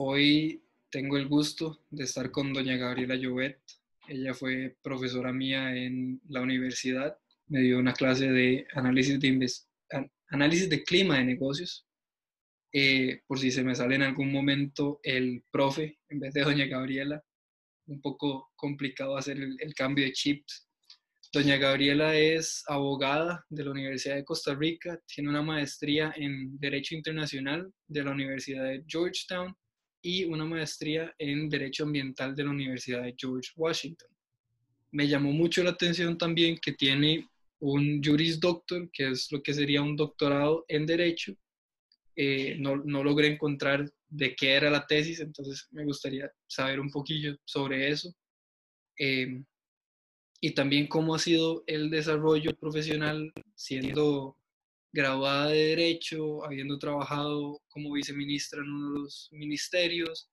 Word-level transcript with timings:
Hoy 0.00 0.62
tengo 0.92 1.16
el 1.16 1.26
gusto 1.26 1.80
de 1.90 2.04
estar 2.04 2.30
con 2.30 2.52
doña 2.52 2.76
Gabriela 2.76 3.16
Llobet. 3.16 3.58
Ella 4.06 4.32
fue 4.32 4.76
profesora 4.80 5.32
mía 5.32 5.74
en 5.74 6.20
la 6.28 6.40
universidad. 6.40 7.18
Me 7.48 7.62
dio 7.62 7.80
una 7.80 7.94
clase 7.94 8.30
de 8.30 8.64
análisis 8.74 9.18
de, 9.18 9.50
análisis 10.28 10.70
de 10.70 10.84
clima 10.84 11.18
de 11.18 11.24
negocios. 11.24 11.84
Eh, 12.72 13.22
por 13.26 13.40
si 13.40 13.50
se 13.50 13.64
me 13.64 13.74
sale 13.74 13.96
en 13.96 14.02
algún 14.02 14.30
momento 14.30 15.00
el 15.02 15.42
profe 15.50 15.98
en 16.08 16.20
vez 16.20 16.32
de 16.32 16.42
doña 16.42 16.66
Gabriela. 16.66 17.20
Un 17.88 18.00
poco 18.00 18.52
complicado 18.54 19.16
hacer 19.16 19.36
el 19.36 19.74
cambio 19.74 20.04
de 20.04 20.12
chips 20.12 20.68
Doña 21.32 21.56
Gabriela 21.56 22.16
es 22.16 22.62
abogada 22.68 23.44
de 23.50 23.64
la 23.64 23.72
Universidad 23.72 24.14
de 24.14 24.24
Costa 24.24 24.54
Rica, 24.54 24.98
tiene 25.06 25.28
una 25.28 25.42
maestría 25.42 26.14
en 26.16 26.56
Derecho 26.58 26.94
Internacional 26.94 27.70
de 27.86 28.04
la 28.04 28.12
Universidad 28.12 28.64
de 28.64 28.82
Georgetown 28.86 29.54
y 30.02 30.24
una 30.24 30.44
maestría 30.44 31.14
en 31.18 31.48
Derecho 31.48 31.84
Ambiental 31.84 32.34
de 32.34 32.44
la 32.44 32.50
Universidad 32.50 33.02
de 33.02 33.14
George 33.16 33.50
Washington. 33.56 34.08
Me 34.90 35.06
llamó 35.06 35.32
mucho 35.32 35.62
la 35.62 35.70
atención 35.70 36.16
también 36.16 36.58
que 36.58 36.72
tiene 36.72 37.28
un 37.60 38.02
Juris 38.02 38.40
Doctor, 38.40 38.88
que 38.92 39.08
es 39.10 39.30
lo 39.32 39.42
que 39.42 39.52
sería 39.52 39.82
un 39.82 39.96
doctorado 39.96 40.64
en 40.68 40.86
Derecho. 40.86 41.34
Eh, 42.16 42.56
no, 42.58 42.76
logré 42.76 43.28
encontrar 43.28 43.90
de 44.08 44.34
qué 44.34 44.54
era 44.54 44.70
la 44.70 44.86
tesis, 44.86 45.20
entonces 45.20 45.68
me 45.70 45.84
gustaría 45.84 46.30
saber 46.46 46.80
un 46.80 46.90
poquillo 46.90 47.36
sobre 47.44 47.90
eso. 47.90 48.14
Eh, 48.98 49.42
y 50.40 50.52
también 50.52 50.86
cómo 50.86 51.14
ha 51.14 51.18
sido 51.18 51.64
el 51.66 51.90
desarrollo 51.90 52.52
profesional 52.56 53.32
siendo 53.54 54.37
graduada 54.92 55.48
de 55.48 55.76
Derecho, 55.76 56.44
habiendo 56.44 56.78
trabajado 56.78 57.60
como 57.68 57.92
viceministra 57.92 58.60
en 58.60 58.70
uno 58.70 58.92
de 58.94 59.00
los 59.00 59.28
ministerios, 59.32 60.30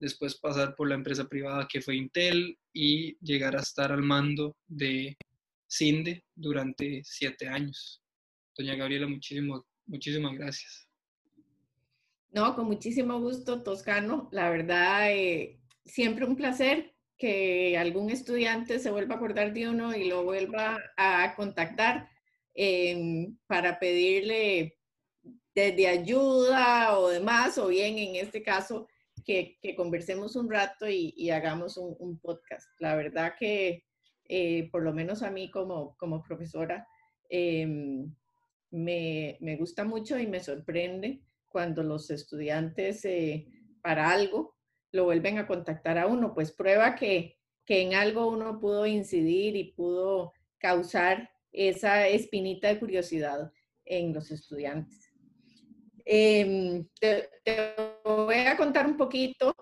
después 0.00 0.34
pasar 0.36 0.74
por 0.74 0.88
la 0.88 0.96
empresa 0.96 1.28
privada 1.28 1.68
que 1.70 1.80
fue 1.80 1.96
Intel 1.96 2.58
y 2.72 3.16
llegar 3.24 3.56
a 3.56 3.60
estar 3.60 3.92
al 3.92 4.02
mando 4.02 4.56
de 4.66 5.16
CINDE 5.70 6.24
durante 6.34 7.02
siete 7.04 7.48
años. 7.48 8.02
Doña 8.56 8.74
Gabriela, 8.74 9.06
muchísimo, 9.06 9.64
muchísimas 9.86 10.34
gracias. 10.34 10.88
No, 12.30 12.54
con 12.56 12.66
muchísimo 12.66 13.20
gusto, 13.20 13.62
Toscano. 13.62 14.28
La 14.32 14.50
verdad, 14.50 15.12
eh, 15.12 15.60
siempre 15.84 16.24
un 16.24 16.36
placer 16.36 16.94
que 17.16 17.78
algún 17.78 18.10
estudiante 18.10 18.78
se 18.78 18.90
vuelva 18.90 19.14
a 19.14 19.16
acordar 19.18 19.52
de 19.52 19.68
uno 19.68 19.94
y 19.94 20.08
lo 20.08 20.24
vuelva 20.24 20.78
a 20.96 21.34
contactar 21.36 22.08
para 23.46 23.78
pedirle 23.78 24.78
desde 25.54 25.86
ayuda 25.86 26.98
o 26.98 27.08
demás, 27.08 27.58
o 27.58 27.68
bien 27.68 27.98
en 27.98 28.16
este 28.16 28.42
caso 28.42 28.88
que, 29.24 29.58
conversemos 29.76 30.36
un 30.36 30.50
rato 30.50 30.88
y, 30.88 31.30
hagamos 31.30 31.76
un, 31.76 32.18
podcast. 32.18 32.68
La 32.78 32.96
verdad 32.96 33.34
que 33.38 33.84
eh, 34.28 34.68
por 34.70 34.82
lo 34.82 34.92
menos 34.92 35.22
a 35.22 35.30
mí 35.30 35.50
como, 35.50 35.96
como 35.96 36.22
profesora 36.22 36.86
em, 37.28 38.14
me, 38.70 39.36
me, 39.40 39.56
gusta 39.56 39.84
mucho 39.84 40.18
y 40.18 40.26
me 40.26 40.40
sorprende 40.40 41.22
cuando 41.48 41.82
los 41.82 42.10
estudiantes 42.10 43.04
eh, 43.04 43.46
para 43.82 44.10
algo 44.10 44.56
lo 44.92 45.04
vuelven 45.04 45.38
a 45.38 45.46
contactar 45.46 45.98
a 45.98 46.06
uno, 46.06 46.34
pues 46.34 46.52
prueba 46.52 46.94
que, 46.94 47.38
en 47.68 47.94
algo 47.94 48.28
uno 48.28 48.60
pudo 48.60 48.84
incidir 48.84 49.56
y 49.56 49.72
pudo 49.72 50.34
causar 50.58 51.30
esa 51.52 52.08
espinita 52.08 52.68
de 52.68 52.78
curiosidad 52.78 53.52
en 53.84 54.12
los 54.12 54.30
estudiantes. 54.30 55.12
Em, 56.04 56.86
te, 56.98 57.28
voy 58.04 58.34
a 58.34 58.56
contar 58.56 58.86
un 58.86 58.96
poquito 58.96 59.54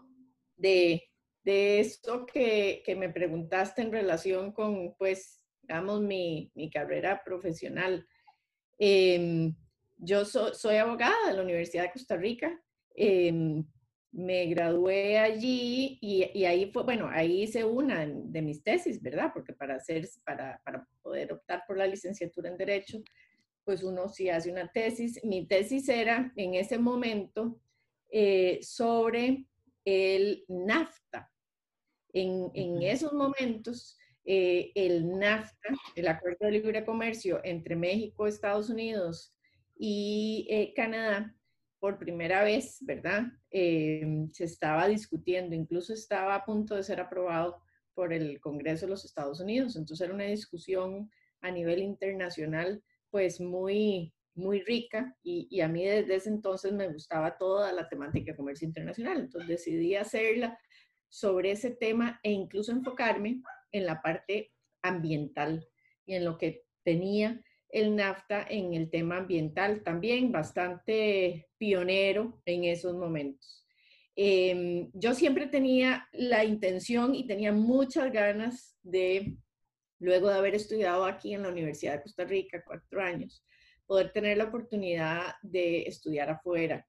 de, 0.57 1.11
de 1.45 1.81
eso 1.81 2.27
que, 2.27 2.83
me 2.97 3.11
preguntaste 3.11 3.83
en 3.83 3.93
relación 3.93 4.53
con, 4.53 4.95
pues, 4.97 5.43
digamos, 5.63 6.01
mi, 6.01 6.51
carrera 6.73 7.23
profesional. 7.25 8.07
Em, 8.79 9.55
yo 9.99 10.25
soy 10.25 10.77
abogada 10.77 11.29
de 11.29 11.35
la 11.35 11.43
Universidad 11.43 11.85
de 11.85 11.93
Costa 11.93 12.17
Rica. 12.17 12.59
Em, 12.95 13.65
me 14.13 14.47
gradué 14.47 15.19
allí 15.19 15.99
y, 16.01 16.45
ahí 16.45 16.71
fue, 16.73 16.83
bueno, 16.83 17.09
ahí 17.11 17.43
hice 17.43 17.65
una 17.65 18.07
de 18.07 18.43
mis 18.43 18.63
tesis, 18.63 19.01
¿verdad? 19.01 19.31
Porque 19.33 19.53
para, 19.53 19.77
hacer, 19.77 20.09
para, 20.25 20.61
para 20.65 20.87
poder 21.03 21.33
optar 21.33 21.65
por 21.67 21.77
la 21.77 21.87
licenciatura 21.87 22.51
en 22.51 22.57
Derecho, 22.57 23.03
pues 23.65 23.83
uno 23.83 24.09
sí 24.09 24.29
hace 24.29 24.51
una 24.51 24.71
tesis. 24.71 25.23
Mi 25.25 25.47
tesis 25.47 25.89
era 25.89 26.33
en 26.37 26.55
ese 26.55 26.79
momento 26.79 27.61
eh, 28.11 28.59
sobre 28.63 29.47
el 29.85 30.45
NAFTA. 30.49 31.31
En, 32.13 32.51
en 32.55 32.83
esos 32.83 33.13
momentos, 33.13 33.97
eh, 34.25 34.73
el 34.75 35.19
NAFTA, 35.19 35.71
el 35.95 36.09
Acuerdo 36.09 36.47
de 36.47 36.53
Libre 36.53 36.85
Comercio 36.85 37.41
entre 37.45 37.77
México, 37.77 38.27
Estados 38.27 38.69
Unidos 38.71 39.35
y 39.79 40.47
eh, 40.51 40.73
Canadá, 40.75 41.35
por 41.81 41.99
primera 41.99 42.45
vez, 42.45 42.79
¿verdad? 42.83 43.25
Eh, 43.51 44.29
se 44.33 44.45
estaba 44.45 44.87
discutiendo, 44.87 45.57
incluso 45.57 45.95
estaba 45.95 46.35
a 46.35 46.45
punto 46.45 46.77
de 46.77 46.85
ser 46.85 47.01
aprobado 47.01 47.63
por 47.95 48.13
el 48.13 48.39
Congreso 48.41 48.87
de 48.87 48.91
los 48.91 49.05
Estados 49.05 49.41
Unidos. 49.41 49.77
Entonces 49.77 50.05
era 50.05 50.15
una 50.15 50.25
discusión 50.25 51.11
a 51.41 51.51
nivel 51.51 51.81
internacional, 51.81 52.83
pues 53.11 53.41
muy, 53.41 54.13
muy 54.35 54.61
rica 54.61 55.17
y, 55.23 55.61
a 55.61 55.69
mí 55.69 55.85
desde 55.85 56.17
ese 56.17 56.29
entonces 56.29 56.73
me 56.73 56.89
gustaba 56.89 57.37
toda 57.39 57.73
la 57.73 57.89
temática 57.89 58.33
de 58.33 58.37
comercio 58.37 58.69
internacional. 58.69 59.19
Entonces 59.19 59.49
decidí 59.49 59.97
hacerla 59.97 60.59
sobre 61.09 61.53
ese 61.53 61.71
tema 61.71 62.21
e 62.23 62.31
incluso 62.31 62.73
enfocarme 62.73 63.43
en 63.73 63.87
la 63.87 64.03
parte 64.03 64.53
ambiental 64.83 65.67
y 66.05 66.15
en 66.15 66.25
lo 66.25 66.37
que 66.37 66.65
tenía 66.85 67.43
el 67.73 67.97
NAFTA 67.97 68.47
en 68.49 68.75
el 68.75 68.91
tema 68.91 69.19
ambiental, 69.19 69.83
también 69.83 70.33
bastante 70.33 71.49
pionero 71.59 72.41
en 72.45 72.65
esos 72.65 72.95
momentos. 72.95 73.65
Em, 74.17 74.91
yo 74.93 75.15
siempre 75.15 75.47
tenía 75.47 76.09
la 76.13 76.45
intención 76.45 77.15
y 77.15 77.27
tenía 77.27 77.53
muchas 77.53 78.13
ganas 78.13 78.77
de, 78.83 79.37
luego 79.99 80.29
de 80.29 80.35
haber 80.35 80.55
estudiado 80.55 81.05
aquí 81.05 81.35
en 81.35 81.43
la 81.43 81.49
Universidad 81.49 81.95
de 81.95 82.03
Costa 82.03 82.25
Rica 82.25 82.63
cuatro 82.67 83.01
años, 83.01 83.45
poder 83.87 84.13
tener 84.13 84.37
la 84.37 84.45
oportunidad 84.45 85.35
de 85.43 85.83
estudiar 85.83 86.31
afuera. 86.31 86.87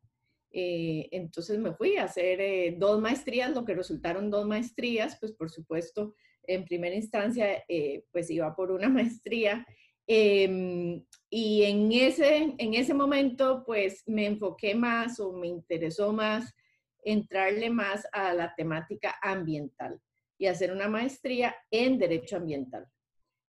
Eh, 0.51 1.07
entonces 1.11 1.57
me 1.57 1.73
fui 1.73 1.95
a 1.95 2.03
hacer 2.03 2.41
eh, 2.41 2.75
dos 2.77 2.99
maestrías, 2.99 3.51
lo 3.51 3.63
que 3.63 3.75
resultaron 3.75 4.29
dos 4.29 4.45
maestrías, 4.45 5.17
pues 5.19 5.31
por 5.31 5.49
supuesto, 5.49 6.15
en 6.43 6.65
primera 6.65 6.95
instancia, 6.95 7.63
eh, 7.67 8.03
pues 8.11 8.29
iba 8.29 8.53
por 8.55 8.71
una 8.71 8.89
maestría 8.89 9.65
Em, 10.13 11.05
y 11.29 11.63
en 11.63 11.89
ese, 11.93 12.53
en 12.57 12.73
ese 12.73 12.93
momento, 12.93 13.63
pues 13.65 14.03
me 14.07 14.25
enfoqué 14.25 14.75
más 14.75 15.21
o 15.21 15.31
me 15.31 15.47
interesó 15.47 16.11
más 16.11 16.53
entrarle 17.01 17.69
más 17.69 18.05
a 18.11 18.33
la 18.33 18.53
temática 18.53 19.15
ambiental 19.21 20.01
y 20.37 20.47
hacer 20.47 20.73
una 20.73 20.89
maestría 20.89 21.55
en 21.71 21.97
derecho 21.97 22.35
ambiental. 22.35 22.87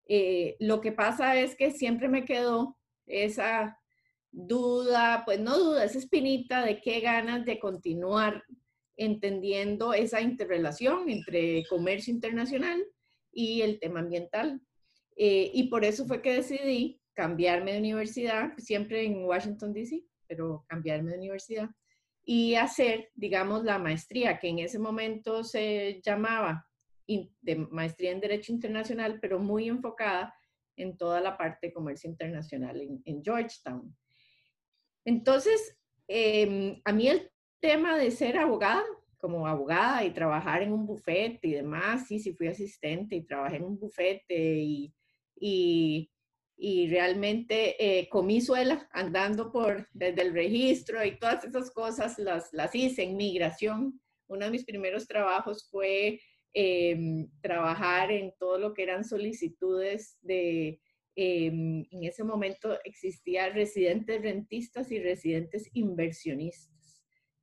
Eh, 0.06 0.54
lo 0.60 0.80
que 0.80 0.92
pasa 0.92 1.34
es 1.34 1.56
que 1.56 1.72
siempre 1.72 2.08
me 2.08 2.24
quedó 2.24 2.78
esa 3.06 3.76
duda, 4.30 5.22
pues 5.24 5.40
no 5.40 5.58
duda, 5.58 5.82
esa 5.82 5.98
espinita 5.98 6.64
de 6.64 6.80
qué 6.80 7.00
ganas 7.00 7.44
de 7.44 7.58
continuar 7.58 8.44
entendiendo 8.96 9.94
esa 9.94 10.20
interrelación 10.20 11.10
entre 11.10 11.64
comercio 11.68 12.14
internacional 12.14 12.80
y 13.32 13.62
el 13.62 13.80
tema 13.80 13.98
ambiental. 13.98 14.60
Eh, 15.16 15.50
y 15.52 15.64
por 15.64 15.84
eso 15.84 16.06
fue 16.06 16.22
que 16.22 16.34
decidí 16.34 17.00
cambiarme 17.14 17.72
de 17.72 17.78
universidad, 17.78 18.52
siempre 18.58 19.04
en 19.04 19.24
Washington, 19.24 19.72
D.C., 19.72 20.04
pero 20.26 20.64
cambiarme 20.68 21.10
de 21.10 21.18
universidad 21.18 21.68
y 22.24 22.54
hacer, 22.54 23.10
digamos, 23.14 23.64
la 23.64 23.78
maestría, 23.78 24.38
que 24.38 24.48
en 24.48 24.60
ese 24.60 24.78
momento 24.78 25.42
se 25.44 26.00
llamaba 26.04 26.66
de 27.06 27.56
maestría 27.56 28.12
en 28.12 28.20
Derecho 28.20 28.52
Internacional, 28.52 29.18
pero 29.20 29.38
muy 29.38 29.68
enfocada 29.68 30.34
en 30.76 30.96
toda 30.96 31.20
la 31.20 31.36
parte 31.36 31.66
de 31.66 31.72
comercio 31.72 32.08
internacional 32.08 32.80
en, 32.80 33.22
Georgetown. 33.22 33.94
Entonces, 35.04 35.76
em, 36.08 36.80
a 36.84 36.92
mí 36.92 37.08
el 37.08 37.30
tema 37.60 37.98
de 37.98 38.10
ser 38.10 38.38
abogada, 38.38 38.84
como 39.18 39.46
abogada 39.46 40.04
y 40.04 40.12
trabajar 40.12 40.62
en 40.62 40.72
un 40.72 40.86
bufete 40.86 41.48
y 41.48 41.52
demás, 41.52 42.06
sí, 42.06 42.18
sí 42.18 42.32
fui 42.32 42.48
asistente 42.48 43.16
y 43.16 43.26
trabajé 43.26 43.56
en 43.56 43.64
un 43.64 43.78
bufete 43.78 44.58
y 44.58 44.94
y, 45.34 46.12
y 46.56 46.88
realmente 46.88 47.74
eh, 47.78 48.08
comí 48.08 48.40
suela 48.40 48.88
andando 48.92 49.50
por 49.50 49.88
desde 49.92 50.22
el 50.22 50.32
registro 50.32 51.04
y 51.04 51.18
todas 51.18 51.44
esas 51.44 51.72
cosas 51.72 52.18
las, 52.18 52.52
las 52.52 52.72
hice 52.72 53.02
en 53.02 53.16
migración. 53.16 54.00
Uno 54.28 54.44
de 54.44 54.52
mis 54.52 54.64
primeros 54.64 55.08
trabajos 55.08 55.68
fue 55.68 56.20
em, 56.52 57.28
trabajar 57.40 58.12
en 58.12 58.32
todo 58.38 58.58
lo 58.58 58.74
que 58.74 58.84
eran 58.84 59.04
solicitudes 59.04 60.18
de, 60.22 60.80
em, 61.16 61.84
en 61.90 62.04
ese 62.04 62.22
momento 62.22 62.78
existía 62.84 63.48
residentes 63.48 64.22
rentistas 64.22 64.92
y 64.92 65.00
residentes 65.00 65.68
inversionistas. 65.72 66.70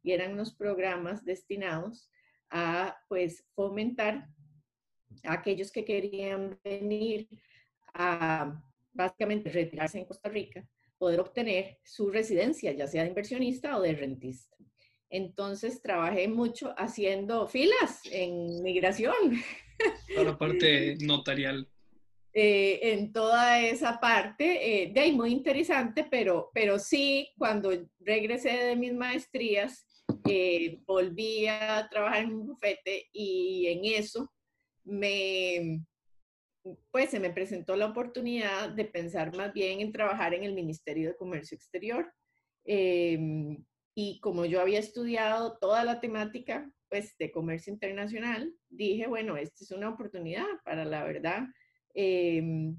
y 0.01 0.13
eran 0.13 0.31
unos 0.31 0.55
programas 0.55 1.25
destinados 1.25 2.09
a 2.49 2.97
pues 3.09 3.45
fomentar 3.53 4.29
a 5.25 5.33
aquellos 5.33 5.73
que 5.73 5.83
querían 5.83 6.57
venir 6.63 7.27
a 7.93 8.61
básicamente 8.91 9.49
retirarse 9.49 9.99
en 9.99 10.05
Costa 10.05 10.29
Rica, 10.29 10.67
poder 10.97 11.19
obtener 11.19 11.79
su 11.83 12.09
residencia, 12.09 12.71
ya 12.73 12.87
sea 12.87 13.03
de 13.03 13.09
inversionista 13.09 13.77
o 13.77 13.81
de 13.81 13.93
rentista. 13.93 14.57
Entonces 15.09 15.81
trabajé 15.81 16.27
mucho 16.27 16.73
haciendo 16.77 17.47
filas 17.47 18.01
en 18.11 18.61
migración. 18.61 19.41
Para 20.15 20.31
la 20.31 20.37
parte 20.37 20.97
notarial. 21.01 21.67
Eh, 22.31 22.79
en 22.93 23.11
toda 23.11 23.59
esa 23.59 23.99
parte, 23.99 24.83
eh, 24.83 24.91
de 24.93 24.99
ahí 24.99 25.11
muy 25.11 25.31
interesante, 25.31 26.05
pero, 26.09 26.51
pero 26.53 26.77
sí, 26.77 27.29
cuando 27.37 27.71
regresé 27.99 28.49
de 28.49 28.75
mis 28.75 28.93
maestrías, 28.93 29.87
eh, 30.27 30.79
volví 30.85 31.47
a 31.47 31.87
trabajar 31.89 32.23
en 32.23 32.33
un 32.33 32.45
bufete 32.45 33.09
y 33.11 33.67
en 33.67 33.99
eso 33.99 34.31
me, 34.83 35.81
pues 36.91 37.09
se 37.09 37.19
me 37.19 37.29
presentó 37.29 37.75
la 37.75 37.87
oportunidad 37.87 38.69
de 38.69 38.85
pensar 38.85 39.35
más 39.35 39.53
bien 39.53 39.79
en 39.79 39.91
trabajar 39.91 40.33
en 40.33 40.43
el 40.43 40.53
Ministerio 40.53 41.09
de 41.09 41.15
Comercio 41.15 41.55
Exterior. 41.55 42.11
Em, 42.65 43.63
y 43.95 44.19
como 44.19 44.45
yo 44.45 44.61
había 44.61 44.79
estudiado 44.79 45.57
toda 45.57 45.83
la 45.83 45.99
temática 45.99 46.69
pues, 46.89 47.17
de 47.17 47.31
comercio 47.31 47.73
internacional, 47.73 48.53
dije, 48.69 49.07
bueno, 49.07 49.37
esta 49.37 49.63
es 49.63 49.71
una 49.71 49.89
oportunidad 49.89 50.45
para 50.63 50.85
la 50.85 51.03
verdad 51.03 51.43
em, 51.93 52.77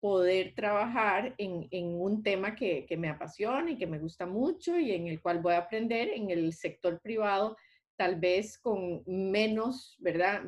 poder 0.00 0.54
trabajar 0.54 1.34
en, 1.38 1.68
un 2.00 2.22
tema 2.22 2.54
que, 2.54 2.86
me 2.98 3.08
apasiona 3.08 3.70
y 3.70 3.78
que 3.78 3.86
me 3.86 3.98
gusta 3.98 4.26
mucho 4.26 4.78
y 4.78 4.92
en 4.92 5.08
el 5.08 5.20
cual 5.20 5.40
voy 5.40 5.54
a 5.54 5.58
aprender 5.58 6.08
en 6.10 6.30
el 6.30 6.52
sector 6.52 7.00
privado, 7.00 7.56
tal 7.96 8.20
vez 8.20 8.58
con 8.58 9.02
menos, 9.06 9.96
¿verdad? 9.98 10.44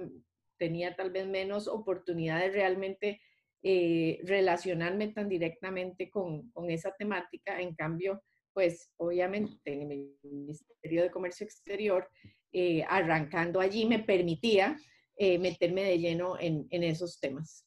Tenía 0.60 0.94
tal 0.94 1.10
vez 1.10 1.26
menos 1.26 1.66
oportunidades 1.66 2.52
realmente 2.52 3.18
eh, 3.62 4.20
relacionarme 4.24 5.08
tan 5.08 5.26
directamente 5.26 6.10
con, 6.10 6.50
con, 6.50 6.70
esa 6.70 6.94
temática. 6.98 7.58
En 7.62 7.74
cambio, 7.74 8.22
pues 8.52 8.92
obviamente 8.98 9.72
en 9.72 9.90
el 9.90 10.18
Ministerio 10.22 11.02
de 11.02 11.10
Comercio 11.10 11.46
Exterior, 11.46 12.06
eh, 12.52 12.84
arrancando 12.86 13.58
allí 13.58 13.86
me 13.86 14.00
permitía 14.00 14.78
eh, 15.16 15.38
meterme 15.38 15.82
de 15.82 15.98
lleno 15.98 16.38
en, 16.38 16.66
en 16.70 16.82
esos 16.82 17.18
temas. 17.20 17.64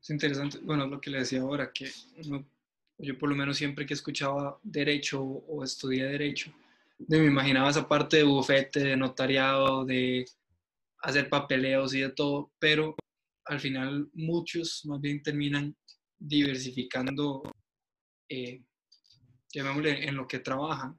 Es 0.00 0.08
interesante, 0.08 0.58
bueno, 0.62 0.86
lo 0.86 0.98
que 0.98 1.10
le 1.10 1.18
decía 1.18 1.42
ahora, 1.42 1.70
que 1.74 1.90
yo 2.96 3.18
por 3.18 3.28
lo 3.28 3.34
menos 3.34 3.58
siempre 3.58 3.84
que 3.84 3.94
escuchaba 3.94 4.58
derecho 4.62 5.22
o 5.22 5.62
estudié 5.62 6.06
derecho, 6.06 6.54
me 7.08 7.26
imaginaba 7.26 7.70
esa 7.70 7.88
parte 7.88 8.18
de 8.18 8.24
bufete, 8.24 8.80
de 8.80 8.96
notariado, 8.96 9.84
de 9.84 10.24
hacer 11.02 11.28
papeleos 11.28 11.94
y 11.94 12.00
de 12.00 12.10
todo, 12.10 12.52
pero 12.58 12.94
al 13.44 13.60
final 13.60 14.08
muchos 14.14 14.84
más 14.86 15.00
bien 15.00 15.22
terminan 15.22 15.76
diversificando, 16.18 17.42
eh, 18.28 18.62
llamémosle, 19.52 20.06
en 20.08 20.16
lo 20.16 20.26
que 20.26 20.38
trabajan. 20.38 20.98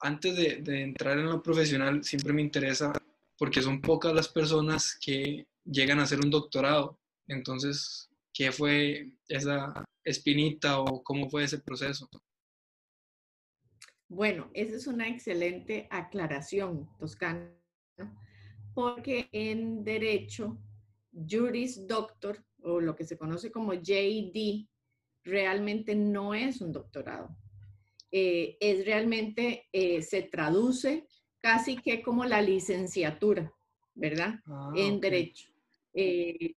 Antes 0.00 0.36
de, 0.36 0.56
de 0.62 0.82
entrar 0.82 1.18
en 1.18 1.26
lo 1.26 1.42
profesional, 1.42 2.02
siempre 2.02 2.32
me 2.32 2.42
interesa, 2.42 2.92
porque 3.38 3.62
son 3.62 3.80
pocas 3.80 4.12
las 4.14 4.28
personas 4.28 4.98
que 5.00 5.46
llegan 5.64 6.00
a 6.00 6.04
hacer 6.04 6.20
un 6.20 6.30
doctorado. 6.30 6.98
Entonces, 7.28 8.10
¿qué 8.32 8.50
fue 8.50 9.12
esa 9.28 9.84
espinita 10.04 10.80
o 10.80 11.02
cómo 11.02 11.28
fue 11.30 11.44
ese 11.44 11.58
proceso? 11.58 12.08
Bueno, 14.10 14.50
esa 14.54 14.74
es 14.74 14.88
una 14.88 15.08
excelente 15.08 15.86
aclaración, 15.88 16.90
Toscano, 16.98 17.48
porque 18.74 19.28
en 19.30 19.84
derecho, 19.84 20.58
Juris 21.12 21.86
Doctor, 21.86 22.44
o 22.64 22.80
lo 22.80 22.96
que 22.96 23.04
se 23.04 23.16
conoce 23.16 23.52
como 23.52 23.72
JD, 23.72 24.66
realmente 25.22 25.94
no 25.94 26.34
es 26.34 26.60
un 26.60 26.72
doctorado. 26.72 27.36
Eh, 28.10 28.56
es 28.58 28.84
realmente, 28.84 29.68
eh, 29.72 30.02
se 30.02 30.22
traduce 30.22 31.06
casi 31.38 31.76
que 31.76 32.02
como 32.02 32.24
la 32.24 32.42
licenciatura, 32.42 33.54
¿verdad? 33.94 34.40
Ah, 34.44 34.72
en 34.74 35.00
derecho. 35.00 35.50
Eh, 35.94 36.56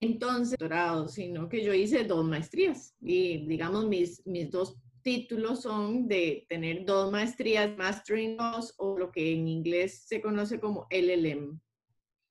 entonces, 0.00 0.50
doctorado, 0.58 1.08
sino 1.08 1.48
que 1.48 1.64
yo 1.64 1.72
hice 1.72 2.04
dos 2.04 2.26
maestrías 2.26 2.94
y 3.00 3.46
digamos 3.46 3.88
mis, 3.88 4.26
mis 4.26 4.50
dos 4.50 4.76
títulos 5.02 5.62
son 5.62 6.08
de 6.08 6.46
tener 6.48 6.84
dos 6.84 7.10
maestrías, 7.10 7.76
Master 7.76 8.18
in 8.18 8.36
Laws 8.36 8.74
o 8.76 8.98
lo 8.98 9.10
que 9.10 9.32
en 9.32 9.48
inglés 9.48 10.04
se 10.06 10.20
conoce 10.20 10.60
como 10.60 10.86
LLM. 10.90 11.60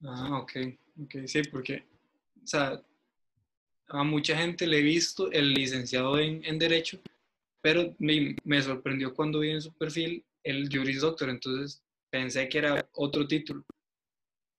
Ah, 0.04 0.40
ok, 0.42 0.52
ok, 1.04 1.16
sí, 1.26 1.42
porque, 1.52 1.86
a 2.54 4.04
mucha 4.04 4.38
gente 4.38 4.68
le 4.68 4.80
he 4.80 4.84
visto 4.84 5.32
el 5.32 5.54
licenciado 5.54 6.20
en, 6.20 6.44
en 6.46 6.60
Derecho, 6.60 7.00
pero 7.62 7.96
me, 8.00 8.36
me, 8.44 8.62
sorprendió 8.62 9.14
cuando 9.14 9.40
vi 9.40 9.52
en 9.52 9.62
su 9.62 9.74
perfil 9.74 10.24
el 10.44 10.70
Juris 10.72 11.02
Doctor, 11.02 11.30
entonces 11.30 11.84
pensé 12.10 12.48
que 12.48 12.60
era 12.60 12.88
otro 12.94 13.28
título. 13.28 13.64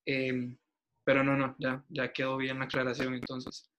Eh, 0.07 0.55
pero 1.05 1.25
no, 1.25 1.37
no, 1.37 1.57
ya, 1.59 1.85
ya 1.89 2.13
quedó 2.13 2.37
bien 2.37 2.59
la 2.59 2.67
aclaración 2.67 3.15
entonces. 3.15 3.71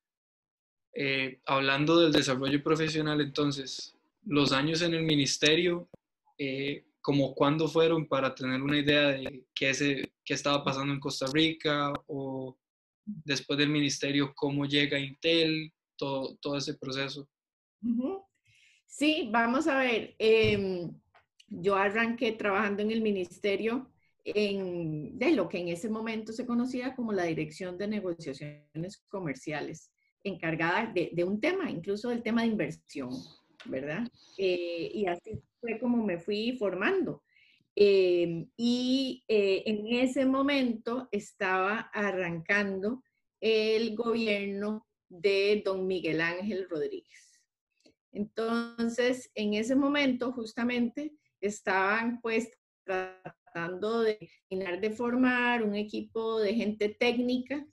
Eh, 0.94 1.39
hablando 1.45 2.00
del 2.00 2.12
desarrollo 2.12 2.62
profesional, 2.62 3.22
entonces, 3.22 3.95
los 4.23 4.51
años 4.51 4.81
en 4.81 4.94
el 4.94 5.03
ministerio, 5.03 5.89
eh, 6.38 6.85
como 7.01 7.33
cuándo 7.33 7.68
fueron 7.68 8.07
para 8.07 8.33
tener 8.35 8.62
una 8.62 8.77
idea 8.77 9.09
de 9.09 9.45
qué, 9.56 9.73
se, 9.73 10.13
qué 10.23 10.33
estaba 10.33 10.63
pasando 10.63 10.94
en 10.94 11.00
Costa 11.00 11.25
Rica 11.33 11.91
o 12.07 12.57
después 13.06 13.57
del 13.57 13.69
ministerio, 13.69 14.33
cómo 14.35 14.65
llega 14.65 15.00
Intel, 15.00 15.73
todo, 15.97 16.38
todo 16.38 16.57
ese 16.57 16.75
proceso. 16.75 17.27
Sí, 18.85 19.29
vamos 19.31 19.68
a 19.68 19.77
ver. 19.77 20.15
Em, 20.19 20.91
yo 21.47 21.75
arranqué 21.75 22.33
trabajando 22.33 22.81
en 22.81 22.91
el 22.91 23.01
ministerio 23.01 23.91
en, 24.23 25.18
de 25.18 25.31
lo 25.31 25.50
que 25.50 25.59
en 25.59 25.69
ese 25.69 25.89
momento 25.89 26.31
se 26.31 26.45
conocía 26.45 26.95
como 26.95 27.12
la 27.12 27.23
Dirección 27.23 27.77
de 27.77 27.88
Negociaciones 27.88 29.03
Comerciales, 29.09 29.91
encargada 30.23 30.94
de, 30.94 31.23
un 31.23 31.39
tema, 31.39 31.69
incluso 31.69 32.09
del 32.09 32.21
tema 32.21 32.41
de 32.41 32.50
inversión, 32.50 33.09
¿verdad? 33.65 34.07
Eh, 34.37 34.91
y 34.93 35.05
así 35.05 35.41
fue 35.59 35.79
como 35.79 36.03
me 36.03 36.17
fui 36.17 36.57
formando. 36.57 37.23
Eh, 37.75 38.47
y 38.57 39.23
eh, 39.27 39.63
en 39.65 39.87
ese 39.87 40.25
momento 40.25 41.07
estaba 41.11 41.89
arrancando 41.94 43.03
el 43.39 43.95
gobierno 43.95 44.87
de 45.07 45.61
don 45.63 45.87
Miguel 45.87 46.21
Ángel 46.21 46.68
Rodríguez. 46.69 47.39
Entonces, 48.11 49.31
en 49.35 49.53
ese 49.53 49.75
momento 49.75 50.33
justamente 50.33 51.13
estaban 51.39 52.19
pues 52.21 52.51
tratando 52.83 54.01
de 54.01 54.30
de 54.49 54.91
formar 54.91 55.63
un 55.63 55.75
equipo 55.75 56.39
de 56.39 56.53
gente 56.53 56.89
técnica. 56.89 57.65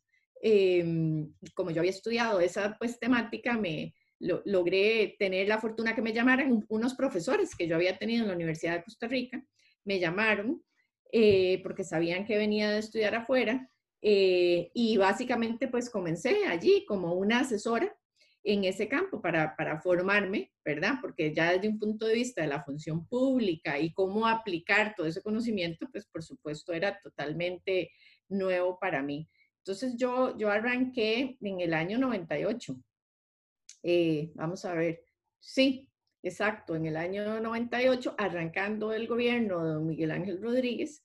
Como 1.54 1.71
yo 1.71 1.80
había 1.80 1.90
estudiado 1.90 2.40
esa 2.40 2.76
pues 2.78 2.99
temática, 2.99 3.57
me 3.57 3.95
logré 4.21 5.17
tener 5.19 5.49
la 5.49 5.59
fortuna 5.59 5.95
que 5.95 6.03
me 6.03 6.13
llamaran 6.13 6.65
unos 6.69 6.95
profesores 6.95 7.55
que 7.55 7.69
yo 7.69 7.77
había 7.77 7.99
tenido 7.99 8.23
en 8.23 8.29
la 8.29 8.35
Universidad 8.35 8.75
de 8.75 8.85
Costa 8.85 9.07
Rica. 9.07 9.45
Me 9.85 10.01
llamaron 10.01 10.63
eh, 11.13 11.61
porque 11.63 11.85
sabían 11.85 12.27
que 12.27 12.37
venía 12.37 12.71
de 12.71 12.79
estudiar 12.79 13.15
afuera 13.15 13.71
eh, 14.03 14.71
y 14.75 14.97
básicamente 14.97 15.69
pues 15.69 15.91
comencé 15.91 16.47
allí 16.47 16.85
como 16.87 17.15
una 17.15 17.41
asesora 17.41 17.97
en 18.45 18.65
ese 18.65 18.89
campo 18.89 19.21
para, 19.21 19.57
para, 19.57 19.81
formarme, 19.81 20.53
¿verdad? 20.65 20.95
Porque 21.01 21.35
ya 21.35 21.53
desde 21.53 21.69
un 21.69 21.79
punto 21.79 22.07
de 22.07 22.15
vista 22.15 22.43
de 22.43 22.49
la 22.49 22.63
función 22.63 23.07
pública 23.07 23.79
y 23.79 23.93
cómo 23.93 24.27
aplicar 24.27 24.95
todo 24.97 25.07
ese 25.07 25.23
conocimiento, 25.23 25.89
pues 25.91 26.07
por 26.07 26.23
supuesto 26.23 26.73
era 26.73 26.99
totalmente 27.01 27.91
nuevo 28.29 28.79
para 28.79 29.03
mí. 29.03 29.29
Entonces 29.59 29.97
yo, 29.97 30.37
yo 30.39 30.51
arranqué 30.51 31.37
en 31.41 31.61
el 31.61 31.75
año 31.75 31.99
98. 31.99 32.77
Eh, 33.82 34.32
vamos 34.35 34.64
a 34.64 34.75
ver, 34.75 35.04
sí, 35.38 35.88
exacto, 36.23 36.75
en 36.75 36.87
el 36.87 36.97
año 36.97 37.40
98, 37.40 38.14
arrancando 38.18 38.92
el 38.92 39.06
gobierno 39.06 39.64
de 39.64 39.75
don 39.75 39.87
Miguel 39.87 40.11
Ángel 40.11 40.42
Rodríguez, 40.42 41.02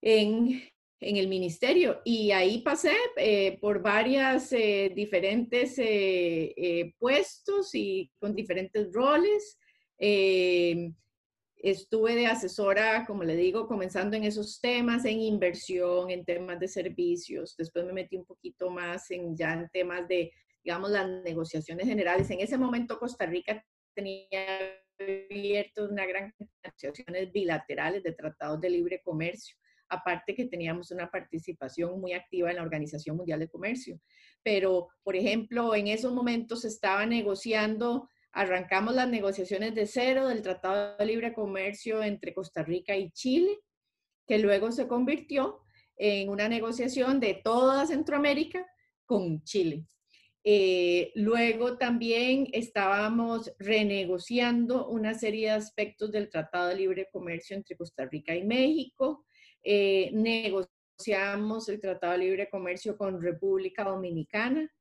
en 0.00 0.62
en 1.00 1.16
el 1.16 1.28
ministerio 1.28 2.00
y 2.04 2.32
ahí 2.32 2.60
pasé 2.62 2.92
eh, 3.16 3.56
por 3.60 3.80
varias 3.80 4.52
eh, 4.52 4.90
diferentes 4.94 5.76
puestos 6.98 7.72
y 7.72 8.10
con 8.18 8.34
diferentes 8.34 8.92
roles. 8.92 9.58
estuve 11.56 12.14
de 12.16 12.26
asesora, 12.26 13.04
como 13.06 13.22
le 13.22 13.36
digo, 13.36 13.68
comenzando 13.68 14.16
en 14.16 14.24
esos 14.24 14.60
temas, 14.60 15.04
en 15.04 15.20
inversión, 15.20 16.10
en 16.10 16.24
temas 16.24 16.58
de 16.58 16.66
servicios. 16.66 17.54
Después 17.56 17.84
me 17.84 17.92
metí 17.92 18.16
un 18.16 18.24
poquito 18.24 18.68
más 18.68 19.08
en 19.12 19.36
ya 19.36 19.52
en 19.52 19.68
temas 19.68 20.08
de, 20.08 20.32
digamos, 20.68 20.90
las 20.90 21.08
negociaciones 21.24 21.86
generales. 21.86 22.28
En 22.28 22.40
ese 22.40 22.58
momento 22.58 22.98
Costa 22.98 23.24
Rica 23.24 23.64
tenía 23.94 24.28
abierto 24.98 25.86
una 25.86 26.04
gran 26.04 26.34
negociaciones 26.62 27.32
bilaterales 27.32 28.02
de 28.02 28.12
tratados 28.12 28.60
de 28.60 28.68
libre 28.68 29.00
comercio, 29.02 29.56
aparte 29.88 30.34
que 30.34 30.44
teníamos 30.44 30.90
una 30.90 31.10
participación 31.10 31.98
muy 31.98 32.12
activa 32.12 32.50
en 32.50 32.56
la 32.56 32.62
Organización 32.62 33.16
Mundial 33.16 33.40
de 33.40 33.48
Comercio. 33.48 33.98
Pero, 34.42 34.88
por 35.02 35.16
ejemplo, 35.16 35.74
en 35.74 35.86
esos 35.86 36.12
momentos 36.12 36.60
se 36.60 36.68
estaba 36.68 37.06
negociando, 37.06 38.06
arrancamos 38.32 38.94
las 38.94 39.08
negociaciones 39.08 39.74
de 39.74 39.86
cero 39.86 40.28
del 40.28 40.42
Tratado 40.42 40.98
de 40.98 41.06
Libre 41.06 41.32
Comercio 41.32 42.02
entre 42.02 42.34
Costa 42.34 42.62
Rica 42.62 42.94
y 42.94 43.10
Chile, 43.12 43.58
que 44.26 44.36
luego 44.36 44.70
se 44.70 44.86
convirtió 44.86 45.62
en 45.96 46.28
una 46.28 46.46
negociación 46.46 47.20
de 47.20 47.40
toda 47.42 47.86
Centroamérica 47.86 48.66
con 49.06 49.42
Chile. 49.44 49.86
Eh, 50.50 51.12
luego 51.14 51.76
también 51.76 52.48
estábamos 52.54 53.52
renegociando 53.58 54.88
una 54.88 55.12
serie 55.12 55.48
de 55.48 55.52
aspectos 55.52 56.10
del 56.10 56.30
Tratado 56.30 56.68
de 56.68 56.76
Libre 56.76 57.06
Comercio 57.12 57.54
entre 57.54 57.76
Costa 57.76 58.06
Rica 58.06 58.34
y 58.34 58.44
México. 58.44 59.26
Eh, 59.62 60.10
negociamos 60.14 61.68
el 61.68 61.78
Tratado 61.78 62.14
de 62.14 62.20
Libre 62.20 62.48
Comercio 62.48 62.96
con 62.96 63.20
República 63.20 63.84
Dominicana, 63.84 64.72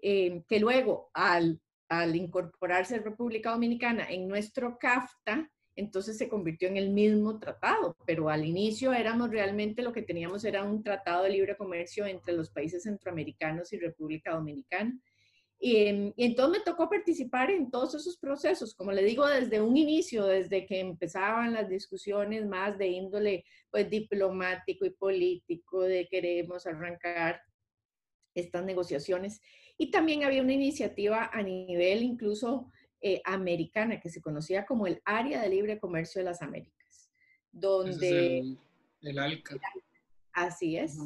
eh, 0.00 0.42
que 0.48 0.58
luego 0.58 1.10
al, 1.12 1.60
al 1.90 2.16
incorporarse 2.16 2.98
República 3.00 3.50
Dominicana 3.50 4.06
en 4.08 4.26
nuestro 4.26 4.78
CAFTA, 4.78 5.50
entonces 5.76 6.16
se 6.16 6.30
convirtió 6.30 6.66
en 6.68 6.78
el 6.78 6.88
mismo 6.88 7.38
tratado, 7.38 7.94
pero 8.06 8.30
al 8.30 8.46
inicio 8.46 8.94
éramos 8.94 9.28
realmente 9.30 9.82
lo 9.82 9.92
que 9.92 10.00
teníamos 10.00 10.46
era 10.46 10.64
un 10.64 10.82
tratado 10.82 11.24
de 11.24 11.30
libre 11.30 11.58
comercio 11.58 12.06
entre 12.06 12.32
los 12.32 12.50
países 12.50 12.84
centroamericanos 12.84 13.70
y 13.74 13.78
República 13.78 14.32
Dominicana. 14.32 14.98
Y, 15.62 16.14
entonces 16.16 16.58
me 16.58 16.64
tocó 16.64 16.88
participar 16.88 17.50
en 17.50 17.70
todos 17.70 17.94
esos 17.94 18.16
procesos, 18.16 18.74
como 18.74 18.92
le 18.92 19.04
digo, 19.04 19.26
desde 19.26 19.60
un 19.60 19.76
inicio, 19.76 20.24
desde 20.24 20.64
que 20.64 20.80
empezaban 20.80 21.52
las 21.52 21.68
discusiones 21.68 22.46
más 22.46 22.78
de 22.78 22.86
índole 22.86 23.44
pues, 23.70 23.90
diplomático 23.90 24.86
y 24.86 24.90
político, 24.90 25.82
de 25.82 26.08
queremos 26.08 26.66
arrancar 26.66 27.42
estas 28.34 28.64
negociaciones. 28.64 29.42
Y 29.76 29.90
también 29.90 30.24
había 30.24 30.40
una 30.40 30.54
iniciativa 30.54 31.28
a 31.30 31.42
nivel 31.42 32.02
incluso 32.04 32.72
eh, 33.02 33.20
americana 33.26 34.00
que 34.00 34.08
se 34.08 34.22
conocía 34.22 34.64
como 34.64 34.86
el 34.86 35.02
Área 35.04 35.42
de 35.42 35.50
Libre 35.50 35.78
Comercio 35.78 36.20
de 36.20 36.24
las 36.24 36.40
Américas, 36.40 37.10
donde... 37.52 38.56
el, 39.02 39.18
ALCA. 39.18 39.60
Así 40.32 40.78
es. 40.78 40.96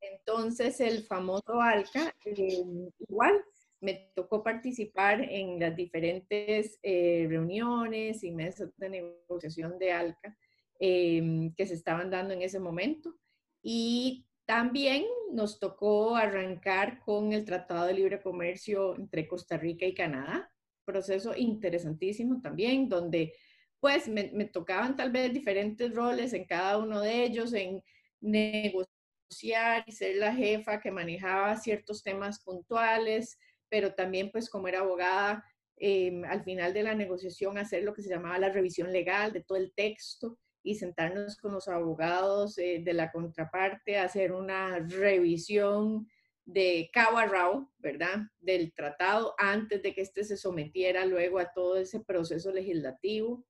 Entonces, 0.00 0.80
el 0.80 1.02
famoso 1.02 1.60
ALCA, 1.60 2.14
eh, 2.24 2.64
igual 3.00 3.44
me 3.80 4.10
tocó 4.14 4.42
participar 4.42 5.20
en 5.20 5.60
las 5.60 5.76
diferentes 5.76 6.78
eh, 6.82 7.26
reuniones 7.28 8.24
y 8.24 8.30
mesas 8.32 8.70
de 8.76 8.88
negociación 8.88 9.78
de 9.78 9.92
ALCA 9.92 10.36
que 10.78 11.66
se 11.66 11.74
estaban 11.74 12.10
dando 12.10 12.34
en 12.34 12.42
ese 12.42 12.58
momento. 12.58 13.14
Y 13.62 14.26
también 14.46 15.04
nos 15.32 15.58
tocó 15.58 16.16
arrancar 16.16 17.00
con 17.00 17.32
el 17.32 17.44
Tratado 17.44 17.86
de 17.86 17.94
Libre 17.94 18.20
Comercio 18.20 18.94
entre 18.94 19.26
Costa 19.26 19.56
Rica 19.56 19.86
y 19.86 19.94
Canadá, 19.94 20.52
proceso 20.84 21.34
interesantísimo 21.36 22.40
también, 22.40 22.88
donde 22.88 23.34
pues 23.80 24.08
me, 24.08 24.24
tocaban 24.46 24.96
tal 24.96 25.10
vez 25.10 25.32
diferentes 25.32 25.92
roles 25.92 26.32
en 26.32 26.44
cada 26.44 26.78
uno 26.78 27.00
de 27.00 27.24
ellos, 27.24 27.52
en 27.52 27.82
negociar 28.20 29.84
y 29.86 29.92
ser 29.92 30.16
la 30.16 30.32
jefa 30.32 30.80
que 30.80 30.90
manejaba 30.90 31.56
ciertos 31.56 32.02
temas 32.02 32.42
puntuales, 32.42 33.38
pero 33.68 33.94
también 33.94 34.30
pues 34.30 34.50
como 34.50 34.68
era 34.68 34.80
abogada, 34.80 35.44
em, 35.76 36.24
al 36.24 36.42
final 36.44 36.72
de 36.72 36.82
la 36.82 36.94
negociación 36.94 37.58
hacer 37.58 37.82
lo 37.82 37.94
que 37.94 38.02
se 38.02 38.08
llamaba 38.08 38.38
la 38.38 38.50
revisión 38.50 38.92
legal 38.92 39.32
de 39.32 39.42
todo 39.42 39.58
el 39.58 39.72
texto 39.74 40.38
y 40.62 40.74
sentarnos 40.74 41.36
con 41.36 41.52
los 41.52 41.68
abogados 41.68 42.58
eh, 42.58 42.80
de 42.82 42.92
la 42.92 43.12
contraparte, 43.12 43.98
hacer 43.98 44.32
una 44.32 44.80
revisión 44.80 46.08
de 46.46 46.88
cabo 46.92 47.18
a 47.18 47.26
rabo, 47.26 47.72
¿verdad? 47.78 48.28
Del 48.40 48.72
tratado 48.72 49.34
antes 49.36 49.82
de 49.82 49.92
que 49.92 50.00
éste 50.00 50.24
se 50.24 50.36
sometiera 50.36 51.04
luego 51.04 51.38
a 51.38 51.52
todo 51.52 51.76
ese 51.76 52.00
proceso 52.00 52.52
legislativo 52.52 53.44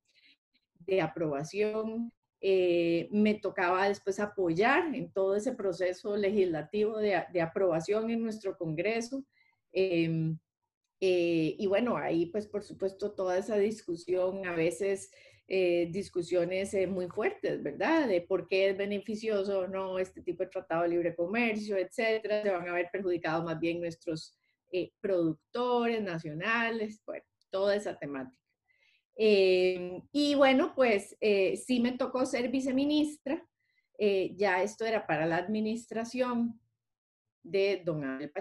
de 0.80 1.02
aprobación. 1.02 2.12
Eh, 2.40 3.08
me 3.12 3.34
tocaba 3.34 3.88
después 3.88 4.18
apoyar 4.18 4.94
en 4.94 5.12
todo 5.12 5.36
ese 5.36 5.52
proceso 5.52 6.16
legislativo 6.16 6.98
de, 6.98 7.40
aprobación 7.40 8.10
en 8.10 8.22
nuestro 8.22 8.56
Congreso. 8.56 9.24
Em, 9.76 10.38
eh, 11.00 11.54
y 11.58 11.66
bueno, 11.66 11.98
ahí 11.98 12.26
pues 12.26 12.46
por 12.46 12.64
supuesto 12.64 13.12
toda 13.12 13.36
esa 13.36 13.58
discusión 13.58 14.46
a 14.46 14.54
veces 14.54 15.10
eh, 15.48 15.88
discusiones 15.92 16.72
eh, 16.72 16.86
muy 16.86 17.08
fuertes, 17.08 17.62
¿verdad? 17.62 18.08
De 18.08 18.22
por 18.22 18.48
qué 18.48 18.70
es 18.70 18.76
beneficioso 18.78 19.60
o 19.60 19.68
no 19.68 19.98
este 19.98 20.22
tipo 20.22 20.42
de 20.42 20.48
tratado 20.48 20.84
de 20.84 20.88
libre 20.88 21.14
comercio, 21.14 21.76
etcétera. 21.76 22.42
Se 22.42 22.50
van 22.50 22.66
a 22.66 22.72
ver 22.72 22.88
perjudicados 22.90 23.44
más 23.44 23.60
bien 23.60 23.80
nuestros 23.80 24.38
productores 25.00 26.02
nacionales, 26.02 27.02
bueno, 27.06 27.24
toda 27.50 27.76
esa 27.76 27.98
temática. 27.98 28.42
y 29.16 30.34
bueno, 30.36 30.74
pues 30.74 31.16
sí 31.20 31.80
me 31.80 31.92
tocó 31.92 32.26
ser 32.26 32.50
viceministra. 32.50 33.46
ya 33.98 34.62
esto 34.62 34.84
era 34.84 35.06
para 35.06 35.26
la 35.26 35.36
administración 35.36 36.60
de 37.42 37.82
don 37.84 38.04
Abel 38.04 38.32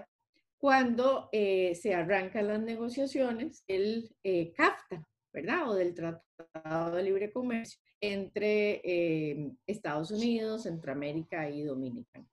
cuando 0.65 1.29
se 1.31 1.93
arrancan 1.93 2.47
las 2.47 2.59
negociaciones, 2.59 3.63
el 3.67 4.09
CAFTA, 4.57 5.07
¿verdad? 5.31 5.69
O 5.69 5.75
del 5.75 5.93
Tratado 5.93 6.95
de 6.95 7.03
Libre 7.03 7.31
Comercio 7.31 7.79
entre 8.01 8.81
eh, 8.83 9.51
Estados 9.67 10.09
Unidos, 10.09 10.63
Centroamérica 10.63 11.47
y 11.51 11.61
Dominicana. 11.61 12.25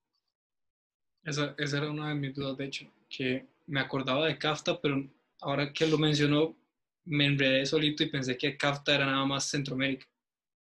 Esa, 1.22 1.54
esa, 1.58 1.76
era 1.76 1.90
una 1.90 2.08
de 2.08 2.14
mis 2.14 2.34
dudas, 2.34 2.56
de 2.56 2.64
hecho, 2.64 2.90
que 3.06 3.46
me 3.66 3.80
acordaba 3.80 4.26
de 4.26 4.38
CAFTA, 4.38 4.80
pero 4.80 5.06
ahora 5.42 5.70
que 5.70 5.86
lo 5.86 5.98
mencionó, 5.98 6.56
me 7.04 7.26
enredé 7.26 7.66
solito 7.66 8.02
y 8.02 8.10
pensé 8.10 8.38
que 8.38 8.56
CAFTA 8.56 8.94
era 8.94 9.04
nada 9.04 9.26
más 9.26 9.44
Centroamérica, 9.44 10.06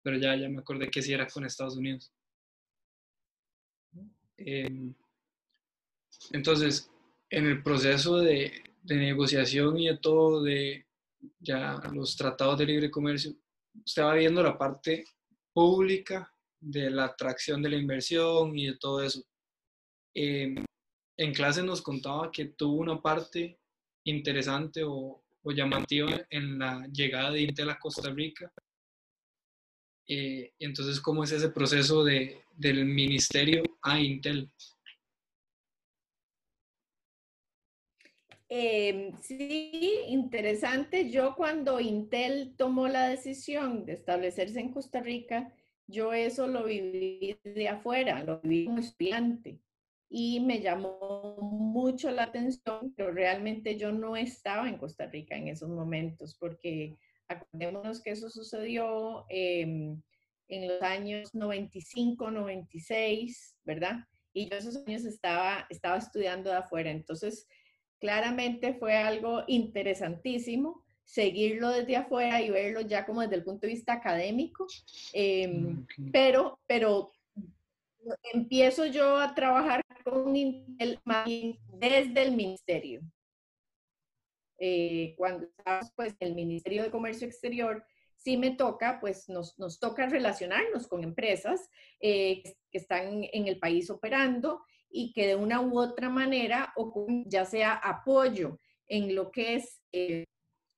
pero 0.02 0.18
ya, 0.18 0.34
ya 0.34 0.48
me 0.48 0.58
acordé 0.58 0.90
que 0.90 1.02
sí 1.02 1.12
era 1.12 1.28
con 1.28 1.44
Estados 1.44 1.76
Unidos. 1.76 2.12
Em, 4.38 4.92
entonces, 6.32 6.90
en 7.30 7.46
el 7.46 7.62
proceso 7.62 8.18
de, 8.18 8.64
de 8.82 8.96
negociación 8.96 9.78
y 9.78 9.88
de 9.88 9.98
todo 9.98 10.42
de 10.42 10.86
ya 11.40 11.80
los 11.92 12.16
tratados 12.16 12.58
de 12.58 12.66
libre 12.66 12.90
comercio, 12.90 13.34
usted 13.84 14.02
va 14.02 14.14
viendo 14.14 14.42
la 14.42 14.56
parte 14.56 15.04
pública 15.52 16.30
de 16.60 16.90
la 16.90 17.04
atracción 17.06 17.62
de 17.62 17.70
la 17.70 17.76
inversión 17.76 18.56
y 18.58 18.66
de 18.66 18.76
todo 18.76 19.02
eso. 19.02 19.22
Em, 20.14 20.64
en 21.16 21.32
clase 21.32 21.62
nos 21.62 21.82
contaba 21.82 22.30
que 22.30 22.46
tuvo 22.46 22.80
una 22.80 23.00
parte 23.00 23.58
interesante 24.04 24.82
o, 24.84 25.20
llamativa 25.46 26.08
en 26.30 26.58
la 26.58 26.86
llegada 26.90 27.30
de 27.30 27.42
Intel 27.42 27.68
a 27.68 27.78
Costa 27.78 28.10
Rica. 28.10 28.50
Eh, 30.08 30.54
entonces, 30.58 31.02
¿cómo 31.02 31.22
es 31.22 31.32
ese 31.32 31.50
proceso 31.50 32.02
de, 32.02 32.44
del 32.50 32.86
ministerio 32.86 33.62
a 33.82 34.00
Intel? 34.00 34.50
Em, 38.56 39.18
sí, 39.20 39.98
interesante. 40.06 41.10
Yo 41.10 41.34
cuando 41.34 41.80
Intel 41.80 42.54
tomó 42.56 42.86
la 42.86 43.08
decisión 43.08 43.84
de 43.84 43.94
establecerse 43.94 44.60
en 44.60 44.70
Costa 44.70 45.00
Rica, 45.00 45.52
yo 45.88 46.12
eso 46.12 46.46
lo 46.46 46.62
viví 46.62 47.36
de 47.42 47.68
afuera, 47.68 48.22
lo 48.22 48.40
viví 48.42 48.66
como 48.66 48.78
estudiante 48.78 49.58
y 50.08 50.38
me 50.38 50.60
llamó 50.60 51.36
mucho 51.40 52.12
la 52.12 52.22
atención, 52.22 52.94
pero 52.96 53.10
realmente 53.10 53.76
yo 53.76 53.90
no 53.90 54.16
estaba 54.16 54.68
en 54.68 54.78
Costa 54.78 55.06
Rica 55.06 55.34
en 55.34 55.48
esos 55.48 55.68
momentos, 55.68 56.36
porque 56.38 56.96
acordémonos 57.26 58.00
que 58.00 58.10
eso 58.10 58.30
sucedió 58.30 59.26
em, 59.30 60.00
en 60.46 60.68
los 60.68 60.80
años 60.80 61.34
95, 61.34 62.30
96, 62.30 63.56
¿verdad? 63.64 64.06
Y 64.32 64.48
yo 64.48 64.56
esos 64.58 64.76
años 64.86 65.04
estaba, 65.06 65.66
estaba 65.70 65.96
estudiando 65.96 66.50
de 66.50 66.56
afuera, 66.58 66.92
entonces 66.92 67.48
claramente 68.00 68.74
fue 68.74 68.96
algo 68.96 69.44
interesantísimo 69.46 70.84
seguirlo 71.04 71.70
desde 71.70 71.96
afuera 71.96 72.40
y 72.40 72.50
verlo 72.50 72.80
ya 72.80 73.04
como 73.04 73.20
desde 73.20 73.36
el 73.36 73.44
punto 73.44 73.66
de 73.66 73.74
vista 73.74 73.92
académico, 73.92 74.66
em, 75.12 75.86
pero, 76.12 76.58
pero 76.66 77.12
empiezo 78.32 78.86
yo 78.86 79.18
a 79.18 79.34
trabajar 79.34 79.84
con 80.02 80.34
Intel 80.34 80.98
desde 81.68 82.22
el 82.22 82.32
ministerio. 82.32 83.00
Eh, 84.58 85.14
cuando 85.16 85.46
estamos 85.46 85.90
pues 85.96 86.14
en 86.20 86.28
el 86.28 86.34
Ministerio 86.34 86.82
de 86.82 86.90
Comercio 86.90 87.26
Exterior, 87.26 87.84
sí 88.16 88.36
me 88.36 88.52
toca, 88.52 89.00
pues 89.00 89.28
nos, 89.28 89.58
nos 89.58 89.78
toca 89.78 90.06
relacionarnos 90.06 90.86
con 90.86 91.02
empresas 91.02 91.68
eh, 92.00 92.42
que 92.70 92.78
están 92.78 93.24
en 93.32 93.48
el 93.48 93.58
país 93.58 93.90
operando 93.90 94.62
y 94.96 95.12
que 95.12 95.26
de 95.26 95.34
una 95.34 95.60
u 95.60 95.78
otra 95.78 96.08
manera, 96.08 96.72
ya 97.26 97.44
sea 97.44 97.74
apoyo 97.74 98.60
en 98.86 99.14
lo 99.14 99.30
que 99.32 99.56
es 99.56 99.80
eh, 99.92 100.24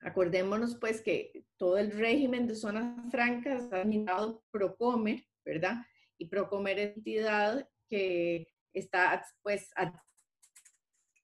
Acordémonos 0.01 0.77
pues 0.77 1.01
que 1.01 1.45
todo 1.57 1.79
el 1.79 1.91
régimen 1.91 2.47
de 2.47 2.55
zonas 2.55 3.11
francas 3.11 3.73
ha 3.73 3.81
administrado 3.81 4.45
Procomer, 4.53 5.25
¿verdad? 5.45 5.79
Y 6.17 6.27
Procomer 6.27 6.79
es 6.79 6.97
entidad 6.97 7.69
que 7.89 8.47
está 8.73 9.25
pues 9.43 9.71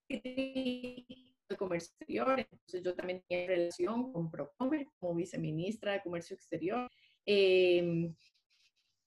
de 0.08 1.56
comercio 1.56 1.92
exterior, 2.00 2.40
entonces 2.40 2.82
yo 2.82 2.94
también 2.94 3.22
tenía 3.28 3.46
relación 3.46 4.12
con 4.12 4.30
Procomer 4.30 4.87
como 4.99 5.14
viceministra 5.14 5.92
de 5.92 6.02
comercio 6.02 6.34
exterior. 6.34 6.90
Em, 7.25 8.14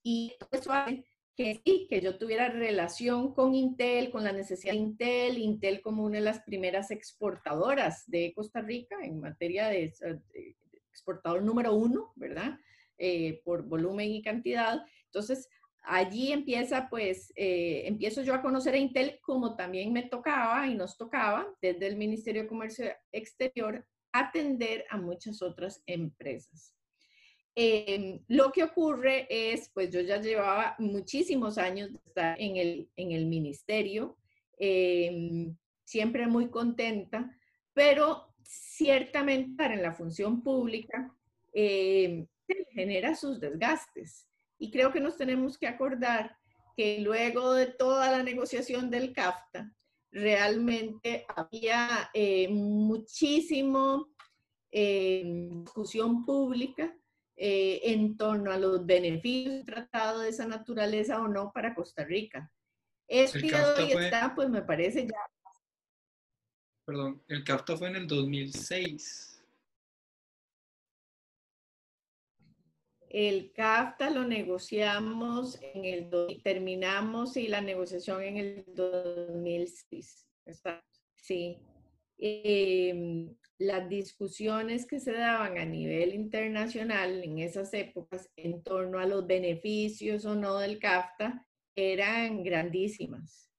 y 0.04 0.34
eso 0.52 0.72
hace 0.72 1.04
que 1.36 1.62
sí, 1.66 1.88
que 1.90 2.02
yo 2.02 2.18
tuviera 2.18 2.50
relación 2.50 3.34
con 3.34 3.54
Intel, 3.54 4.10
con 4.10 4.24
la 4.24 4.32
necesidad 4.32 4.74
de 4.74 4.80
Intel, 4.80 5.38
Intel 5.38 5.82
como 5.82 6.04
una 6.04 6.18
de 6.18 6.24
las 6.24 6.42
primeras 6.42 6.92
exportadoras 6.92 8.10
de 8.10 8.34
Costa 8.34 8.62
Rica 8.62 8.96
en 9.04 9.20
materia 9.20 9.68
de, 9.68 9.94
exportador 10.90 11.44
número 11.44 11.74
uno, 11.76 12.14
¿verdad? 12.16 12.58
Eh, 12.98 13.42
por 13.44 13.64
volumen 13.64 14.10
y 14.10 14.22
cantidad. 14.22 14.82
Entonces, 15.06 15.50
allí 15.84 16.32
empieza, 16.32 16.88
pues, 16.90 17.34
eh, 17.36 17.84
empiezo 17.86 18.22
yo 18.22 18.34
a 18.34 18.42
conocer 18.42 18.74
a 18.74 18.78
Intel 18.78 19.20
como 19.22 19.58
también 19.58 19.92
me 19.92 20.04
tocaba 20.04 20.68
y 20.68 20.76
nos 20.76 20.98
tocaba 20.98 21.48
desde 21.62 21.88
el 21.88 21.98
Ministerio 21.98 22.44
de 22.44 22.48
Comercio 22.48 22.86
Exterior 23.12 23.86
atender 24.14 24.86
a 24.90 24.98
muchas 24.98 25.42
otras 25.42 25.84
empresas. 25.86 26.75
Em, 27.58 28.20
lo 28.28 28.52
que 28.52 28.64
ocurre 28.64 29.28
es, 29.30 29.70
pues 29.70 29.90
yo 29.90 30.02
ya 30.02 30.20
llevaba 30.20 30.76
muchísimos 30.78 31.58
años 31.58 31.90
de 31.94 32.00
estar 32.06 32.42
en 32.42 32.58
el, 32.58 32.90
en 32.98 33.14
el 33.14 33.28
ministerio, 33.28 34.18
em, 34.58 35.56
siempre 35.86 36.28
muy 36.28 36.50
contenta, 36.50 37.34
pero 37.74 38.34
ciertamente 38.44 39.52
estar 39.52 39.72
en 39.72 39.82
la 39.82 39.94
función 39.94 40.44
pública 40.44 41.16
em, 41.54 42.28
genera 42.74 43.16
sus 43.16 43.40
desgastes. 43.40 44.28
Y 44.60 44.70
creo 44.70 44.92
que 44.92 45.00
nos 45.00 45.16
tenemos 45.16 45.58
que 45.58 45.68
acordar 45.68 46.38
que 46.76 47.00
luego 47.00 47.54
de 47.54 47.68
toda 47.68 48.12
la 48.12 48.22
negociación 48.22 48.90
del 48.90 49.14
CAFTA, 49.14 49.74
realmente 50.12 51.26
había 51.30 52.10
eh, 52.14 52.50
muchísimo 52.50 54.10
discusión 54.72 56.26
pública 56.26 56.94
eh, 57.38 57.82
en 57.84 58.16
torno 58.18 58.52
a 58.52 58.58
los 58.58 58.86
beneficios 58.86 59.56
del 59.56 59.66
tratado 59.66 60.22
de 60.22 60.30
esa 60.30 60.48
naturaleza 60.48 61.22
o 61.22 61.28
no 61.28 61.52
para 61.52 61.76
Costa 61.76 62.04
Rica. 62.06 62.52
Este 63.08 63.54
hoy 63.54 63.92
está, 63.92 64.34
pues 64.34 64.50
me 64.50 64.62
parece 64.62 65.06
ya. 65.06 65.20
Perdón, 66.86 67.24
el 67.28 67.44
CAFTA 67.44 67.78
fue 67.78 67.90
en 67.90 67.96
el 67.98 68.08
2006. 68.08 69.44
El 73.10 73.52
CAFTA 73.54 74.10
lo 74.10 74.26
negociamos 74.26 75.60
en 75.62 75.86
el, 75.86 76.42
terminamos 76.44 77.38
y 77.38 77.48
la 77.48 77.62
negociación 77.62 78.22
en 78.22 78.38
el 78.38 78.66
2006. 78.68 80.28
Exacto, 80.46 81.00
sí. 81.16 81.58
Eh, 82.18 83.28
las 83.58 83.88
discusiones 83.88 84.86
que 84.86 85.00
se 85.00 85.14
daban 85.14 85.58
a 85.58 85.66
nivel 85.66 86.14
internacional 86.14 87.24
en 87.24 87.40
esas 87.40 87.74
épocas 87.74 88.30
en 88.36 88.62
torno 88.64 89.00
a 89.00 89.06
los 89.06 89.26
beneficios 89.26 90.26
o 90.26 90.36
no 90.36 90.58
del 90.60 90.80
CAFTA 90.80 91.46
eran 91.76 92.44
grandísimas. 92.44 93.50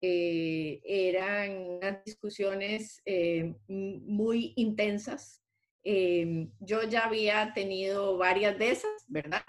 Eh, 0.00 0.80
eran 0.84 1.58
unas 1.58 2.04
discusiones 2.04 3.02
eh, 3.04 3.54
muy 3.66 4.52
intensas. 4.56 5.42
Eh, 5.82 6.48
yo 6.58 6.82
ya 6.82 7.06
había 7.06 7.52
tenido 7.54 8.16
varias 8.16 8.58
de 8.58 8.70
esas, 8.70 9.04
¿verdad? 9.06 9.44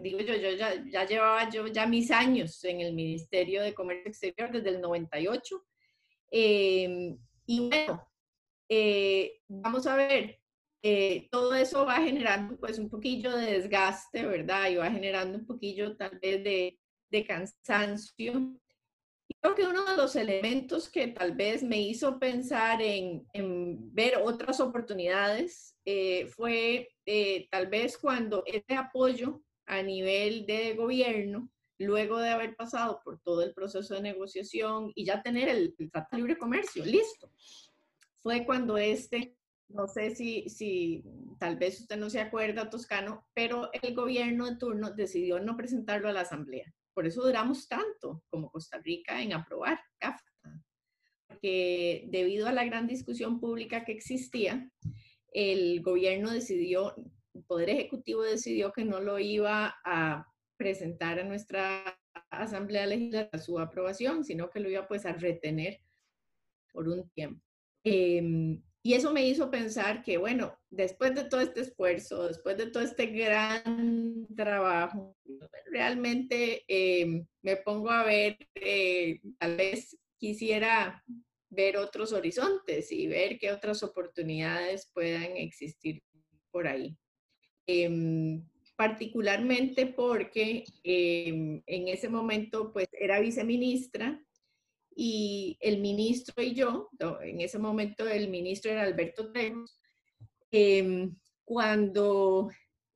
digo 0.00 0.20
yo, 0.20 0.34
yo 0.36 0.52
ya, 0.52 0.82
ya, 0.90 1.06
llevaba 1.06 1.50
yo 1.50 1.66
ya 1.66 1.86
mis 1.86 2.10
años 2.10 2.64
en 2.64 2.80
el 2.80 2.94
Ministerio 2.94 3.62
de 3.62 3.74
Comercio 3.74 4.08
Exterior 4.08 4.50
desde 4.50 4.70
el 4.70 4.80
98. 4.80 5.64
y 6.30 7.68
bueno, 7.68 8.11
eh, 8.74 9.42
vamos 9.48 9.86
a 9.86 9.96
ver, 9.96 10.40
eh, 10.82 11.28
todo 11.30 11.54
eso 11.54 11.84
va 11.84 11.96
generando 11.96 12.56
pues 12.56 12.78
un 12.78 12.88
poquillo 12.88 13.36
de 13.36 13.52
desgaste, 13.52 14.24
¿verdad? 14.24 14.70
Y 14.70 14.76
va 14.76 14.90
generando 14.90 15.36
un 15.36 15.44
poquillo 15.44 15.94
tal 15.94 16.18
vez 16.18 16.42
de, 16.42 16.78
de 17.10 17.26
cansancio. 17.26 18.58
Creo 19.42 19.54
que 19.54 19.66
uno 19.66 19.84
de 19.84 19.96
los 19.98 20.16
elementos 20.16 20.88
que 20.88 21.08
tal 21.08 21.32
vez 21.32 21.62
me 21.62 21.82
hizo 21.82 22.18
pensar 22.18 22.80
en, 22.80 23.26
en 23.34 23.94
ver 23.94 24.16
otras 24.24 24.58
oportunidades 24.58 25.76
eh, 25.84 26.28
fue 26.28 26.88
tal 27.50 27.66
vez 27.66 27.98
cuando 27.98 28.42
este 28.46 28.74
apoyo 28.74 29.42
a 29.66 29.82
nivel 29.82 30.46
de 30.46 30.72
gobierno, 30.76 31.50
luego 31.78 32.16
de 32.18 32.30
haber 32.30 32.56
pasado 32.56 33.02
por 33.04 33.20
todo 33.20 33.42
el 33.42 33.52
proceso 33.52 33.94
de 33.94 34.00
negociación 34.00 34.92
y 34.94 35.04
ya 35.04 35.22
tener 35.22 35.50
el, 35.50 35.74
el 35.78 35.90
Tratado 35.90 36.08
de 36.12 36.16
Libre 36.18 36.38
Comercio 36.38 36.86
listo, 36.86 37.30
fue 38.22 38.44
cuando 38.46 38.78
este, 38.78 39.36
no 39.68 39.86
sé 39.86 40.14
si, 40.14 40.48
si 40.48 41.04
tal 41.38 41.56
vez 41.56 41.80
usted 41.80 41.96
no 41.96 42.08
se 42.08 42.20
acuerda, 42.20 42.70
Toscano, 42.70 43.26
pero 43.34 43.70
el 43.72 43.94
gobierno 43.94 44.48
de 44.48 44.56
turno 44.56 44.92
decidió 44.92 45.40
no 45.40 45.56
presentarlo 45.56 46.08
a 46.08 46.12
la 46.12 46.20
Asamblea. 46.20 46.72
Por 46.94 47.06
eso 47.06 47.22
duramos 47.22 47.68
tanto 47.68 48.22
como 48.28 48.50
Costa 48.50 48.78
Rica 48.78 49.22
en 49.22 49.32
aprobar 49.32 49.80
CAFTA, 49.98 50.30
porque 51.26 52.06
debido 52.08 52.46
a 52.46 52.52
la 52.52 52.64
gran 52.64 52.86
discusión 52.86 53.40
pública 53.40 53.84
que 53.84 53.92
existía, 53.92 54.70
el 55.32 55.80
gobierno 55.82 56.30
decidió, 56.30 56.94
el 57.34 57.44
Poder 57.44 57.70
Ejecutivo 57.70 58.22
decidió 58.22 58.72
que 58.72 58.84
no 58.84 59.00
lo 59.00 59.18
iba 59.18 59.74
a 59.84 60.26
presentar 60.58 61.18
a 61.18 61.24
nuestra 61.24 61.98
Asamblea 62.30 62.86
Legislativa 62.86 63.42
su 63.42 63.58
aprobación, 63.58 64.24
sino 64.24 64.50
que 64.50 64.60
lo 64.60 64.70
iba 64.70 64.86
pues 64.86 65.06
a 65.06 65.14
retener 65.14 65.80
por 66.72 66.88
un 66.88 67.08
tiempo. 67.10 67.42
Em, 67.84 68.62
y 68.84 68.94
eso 68.94 69.12
me 69.12 69.26
hizo 69.26 69.50
pensar 69.50 70.02
que, 70.02 70.18
bueno, 70.18 70.58
después 70.70 71.14
de 71.14 71.24
todo 71.24 71.40
este 71.40 71.60
esfuerzo, 71.60 72.26
después 72.28 72.56
de 72.56 72.66
todo 72.66 72.82
este 72.82 73.06
gran 73.06 74.26
trabajo, 74.34 75.16
realmente 75.70 76.64
em, 76.66 77.24
me 77.42 77.56
pongo 77.56 77.90
a 77.90 78.04
ver, 78.04 78.36
eh, 78.56 79.20
tal 79.38 79.56
vez 79.56 79.96
quisiera 80.18 81.04
ver 81.50 81.76
otros 81.76 82.12
horizontes 82.12 82.90
y 82.90 83.06
ver 83.06 83.38
qué 83.38 83.52
otras 83.52 83.82
oportunidades 83.82 84.90
puedan 84.92 85.36
existir 85.36 86.02
por 86.50 86.66
ahí. 86.66 86.96
Em, 87.66 88.44
particularmente 88.74 89.86
porque 89.86 90.64
en 90.82 91.62
ese 91.88 92.08
momento 92.08 92.72
pues 92.72 92.88
era 92.92 93.20
viceministra 93.20 94.20
y 94.96 95.56
el 95.60 95.80
ministro 95.80 96.42
y 96.42 96.54
yo, 96.54 96.90
en 97.22 97.40
ese 97.40 97.58
momento 97.58 98.06
el 98.06 98.28
ministro 98.28 98.70
era 98.70 98.82
Alberto 98.82 99.32
Trejos, 99.32 99.78
em, 100.50 101.14
cuando 101.44 102.50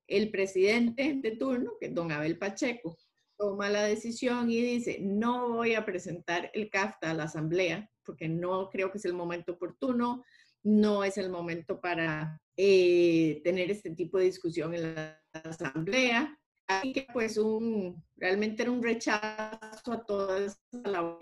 el 0.07 0.31
presidente 0.31 1.19
de 1.21 1.31
turno, 1.35 1.73
que 1.79 1.87
es 1.87 1.95
don 1.95 2.11
Abel 2.11 2.37
Pacheco, 2.37 2.97
toma 3.37 3.69
la 3.69 3.83
decisión 3.83 4.49
y 4.49 4.61
dice, 4.61 4.99
no 5.01 5.49
voy 5.49 5.75
a 5.75 5.85
presentar 5.85 6.49
el 6.53 6.69
CAFTA 6.69 7.11
a 7.11 7.13
la 7.13 7.23
asamblea 7.25 7.89
porque 8.07 8.27
no 8.27 8.69
creo 8.69 8.89
que 8.89 8.97
es 8.97 9.05
el 9.05 9.13
momento 9.13 9.51
oportuno, 9.51 10.23
no 10.63 11.03
es 11.03 11.17
el 11.17 11.29
momento 11.29 11.79
para 11.79 12.41
eh, 12.55 13.41
tener 13.43 13.69
este 13.69 13.91
tipo 13.91 14.17
de 14.17 14.25
discusión 14.25 14.73
en 14.73 14.95
la 14.95 15.21
asamblea. 15.31 16.35
Así 16.65 16.93
que 16.93 17.07
pues 17.13 17.37
un, 17.37 18.03
realmente 18.15 18.63
era 18.63 18.71
un 18.71 18.81
rechazo 18.81 19.91
a 19.91 20.05
toda 20.05 20.39
esa 20.39 20.57
labor 20.83 21.19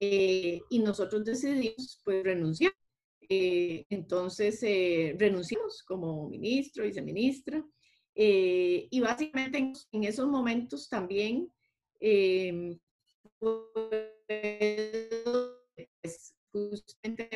eh, 0.00 0.60
y 0.70 0.78
nosotros 0.78 1.24
decidimos 1.24 2.00
pues 2.04 2.24
renunciar. 2.24 2.72
Eh, 3.28 3.84
entonces 3.90 4.62
eh, 4.62 5.14
renunciamos 5.18 5.82
como 5.84 6.28
ministro, 6.28 6.84
viceministra, 6.84 7.64
y 8.12 9.00
básicamente 9.00 9.72
en, 9.92 10.04
esos 10.04 10.28
momentos 10.28 10.88
también 10.88 11.50
pues, 16.02 16.34
justamente 16.52 17.30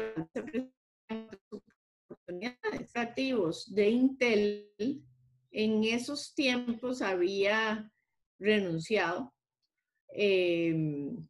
oportunidades 2.09 2.97
activos 2.97 3.73
de 3.73 3.89
Intel 3.89 5.05
en 5.53 5.85
esos 5.85 6.35
tiempos 6.35 7.01
había 7.01 7.91
renunciado 8.39 9.34
Em, 10.17 11.27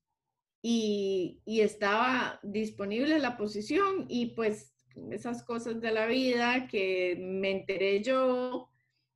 y, 0.62 1.40
estaba 1.46 2.38
disponible 2.42 3.18
la 3.18 3.36
posición 3.36 4.06
y 4.08 4.26
pues 4.34 4.74
esas 5.10 5.42
cosas 5.42 5.80
de 5.80 5.90
la 5.90 6.06
vida 6.06 6.68
que 6.68 7.16
me 7.18 7.50
enteré 7.50 8.02
yo, 8.02 8.68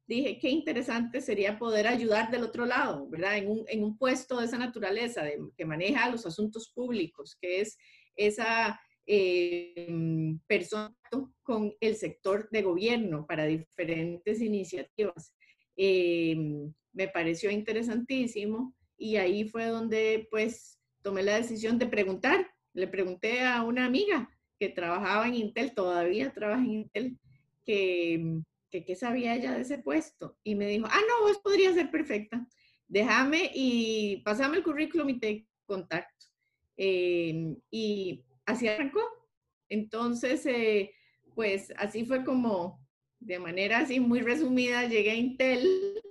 dije 0.06 0.38
qué 0.38 0.48
interesante 0.48 1.20
sería 1.20 1.58
poder 1.58 1.86
ayudar 1.86 2.30
del 2.30 2.44
otro 2.44 2.64
lado, 2.64 3.08
¿verdad? 3.10 3.36
En 3.36 3.50
un, 3.50 3.64
en 3.68 3.84
un 3.84 3.98
puesto 3.98 4.38
de 4.40 4.46
esa 4.46 4.58
naturaleza, 4.58 5.22
que 5.56 5.64
maneja 5.66 6.10
los 6.10 6.24
asuntos 6.24 6.72
públicos, 6.74 7.36
que 7.40 7.60
es 7.60 7.76
esa, 8.16 8.80
eh, 9.06 10.34
personas 10.46 10.92
con 11.42 11.74
el 11.80 11.96
sector 11.96 12.48
de 12.50 12.62
gobierno 12.62 13.26
para 13.26 13.44
diferentes 13.46 14.40
iniciativas. 14.40 15.34
Eh, 15.76 16.36
me 16.92 17.08
pareció 17.08 17.50
interesantísimo 17.50 18.74
y 18.98 19.16
ahí 19.16 19.48
fue 19.48 19.66
donde 19.66 20.26
pues 20.30 20.78
tomé 21.02 21.22
la 21.22 21.36
decisión 21.36 21.78
de 21.78 21.86
preguntar. 21.86 22.50
Le 22.74 22.88
pregunté 22.88 23.42
a 23.42 23.62
una 23.62 23.86
amiga 23.86 24.28
que 24.58 24.68
trabajaba 24.68 25.28
en 25.28 25.36
Intel, 25.36 25.72
todavía 25.72 26.32
trabaja 26.32 26.62
en 26.62 26.72
Intel, 26.72 27.18
que, 27.64 28.42
qué 28.70 28.96
sabía 28.96 29.36
ella 29.36 29.54
de 29.54 29.62
ese 29.62 29.78
puesto. 29.78 30.36
Y 30.42 30.56
me 30.56 30.66
dijo, 30.66 30.86
ah, 30.90 31.00
no, 31.08 31.28
vos 31.28 31.38
podrías 31.38 31.74
ser 31.74 31.90
perfecta. 31.90 32.46
Déjame 32.88 33.50
y 33.54 34.22
pasame 34.24 34.56
el 34.58 34.64
currículum 34.64 35.08
y 35.10 35.20
te 35.20 35.46
contacto. 35.64 36.26
Eh, 36.76 37.56
y 37.70 38.24
así 38.46 38.66
arrancó. 38.66 39.00
Entonces, 39.68 40.44
eh, 40.46 40.92
pues 41.34 41.72
así 41.76 42.04
fue 42.04 42.24
como, 42.24 42.84
de 43.20 43.38
manera 43.38 43.78
así 43.78 44.00
muy 44.00 44.20
resumida, 44.20 44.86
llegué 44.86 45.10
a 45.12 45.14
Intel. 45.14 46.02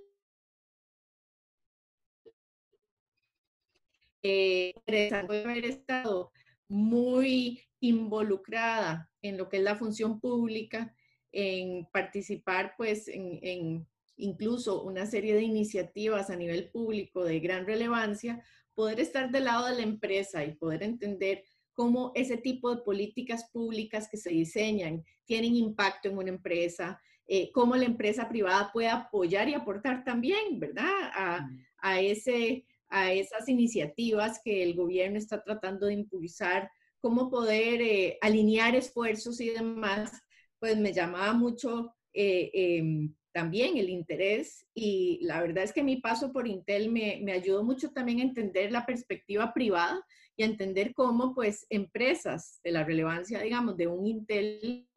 Eh, 4.23 4.73
haber 5.11 5.65
estado 5.65 6.31
muy 6.67 7.61
involucrada 7.79 9.09
en 9.21 9.37
lo 9.37 9.49
que 9.49 9.57
es 9.57 9.63
la 9.63 9.75
función 9.75 10.19
pública, 10.19 10.93
en 11.31 11.85
participar 11.91 12.73
pues 12.77 13.07
en, 13.07 13.39
en 13.41 13.87
incluso 14.17 14.83
una 14.83 15.05
serie 15.05 15.35
de 15.35 15.43
iniciativas 15.43 16.29
a 16.29 16.35
nivel 16.35 16.69
público 16.69 17.23
de 17.23 17.39
gran 17.39 17.65
relevancia, 17.65 18.43
poder 18.73 18.99
estar 18.99 19.31
del 19.31 19.45
lado 19.45 19.67
de 19.67 19.75
la 19.75 19.83
empresa 19.83 20.43
y 20.43 20.55
poder 20.55 20.83
entender 20.83 21.43
cómo 21.73 22.11
ese 22.15 22.37
tipo 22.37 22.73
de 22.73 22.81
políticas 22.81 23.49
públicas 23.51 24.07
que 24.09 24.17
se 24.17 24.31
diseñan 24.31 25.03
tienen 25.25 25.55
impacto 25.55 26.09
en 26.09 26.17
una 26.17 26.29
empresa, 26.29 26.99
eh, 27.27 27.51
cómo 27.51 27.75
la 27.75 27.85
empresa 27.85 28.27
privada 28.27 28.71
puede 28.73 28.89
apoyar 28.89 29.47
y 29.47 29.53
aportar 29.53 30.03
también, 30.03 30.59
¿verdad? 30.59 30.91
A, 31.13 31.41
mm. 31.41 31.65
a, 31.79 31.99
ese, 32.01 32.65
a 32.89 33.11
esas 33.11 33.47
iniciativas 33.49 34.39
que 34.43 34.63
el 34.63 34.75
gobierno 34.75 35.17
está 35.17 35.43
tratando 35.43 35.87
de 35.87 35.93
impulsar, 35.93 36.69
cómo 36.99 37.29
poder 37.29 37.81
eh, 37.81 38.17
alinear 38.21 38.75
esfuerzos 38.75 39.39
y 39.41 39.49
demás, 39.49 40.11
pues 40.59 40.77
me 40.77 40.93
llamaba 40.93 41.33
mucho 41.33 41.93
eh, 42.13 42.49
em, 42.53 43.13
también 43.31 43.77
el 43.77 43.89
interés 43.89 44.65
y 44.73 45.19
la 45.21 45.41
verdad 45.41 45.63
es 45.63 45.73
que 45.73 45.83
mi 45.83 45.97
paso 45.97 46.33
por 46.33 46.47
Intel 46.47 46.91
me, 46.91 47.19
me 47.21 47.33
ayudó 47.33 47.63
mucho 47.63 47.91
también 47.91 48.19
a 48.19 48.23
entender 48.23 48.71
la 48.71 48.85
perspectiva 48.85 49.53
privada 49.53 50.03
y 50.35 50.43
entender 50.43 50.93
cómo 50.93 51.33
pues 51.33 51.65
empresas 51.69 52.59
de 52.63 52.71
la 52.71 52.83
relevancia, 52.83 53.41
digamos, 53.41 53.75
de 53.75 53.87
un 53.87 54.05
Intel 54.05 54.87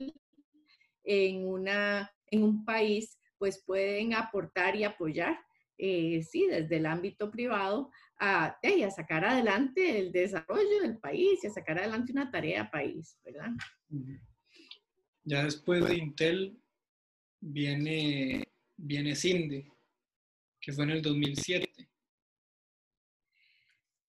en, 1.04 1.48
una, 1.48 2.10
en 2.30 2.42
un 2.42 2.64
país, 2.64 3.18
pues 3.38 3.62
pueden 3.64 4.14
aportar 4.14 4.76
y 4.76 4.84
apoyar, 4.84 5.38
eh, 5.82 6.22
sí, 6.22 6.46
desde 6.46 6.76
el 6.76 6.86
ámbito 6.86 7.30
privado 7.30 7.90
a, 8.18 8.58
a 8.62 8.90
sacar 8.90 9.24
adelante 9.24 9.98
el 9.98 10.12
desarrollo 10.12 10.82
del 10.82 10.98
país 10.98 11.42
y 11.42 11.46
a 11.46 11.50
sacar 11.50 11.78
adelante 11.78 12.12
una 12.12 12.30
tarea 12.30 12.70
país, 12.70 13.18
¿verdad? 13.24 13.50
Ya 15.24 15.44
después 15.44 15.86
de 15.86 15.96
Intel 15.96 16.60
viene, 17.40 18.44
viene 18.76 19.16
Cinde, 19.16 19.72
que 20.60 20.72
fue 20.72 20.84
en 20.84 20.90
el 20.90 21.02
2007. 21.02 21.70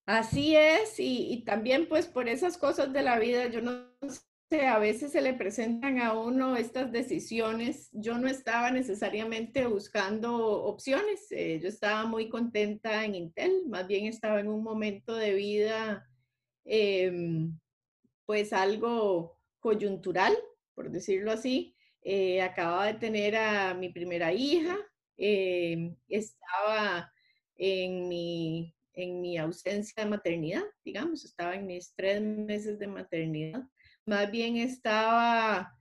Así 0.05 0.55
es, 0.55 0.95
y, 0.97 1.43
también 1.45 1.87
pues 1.87 2.05
por 2.05 2.27
esas 2.27 2.57
cosas 2.57 2.91
de 2.91 3.01
la 3.01 3.17
vida, 3.17 3.47
yo 3.47 3.61
no 3.61 3.87
sé, 4.09 4.30
a 4.59 4.79
veces 4.79 5.11
se 5.13 5.21
le 5.21 5.33
presentan 5.33 5.99
a 5.99 6.13
uno 6.13 6.57
estas 6.57 6.91
decisiones. 6.91 7.89
Yo 7.93 8.17
no 8.17 8.27
estaba 8.27 8.71
necesariamente 8.71 9.65
buscando 9.65 10.63
opciones, 10.63 11.31
eh, 11.31 11.59
yo 11.61 11.69
estaba 11.69 12.05
muy 12.05 12.29
contenta 12.29 13.05
en 13.05 13.15
Intel, 13.15 13.67
más 13.67 13.87
bien 13.87 14.05
estaba 14.07 14.39
en 14.39 14.49
un 14.49 14.63
momento 14.63 15.15
de 15.15 15.33
vida 15.33 16.07
em, 16.65 17.57
pues 18.25 18.53
algo 18.53 19.39
coyuntural, 19.59 20.35
por 20.75 20.91
decirlo 20.91 21.31
así. 21.31 21.75
Eh, 22.03 22.41
acababa 22.41 22.87
de 22.87 22.95
tener 22.95 23.35
a 23.37 23.73
mi 23.73 23.89
primera 23.89 24.33
hija, 24.33 24.77
em, 25.17 25.95
estaba 26.09 27.11
en 27.55 28.07
mi 28.09 28.75
en 28.93 29.21
mi 29.21 29.37
ausencia 29.37 30.03
de 30.03 30.09
maternidad, 30.09 30.63
digamos, 30.83 31.23
estaba 31.23 31.55
en 31.55 31.65
mis 31.65 31.93
tres 31.95 32.21
meses 32.21 32.77
de 32.77 32.87
maternidad. 32.87 33.63
Más 34.05 34.31
bien 34.31 34.57
estaba 34.57 35.73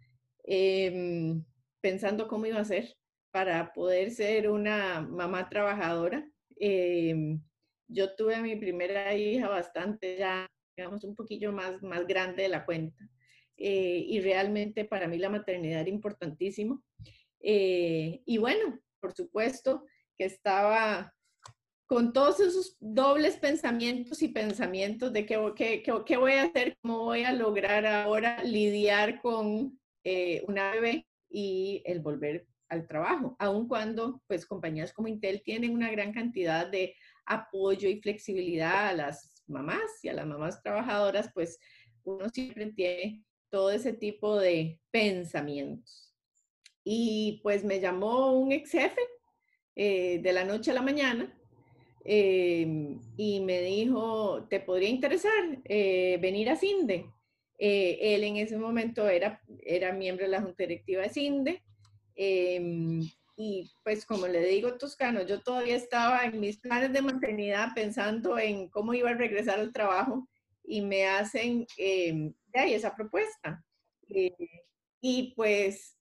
em, 0.45 1.45
pensando 1.81 2.29
cómo 2.29 2.47
iba 2.47 2.61
a 2.61 2.65
ser 2.65 2.97
para 3.31 3.73
poder 3.73 4.11
ser 4.11 4.51
una 4.51 5.01
mamá 5.01 5.49
trabajadora. 5.49 6.29
Em, 6.57 7.41
yo 7.89 8.15
tuve 8.15 8.35
a 8.37 8.43
mi 8.43 8.57
primera 8.57 9.15
hija 9.15 9.49
bastante 9.49 10.17
ya, 10.19 10.47
digamos, 10.77 11.05
un 11.05 11.15
poquillo 11.15 11.53
más, 11.53 11.83
más 11.83 12.07
grande 12.07 12.43
de 12.45 12.49
la 12.49 12.65
cuenta. 12.65 13.09
Eh, 13.57 14.05
y 14.07 14.21
realmente 14.21 14.85
para 14.85 15.07
mí 15.07 15.19
la 15.19 15.29
maternidad 15.29 15.83
era 15.83 15.91
importantísimo. 15.91 16.83
Eh, 17.41 18.23
y 18.25 18.39
bueno, 18.39 18.81
por 19.01 19.13
supuesto 19.13 19.85
que 20.17 20.25
estaba 20.27 21.15
con 21.91 22.13
todos 22.13 22.39
esos 22.39 22.77
dobles 22.79 23.37
pensamientos 23.37 24.23
y 24.23 24.29
pensamientos 24.29 25.13
de 25.13 25.27
qué, 25.27 25.37
qué, 25.57 25.83
qué, 26.07 26.17
voy 26.17 26.35
a 26.35 26.45
hacer, 26.45 26.79
cómo 26.81 27.01
voy 27.01 27.25
a 27.25 27.33
lograr 27.33 27.85
ahora 27.85 28.45
lidiar 28.45 29.21
con 29.21 29.77
eh, 30.05 30.45
una 30.47 30.71
bebé 30.71 31.09
y 31.29 31.83
el 31.85 31.99
volver 31.99 32.47
al 32.69 32.87
trabajo, 32.87 33.35
aun 33.41 33.67
cuando 33.67 34.23
pues 34.29 34.47
compañías 34.47 34.93
como 34.93 35.09
Intel 35.09 35.43
tienen 35.43 35.75
una 35.75 35.91
gran 35.91 36.13
cantidad 36.13 36.69
de 36.69 36.95
apoyo 37.27 37.89
y 37.89 38.01
flexibilidad 38.01 38.87
a 38.87 38.93
las 38.93 39.43
mamás 39.49 40.05
y 40.05 40.11
a 40.11 40.13
las 40.13 40.29
mamás 40.29 40.63
trabajadoras, 40.63 41.33
pues 41.35 41.59
uno 42.05 42.29
siempre 42.29 42.67
tiene 42.67 43.25
todo 43.49 43.73
ese 43.73 43.95
tipo 43.95 44.39
de 44.39 44.79
pensamientos. 44.93 46.15
Y 46.85 47.41
pues 47.43 47.65
me 47.65 47.81
llamó 47.81 48.39
un 48.39 48.53
ex 48.53 48.71
jefe 48.71 49.01
eh, 49.75 50.21
de 50.23 50.33
la 50.33 50.45
noche 50.45 50.71
a 50.71 50.75
la 50.75 50.83
mañana 50.83 51.37
Em, 52.05 52.99
y 53.17 53.41
me 53.41 53.61
dijo, 53.61 54.47
¿te 54.49 54.61
podría 54.61 54.89
interesar 54.89 55.59
eh, 55.65 56.19
venir 56.21 56.51
a 56.51 56.57
CINDE? 56.57 57.07
Eh, 57.59 58.15
él 58.15 58.25
en 58.25 58.37
ese 58.37 58.57
momento 58.57 59.09
era, 59.09 59.43
era 59.63 59.93
miembro 59.93 60.25
de 60.25 60.31
la 60.31 60.41
Junta 60.41 60.63
Directiva 60.63 61.03
de 61.03 61.11
CINDE. 61.11 61.63
Em, 62.15 63.03
y 63.37 63.71
pues 63.85 64.05
como 64.05 64.27
le 64.27 64.45
digo, 64.45 64.77
Toscano, 64.77 65.23
yo 65.23 65.41
todavía 65.41 65.77
estaba 65.77 66.25
en 66.25 66.41
mis 66.41 66.59
planes 66.59 66.93
de 66.93 67.03
maternidad 67.03 67.69
pensando 67.75 68.39
en 68.39 68.69
cómo 68.69 68.93
iba 68.93 69.11
a 69.11 69.15
regresar 69.15 69.61
al 69.61 69.73
trabajo 69.73 70.29
y 70.63 70.83
me 70.83 71.07
hacen 71.07 71.67
eh, 71.79 72.33
ahí 72.55 72.75
esa 72.75 72.95
propuesta. 72.95 73.65
Eh, 74.09 74.35
y 75.01 75.33
pues 75.35 75.97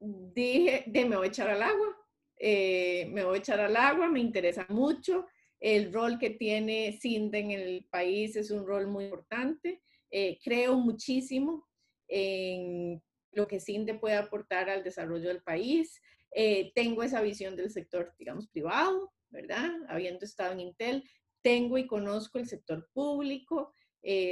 dije, 0.00 0.84
de 0.86 1.04
me 1.04 1.16
voy 1.16 1.26
a 1.26 1.28
echar 1.28 1.50
al 1.50 1.62
agua. 1.62 1.96
Eh, 2.42 3.06
me 3.12 3.22
voy 3.22 3.36
a 3.36 3.38
echar 3.38 3.60
al 3.60 3.76
agua, 3.76 4.08
me 4.08 4.18
interesa 4.18 4.66
mucho. 4.70 5.26
El 5.60 5.92
rol 5.92 6.18
que 6.18 6.30
tiene 6.30 6.98
CINDE 6.98 7.38
en 7.38 7.50
el 7.50 7.86
país 7.90 8.34
es 8.34 8.50
un 8.50 8.66
rol 8.66 8.86
muy 8.86 9.04
importante. 9.04 9.82
Eh, 10.10 10.38
creo 10.42 10.78
muchísimo 10.78 11.68
en 12.08 13.00
lo 13.32 13.46
que 13.46 13.60
CINDE 13.60 13.94
puede 13.94 14.16
aportar 14.16 14.70
al 14.70 14.82
desarrollo 14.82 15.28
del 15.28 15.42
país. 15.42 16.00
Eh, 16.34 16.72
tengo 16.74 17.02
esa 17.02 17.20
visión 17.20 17.56
del 17.56 17.70
sector, 17.70 18.14
digamos, 18.18 18.48
privado, 18.48 19.12
¿verdad? 19.28 19.70
Habiendo 19.88 20.24
estado 20.24 20.52
en 20.52 20.60
Intel, 20.60 21.04
tengo 21.42 21.76
y 21.76 21.86
conozco 21.86 22.38
el 22.38 22.48
sector 22.48 22.88
público, 22.94 23.74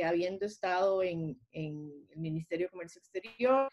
habiendo 0.03 0.47
estado 0.47 1.03
en, 1.03 1.39
en, 1.53 1.93
el 2.09 2.19
Ministerio 2.19 2.67
de 2.67 2.71
Comercio 2.71 3.01
Exterior, 3.01 3.71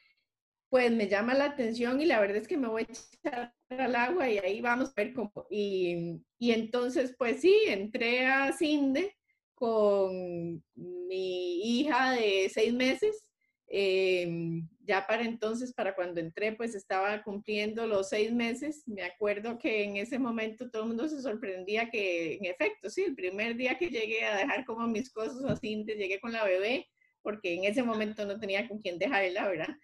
pues 0.76 0.92
me 0.92 1.08
llama 1.08 1.34
la 1.34 1.46
atención 1.46 2.02
y 2.02 2.06
la 2.06 2.20
verdad 2.20 2.36
es 2.36 2.50
que 2.50 2.58
me 2.58 2.68
voy 2.68 2.82
a 2.82 2.92
echar 3.30 3.54
al 3.70 3.96
agua 3.96 4.30
y 4.30 4.40
ahí 4.40 4.60
vamos 4.60 4.90
a 4.90 4.94
ver 4.98 5.14
cómo. 5.14 5.32
Y, 5.50 6.22
y 6.38 6.52
entonces, 6.52 7.16
pues 7.18 7.40
sí, 7.40 7.56
entré 7.68 8.26
a 8.26 8.52
CINDE 8.52 9.16
con 9.54 10.62
mi 10.76 11.80
hija 11.80 12.12
de 12.12 12.52
seis 12.54 12.74
meses. 12.74 13.26
Em, 13.70 14.68
ya 14.82 15.08
para 15.08 15.24
entonces, 15.24 15.74
para 15.74 15.96
cuando 15.96 16.20
entré, 16.20 16.52
pues 16.52 16.76
estaba 16.76 17.24
cumpliendo 17.24 17.88
los 17.88 18.10
seis 18.10 18.34
meses. 18.34 18.84
Me 18.86 19.04
acuerdo 19.04 19.58
que 19.58 19.86
en 19.86 19.96
ese 19.96 20.20
momento 20.20 20.70
todo 20.70 20.82
el 20.82 20.90
mundo 20.90 21.08
se 21.08 21.22
sorprendía 21.22 21.90
que, 21.90 22.34
en 22.34 22.44
efecto, 22.44 22.90
sí, 22.90 23.04
el 23.04 23.16
primer 23.16 23.56
día 23.56 23.78
que 23.78 23.88
llegué 23.88 24.26
a 24.26 24.36
dejar 24.36 24.66
como 24.66 24.86
mis 24.90 25.10
cosas 25.10 25.42
a 25.46 25.56
CINDE, 25.56 25.96
llegué 25.96 26.20
con 26.20 26.34
la 26.34 26.44
bebé, 26.44 26.86
porque 27.22 27.54
en 27.54 27.64
ese 27.64 27.82
momento 27.82 28.26
no 28.26 28.38
tenía 28.38 28.68
con 28.68 28.80
quién 28.80 29.00
dejarla, 29.00 29.48
¿verdad? 29.48 29.78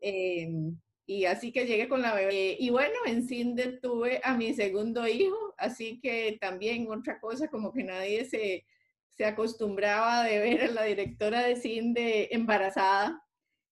Em, 0.00 0.78
y 1.06 1.24
así 1.24 1.52
que 1.52 1.66
llegué 1.66 1.88
con 1.88 2.02
la 2.02 2.14
bebé. 2.14 2.56
Y 2.58 2.70
bueno, 2.70 2.94
en 3.06 3.26
Cinde 3.26 3.78
tuve 3.80 4.20
a 4.22 4.36
mi 4.36 4.54
segundo 4.54 5.06
hijo, 5.08 5.54
así 5.56 6.00
que 6.00 6.38
también 6.40 6.90
otra 6.90 7.18
cosa 7.20 7.48
como 7.48 7.72
que 7.72 7.84
nadie 7.84 8.24
se, 8.26 8.66
se 9.08 9.24
acostumbraba 9.24 10.22
de 10.24 10.38
ver 10.38 10.62
a 10.62 10.70
la 10.70 10.84
directora 10.84 11.42
de 11.42 11.56
CINDE 11.56 12.28
embarazada 12.34 13.20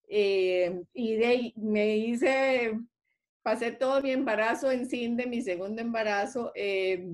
eh, 0.08 0.82
y 0.92 1.16
de 1.16 1.52
me 1.56 1.96
hice, 1.96 2.78
pasé 3.42 3.72
todo 3.72 4.02
mi 4.02 4.10
embarazo 4.10 4.70
en 4.70 4.88
CINDE, 4.88 5.26
mi 5.26 5.42
segundo 5.42 5.82
embarazo. 5.82 6.52
Eh, 6.54 7.06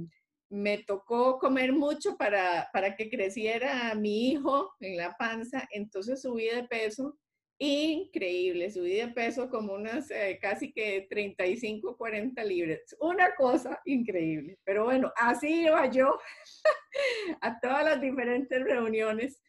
me 0.50 0.78
tocó 0.78 1.38
comer 1.38 1.72
mucho 1.72 2.16
para, 2.16 2.68
para 2.72 2.94
que 2.94 3.08
creciera 3.08 3.94
mi 3.94 4.30
hijo 4.30 4.72
en 4.80 4.96
la 4.98 5.16
panza, 5.16 5.66
entonces 5.70 6.22
subí 6.22 6.44
de 6.44 6.64
peso 6.64 7.18
increíble, 7.64 8.72
subí 8.72 8.94
de 8.94 9.08
peso 9.08 9.48
como 9.48 9.74
unas 9.74 10.10
eh, 10.10 10.36
casi 10.42 10.72
que 10.72 11.06
35, 11.08 11.96
40 11.96 12.42
libras, 12.42 12.96
una 12.98 13.36
cosa 13.36 13.80
increíble, 13.84 14.58
pero 14.64 14.84
bueno, 14.86 15.12
así 15.14 15.66
iba 15.66 15.88
yo 15.88 16.18
a 17.40 17.60
todas 17.60 17.84
las 17.84 18.00
diferentes 18.00 18.64
reuniones 18.64 19.40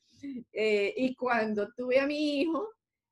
eh, 0.51 0.93
y 0.95 1.15
cuando 1.15 1.73
tuve 1.73 1.99
a 1.99 2.05
mi 2.05 2.41
hijo 2.41 2.69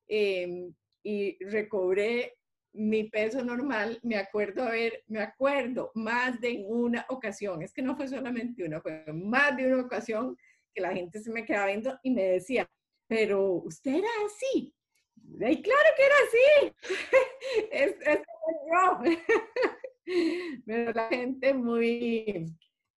em, 0.08 0.72
y 1.04 1.44
recobré 1.46 2.36
mi 2.74 3.06
peso 3.06 3.44
normal, 3.44 4.00
me 4.04 4.18
acuerdo 4.18 4.66
ver, 4.66 5.04
me 5.08 5.22
acuerdo 5.22 5.92
más 5.96 6.40
de 6.40 6.64
una 6.68 7.08
ocasión, 7.10 7.64
es 7.64 7.74
que 7.74 7.82
no 7.82 7.98
fue 7.98 8.08
solamente 8.08 8.64
una, 8.64 8.80
fue 8.80 9.04
más 9.12 9.58
de 9.58 9.66
una 9.66 9.82
ocasión 9.82 10.38
que 10.76 10.82
la 10.82 10.94
gente 10.94 11.20
se 11.20 11.32
me 11.32 11.44
quedaba 11.44 11.66
viendo 11.66 11.98
y 12.04 12.12
me 12.12 12.24
decía, 12.24 12.70
pero 13.08 13.52
usted 13.54 13.96
era 13.96 14.08
así, 14.26 14.74
y 15.40 15.62
claro 15.62 15.90
que 15.96 16.06
era 16.06 16.16
así. 16.28 16.76
es, 17.72 17.96
es 18.06 18.20
yo. 18.72 19.02
Pero 20.66 20.92
la 20.94 21.08
gente 21.08 21.54
muy 21.54 22.46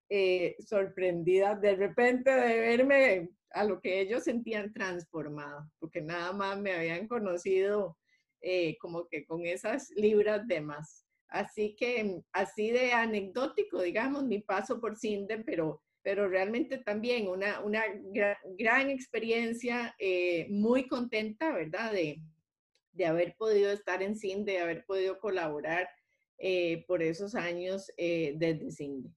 eh, 0.09 0.57
sorprendida 0.67 1.55
de 1.55 1.77
repente 1.77 2.31
de 2.31 2.59
verme 2.59 3.31
a 3.51 3.65
lo 3.65 3.81
que 3.81 4.01
ellos 4.01 4.25
sentían 4.25 4.73
transformado, 4.73 5.71
porque 5.79 6.01
nada 6.01 6.33
más 6.33 6.59
me 6.59 6.73
habían 6.73 7.07
conocido 7.07 7.97
eh, 8.41 8.77
como 8.79 9.07
que 9.09 9.25
con 9.25 9.47
esas 9.47 9.91
libras 9.91 10.47
de 10.49 10.61
más. 10.61 11.07
Así 11.29 11.75
que 11.77 12.21
así 12.33 12.71
de 12.71 12.93
anecdótico, 12.93 13.81
digamos, 13.81 14.25
mi 14.25 14.41
paso 14.41 14.81
por 14.81 14.97
CINDE, 14.97 15.45
pero 15.45 15.83
pero 16.05 16.29
realmente 16.29 16.77
también 16.77 17.27
una, 17.27 17.61
una 17.61 17.83
gran, 18.59 18.91
experiencia, 18.91 19.97
eh, 19.99 20.47
muy 20.51 20.87
contenta, 20.87 21.51
¿verdad? 21.51 21.93
De, 21.93 22.23
de, 22.93 23.07
haber 23.07 23.35
podido 23.37 23.73
estar 23.73 24.03
en 24.03 24.15
CINDE, 24.15 24.53
de 24.53 24.59
haber 24.61 24.85
podido 24.85 25.19
colaborar 25.19 25.89
eh, 26.39 26.85
por 26.87 27.03
esos 27.03 27.35
años 27.35 27.91
eh, 27.97 28.35
desde 28.37 28.71
CINDE. 28.71 29.09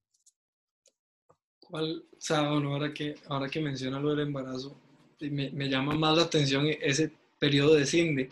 ¿Cuál, 1.59 2.05
o 2.29 2.33
ahora 2.33 2.93
que, 2.93 3.15
ahora 3.27 3.49
que 3.49 3.59
menciona 3.59 3.99
lo 3.99 4.11
del 4.11 4.27
embarazo, 4.27 4.79
me, 5.19 5.51
me 5.51 5.67
llama 5.67 5.93
más 5.93 6.15
la 6.15 6.23
atención 6.23 6.67
ese 6.67 7.11
periodo 7.37 7.75
de 7.75 7.85
CINDE, 7.85 8.29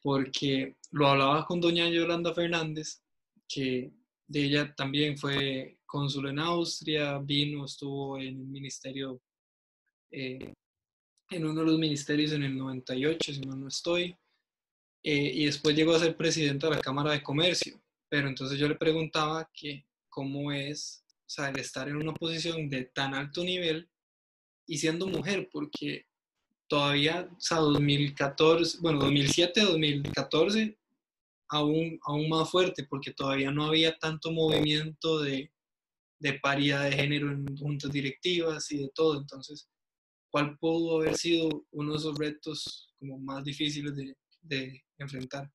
porque 0.00 0.76
lo 0.92 1.08
hablaba 1.08 1.44
con 1.46 1.60
doña 1.60 1.88
Yolanda 1.88 2.32
Fernández, 2.32 3.02
que 3.48 3.90
de 4.28 4.44
ella 4.44 4.72
también 4.76 5.18
fue 5.18 5.78
cónsul 5.92 6.28
en 6.28 6.38
Austria, 6.38 7.18
vino, 7.18 7.66
estuvo 7.66 8.16
en 8.16 8.28
el 8.28 8.46
ministerio, 8.46 9.20
eh, 10.10 10.54
en 11.28 11.44
uno 11.44 11.60
de 11.60 11.66
los 11.66 11.78
ministerios 11.78 12.32
en 12.32 12.44
el 12.44 12.56
98, 12.56 13.34
si 13.34 13.40
no, 13.42 13.54
no 13.54 13.68
estoy, 13.68 14.16
eh, 15.02 15.32
y 15.34 15.44
después 15.44 15.76
llegó 15.76 15.94
a 15.94 15.98
ser 15.98 16.16
presidente 16.16 16.66
de 16.66 16.76
la 16.76 16.80
Cámara 16.80 17.12
de 17.12 17.22
Comercio. 17.22 17.78
Pero 18.08 18.26
entonces 18.26 18.58
yo 18.58 18.68
le 18.68 18.76
preguntaba 18.76 19.50
que 19.52 19.84
cómo 20.08 20.50
es 20.50 21.04
o 21.08 21.28
sea, 21.28 21.50
el 21.50 21.58
estar 21.58 21.86
en 21.88 21.96
una 21.96 22.14
posición 22.14 22.70
de 22.70 22.84
tan 22.86 23.12
alto 23.12 23.44
nivel 23.44 23.90
y 24.66 24.78
siendo 24.78 25.06
mujer, 25.06 25.50
porque 25.52 26.06
todavía, 26.68 27.28
o 27.30 27.40
sea, 27.40 27.58
2014, 27.58 28.78
bueno, 28.80 28.98
2007, 29.00 29.60
2014, 29.60 30.78
aún, 31.48 32.00
aún 32.04 32.30
más 32.30 32.50
fuerte, 32.50 32.84
porque 32.84 33.12
todavía 33.12 33.50
no 33.50 33.66
había 33.66 33.98
tanto 33.98 34.32
movimiento 34.32 35.20
de, 35.20 35.51
de 36.22 36.34
paridad 36.34 36.84
de 36.84 36.92
género 36.92 37.32
en 37.32 37.56
juntas 37.56 37.90
directivas 37.90 38.70
y 38.70 38.78
de 38.78 38.90
todo. 38.94 39.20
Entonces, 39.20 39.68
¿cuál 40.30 40.56
pudo 40.56 41.00
haber 41.00 41.16
sido 41.16 41.66
uno 41.72 41.92
de 41.92 41.98
esos 41.98 42.16
retos 42.16 42.94
como 42.98 43.18
más 43.18 43.42
difíciles 43.42 43.92
de, 44.40 44.82
enfrentar? 44.98 45.50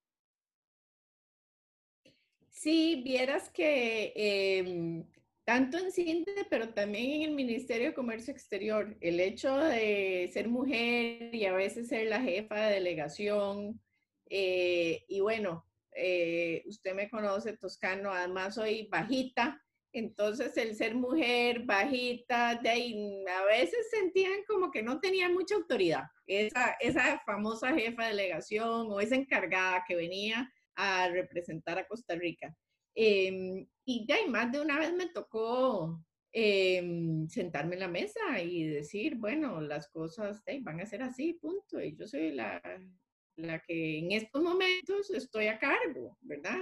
Sí, 2.49 3.01
vieras 3.05 3.49
que 3.49 4.11
em, 4.15 5.05
tanto 5.45 5.77
en 5.77 5.89
CINDE, 5.89 6.45
pero 6.49 6.73
también 6.73 7.21
en 7.21 7.29
el 7.29 7.35
Ministerio 7.35 7.87
de 7.87 7.93
Comercio 7.93 8.33
Exterior, 8.33 8.97
el 8.99 9.21
hecho 9.21 9.55
de 9.55 10.29
ser 10.33 10.49
mujer 10.49 11.33
y 11.33 11.45
a 11.45 11.53
veces 11.53 11.87
ser 11.87 12.07
la 12.07 12.21
jefa 12.21 12.55
de 12.55 12.73
delegación, 12.73 13.79
eh, 14.29 15.05
y 15.07 15.21
bueno, 15.21 15.65
eh, 15.95 16.63
usted 16.65 16.93
me 16.93 17.09
conoce, 17.09 17.55
Toscano, 17.55 18.11
además 18.11 18.55
soy 18.55 18.89
bajita, 18.91 19.63
entonces, 19.99 20.55
el 20.57 20.75
ser 20.75 20.95
mujer 20.95 21.63
bajita, 21.65 22.55
de 22.55 22.69
ahí, 22.69 23.23
a 23.27 23.45
veces 23.45 23.87
sentían 23.91 24.43
como 24.47 24.71
que 24.71 24.83
no 24.83 24.99
tenían 24.99 25.33
mucha 25.33 25.55
autoridad. 25.55 26.03
Esa, 26.25 26.75
esa 26.79 27.21
famosa 27.25 27.73
jefa 27.73 28.03
de 28.03 28.09
delegación 28.09 28.91
o 28.91 28.99
esa 28.99 29.15
encargada 29.15 29.83
que 29.87 29.95
venía 29.95 30.51
a 30.75 31.09
representar 31.09 31.77
a 31.79 31.87
Costa 31.87 32.15
Rica. 32.15 32.55
Em, 32.95 33.67
y 33.85 34.05
de 34.05 34.13
ahí, 34.13 34.29
más 34.29 34.51
de 34.51 34.61
una 34.61 34.79
vez 34.79 34.93
me 34.93 35.07
tocó 35.09 36.03
em, 36.31 37.27
sentarme 37.29 37.75
en 37.75 37.81
la 37.81 37.87
mesa 37.87 38.41
y 38.41 38.67
decir, 38.67 39.15
bueno, 39.15 39.61
las 39.61 39.87
cosas 39.89 40.43
van 40.61 40.81
a 40.81 40.85
ser 40.85 41.01
así, 41.01 41.33
punto. 41.33 41.81
Y 41.81 41.95
yo 41.95 42.07
soy 42.07 42.31
la, 42.31 42.61
la 43.37 43.59
que 43.59 43.99
en 43.99 44.11
estos 44.11 44.41
momentos 44.43 45.09
estoy 45.11 45.47
a 45.47 45.59
cargo, 45.59 46.17
¿verdad? 46.21 46.61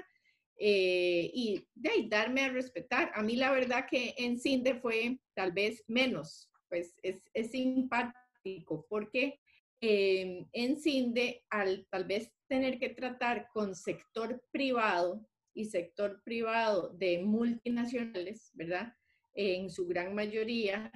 Eh, 0.58 1.32
y 1.34 1.68
de 1.74 1.90
ahí, 1.90 2.10
darme 2.10 2.42
a 2.42 2.50
respetar. 2.50 3.12
A 3.14 3.22
mí 3.22 3.36
la 3.36 3.52
verdad 3.52 3.86
que 3.90 4.14
en 4.18 4.40
CINDE 4.40 4.76
fue 4.76 5.20
tal 5.34 5.52
vez 5.52 5.84
menos, 5.88 6.50
pues 6.70 6.96
es, 7.04 7.18
es 7.34 7.52
simpático 7.52 8.86
porque 8.90 9.40
eh, 9.82 10.46
en 10.54 10.80
CINDE 10.80 11.44
al 11.50 11.86
tal 11.90 12.06
vez 12.06 12.32
tener 12.48 12.80
que 12.80 12.90
tratar 12.90 13.50
con 13.54 13.76
sector 13.76 14.42
privado 14.52 15.28
y 15.54 15.66
sector 15.66 16.22
privado 16.24 16.90
de 16.90 17.20
multinacionales, 17.20 18.52
¿verdad? 18.54 18.94
En 19.34 19.70
su 19.70 19.88
gran 19.88 20.16
mayoría, 20.16 20.92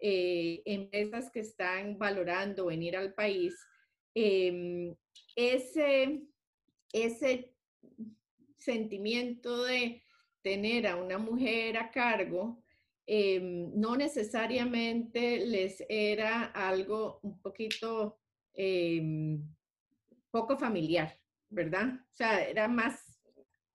eh, 0.00 0.62
empresas 0.64 1.30
que 1.30 1.40
están 1.40 1.98
valorando 1.98 2.66
venir 2.66 2.96
al 2.96 3.14
país, 3.14 3.54
ese, 5.36 6.22
ese 6.92 7.54
sentimiento 8.64 9.64
de 9.64 10.02
tener 10.42 10.86
a 10.86 10.96
una 10.96 11.18
mujer 11.18 11.76
a 11.76 11.90
cargo, 11.90 12.62
em, 13.06 13.70
no 13.74 13.96
necesariamente 13.96 15.46
les 15.46 15.84
era 15.88 16.44
algo 16.44 17.20
un 17.22 17.40
poquito 17.40 18.18
em, 18.54 19.42
poco 20.30 20.56
familiar, 20.56 21.18
¿verdad? 21.50 21.94
O 22.12 22.14
sea, 22.14 22.46
era 22.48 22.68
más 22.68 23.20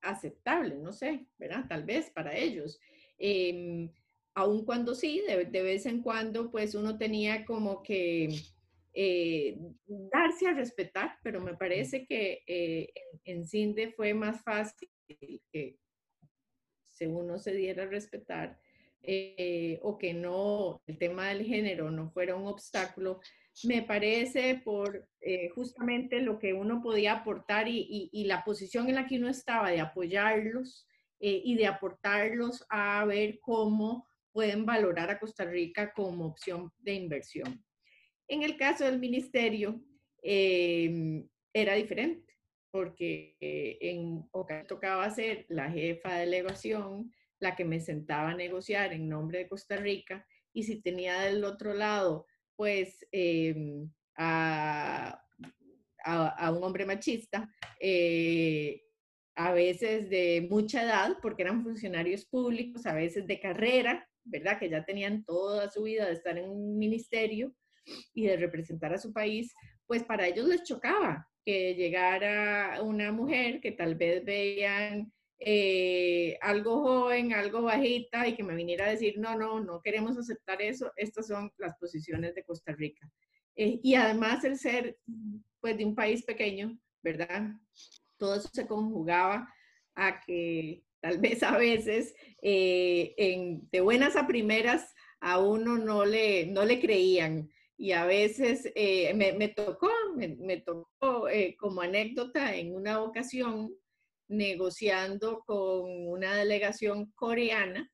aceptable, 0.02 0.76
no 0.76 0.92
sé, 0.92 1.26
¿verdad? 1.38 1.66
Tal 1.68 1.84
vez 1.84 2.10
para 2.10 2.36
ellos. 2.36 2.80
Eh, 3.18 3.90
aun 4.34 4.64
cuando 4.64 4.94
sí, 4.94 5.22
de, 5.26 5.62
vez 5.62 5.86
en 5.86 6.02
cuando, 6.02 6.50
pues 6.50 6.74
uno 6.74 6.96
tenía 6.96 7.44
como 7.44 7.82
que 7.82 8.28
eh, 8.92 9.56
darse 9.86 10.48
a 10.48 10.54
respetar, 10.54 11.16
pero 11.22 11.40
me 11.40 11.56
parece 11.56 12.06
que 12.06 12.42
eh, 12.46 12.92
en, 13.24 13.46
CINDE 13.46 13.92
fue 13.92 14.14
más 14.14 14.42
fácil 14.42 14.88
que 15.06 15.78
según 16.84 17.26
uno 17.26 17.38
se 17.38 17.52
diera 17.52 17.84
a 17.84 17.86
respetar 17.86 18.58
eh, 19.02 19.78
o 19.82 19.96
que 19.96 20.12
no, 20.12 20.82
el 20.86 20.98
tema 20.98 21.28
del 21.28 21.44
género 21.44 21.90
no 21.90 22.10
fuera 22.10 22.34
un 22.34 22.46
obstáculo, 22.46 23.20
me 23.64 23.82
parece 23.82 24.60
por 24.64 25.08
justamente 25.54 26.20
lo 26.20 26.38
que 26.38 26.52
uno 26.52 26.82
podía 26.82 27.12
aportar 27.12 27.68
y, 27.68 28.10
y, 28.12 28.24
la 28.24 28.44
posición 28.44 28.88
en 28.88 28.96
la 28.96 29.06
que 29.06 29.18
uno 29.18 29.28
estaba 29.28 29.70
de 29.70 29.80
apoyarlos 29.80 30.86
y 31.18 31.54
de 31.56 31.66
aportarlos 31.66 32.64
a 32.70 33.04
ver 33.04 33.38
cómo 33.40 34.06
pueden 34.32 34.64
valorar 34.64 35.10
a 35.10 35.18
Costa 35.18 35.44
Rica 35.44 35.92
como 35.92 36.26
opción 36.26 36.72
de 36.78 36.94
inversión. 36.94 37.64
En 38.30 38.44
el 38.44 38.56
caso 38.56 38.84
del 38.84 39.00
ministerio 39.00 39.82
em, 40.22 41.28
era 41.52 41.74
diferente, 41.74 42.32
porque 42.70 43.36
eh, 43.40 43.76
en 43.80 44.24
ocasión 44.30 44.68
tocaba 44.68 45.10
ser 45.10 45.46
la 45.48 45.68
jefa 45.68 46.14
de 46.14 46.20
delegación, 46.26 47.12
la 47.40 47.56
que 47.56 47.64
me 47.64 47.80
sentaba 47.80 48.30
a 48.30 48.36
negociar 48.36 48.92
en 48.92 49.08
nombre 49.08 49.40
de 49.40 49.48
Costa 49.48 49.76
Rica, 49.76 50.24
y 50.52 50.62
si 50.62 50.80
tenía 50.80 51.22
del 51.22 51.42
otro 51.42 51.74
lado, 51.74 52.26
pues, 52.54 53.04
em, 53.10 53.90
a, 54.16 55.20
un 56.06 56.62
hombre 56.62 56.86
machista, 56.86 57.52
eh, 57.80 58.80
a 59.34 59.52
veces 59.52 60.08
de 60.08 60.46
mucha 60.48 60.84
edad, 60.84 61.18
porque 61.20 61.42
eran 61.42 61.64
funcionarios 61.64 62.24
públicos, 62.26 62.86
a 62.86 62.94
veces 62.94 63.26
de 63.26 63.40
carrera, 63.40 64.08
¿verdad? 64.22 64.60
Que 64.60 64.70
ya 64.70 64.84
tenían 64.84 65.24
toda 65.24 65.68
su 65.68 65.82
vida 65.82 66.06
de 66.06 66.12
estar 66.12 66.38
en 66.38 66.48
un 66.48 66.78
ministerio 66.78 67.52
y 68.14 68.26
de 68.26 68.36
representar 68.36 68.92
a 68.92 68.98
su 68.98 69.12
país, 69.12 69.52
pues 69.86 70.04
para 70.04 70.26
ellos 70.26 70.46
les 70.46 70.62
chocaba 70.62 71.26
que 71.44 71.74
llegara 71.74 72.80
una 72.82 73.12
mujer 73.12 73.60
que 73.60 73.72
tal 73.72 73.94
vez 73.94 74.24
veían 74.24 75.12
eh, 75.38 76.36
algo 76.42 76.82
joven, 76.82 77.32
algo 77.32 77.62
bajita 77.62 78.28
y 78.28 78.36
que 78.36 78.42
me 78.42 78.54
viniera 78.54 78.86
a 78.86 78.90
decir, 78.90 79.18
no, 79.18 79.36
no, 79.36 79.58
no 79.60 79.80
queremos 79.80 80.18
aceptar 80.18 80.60
eso, 80.60 80.92
estas 80.96 81.28
son 81.28 81.50
las 81.56 81.76
posiciones 81.78 82.34
de 82.34 82.44
Costa 82.44 82.72
Rica. 82.72 83.10
Eh, 83.56 83.80
y 83.82 83.94
además 83.94 84.44
el 84.44 84.58
ser 84.58 84.98
pues 85.60 85.78
de 85.78 85.84
un 85.84 85.94
país 85.94 86.22
pequeño, 86.24 86.78
¿verdad? 87.02 87.52
Todo 88.18 88.36
eso 88.36 88.50
se 88.52 88.66
conjugaba 88.66 89.48
a 89.94 90.20
que 90.20 90.82
tal 91.00 91.18
vez 91.18 91.42
a 91.42 91.56
veces 91.56 92.14
eh, 92.42 93.14
de 93.72 93.80
buenas 93.80 94.16
a 94.16 94.26
primeras 94.26 94.94
a 95.20 95.38
uno 95.38 95.78
no 95.78 96.04
le, 96.04 96.46
no 96.46 96.64
le 96.64 96.80
creían. 96.80 97.50
Y 97.82 97.92
a 97.92 98.04
veces 98.04 98.70
me, 99.14 99.32
me, 99.32 99.48
tocó, 99.48 99.90
me, 100.14 100.36
me 100.36 100.58
tocó 100.58 101.26
como 101.58 101.80
anécdota 101.80 102.54
en 102.54 102.74
una 102.74 103.02
ocasión, 103.02 103.74
negociando 104.28 105.40
con 105.46 106.06
una 106.06 106.36
delegación 106.36 107.10
coreana 107.14 107.90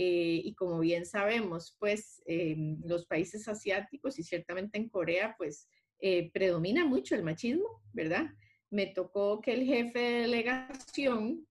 eh, 0.00 0.42
y 0.44 0.54
como 0.54 0.78
bien 0.78 1.04
sabemos, 1.04 1.74
pues 1.80 2.22
en 2.24 2.80
los 2.86 3.04
países 3.06 3.48
asiáticos 3.48 4.16
y 4.20 4.22
ciertamente 4.22 4.78
en 4.78 4.88
Corea, 4.88 5.34
pues 5.36 5.68
eh, 5.98 6.30
predomina 6.30 6.86
mucho 6.86 7.16
el 7.16 7.24
machismo, 7.24 7.82
¿verdad? 7.92 8.26
Me 8.70 8.86
tocó 8.86 9.40
que 9.40 9.54
el 9.54 9.64
jefe 9.64 9.98
de 9.98 10.20
delegación 10.20 11.44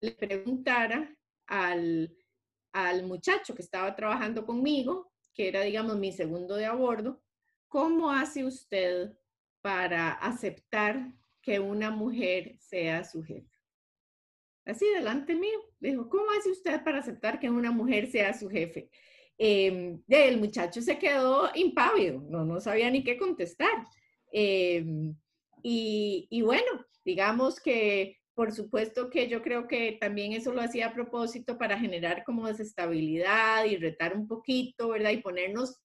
le 0.00 0.12
preguntara 0.12 1.12
al, 1.48 2.16
al 2.72 3.04
muchacho 3.04 3.56
que 3.56 3.62
estaba 3.62 3.96
trabajando 3.96 4.46
conmigo, 4.46 5.10
que 5.38 5.46
era, 5.46 5.62
digamos, 5.62 5.96
mi 5.96 6.10
segundo 6.10 6.56
de 6.56 6.66
a 6.66 6.72
bordo, 6.72 7.22
¿cómo 7.68 8.10
hace 8.10 8.44
usted 8.44 9.12
para 9.62 10.10
aceptar 10.10 11.12
que 11.40 11.60
una 11.60 11.92
mujer 11.92 12.56
sea 12.58 13.04
su 13.04 13.22
jefe? 13.22 13.48
así 14.66 14.84
delante 14.94 15.34
mío. 15.34 15.58
Dijo, 15.80 16.08
¿cómo 16.08 16.30
hace 16.38 16.50
usted 16.50 16.82
para 16.84 16.98
aceptar 16.98 17.40
que 17.40 17.48
una 17.48 17.70
mujer 17.70 18.10
sea 18.10 18.34
su 18.34 18.48
jefe? 18.48 18.90
Eh, 19.38 19.98
el 20.08 20.38
muchacho 20.38 20.82
se 20.82 20.98
quedó 20.98 21.48
impávido, 21.54 22.20
no, 22.28 22.44
no 22.44 22.60
sabía 22.60 22.90
ni 22.90 23.02
qué 23.02 23.16
contestar. 23.16 23.86
Em, 24.30 25.16
y, 25.62 26.42
bueno, 26.42 26.84
digamos 27.04 27.60
que 27.60 28.17
por 28.38 28.52
supuesto 28.52 29.10
que 29.10 29.26
yo 29.26 29.42
creo 29.42 29.66
que 29.66 29.98
también 30.00 30.32
eso 30.32 30.52
lo 30.52 30.60
hacía 30.60 30.86
a 30.86 30.94
propósito 30.94 31.58
para 31.58 31.76
generar 31.76 32.22
como 32.22 32.46
desestabilidad 32.46 33.64
y 33.64 33.74
retar 33.74 34.16
un 34.16 34.28
poquito, 34.28 34.90
¿verdad? 34.90 35.10
Y 35.10 35.16
ponernos, 35.16 35.80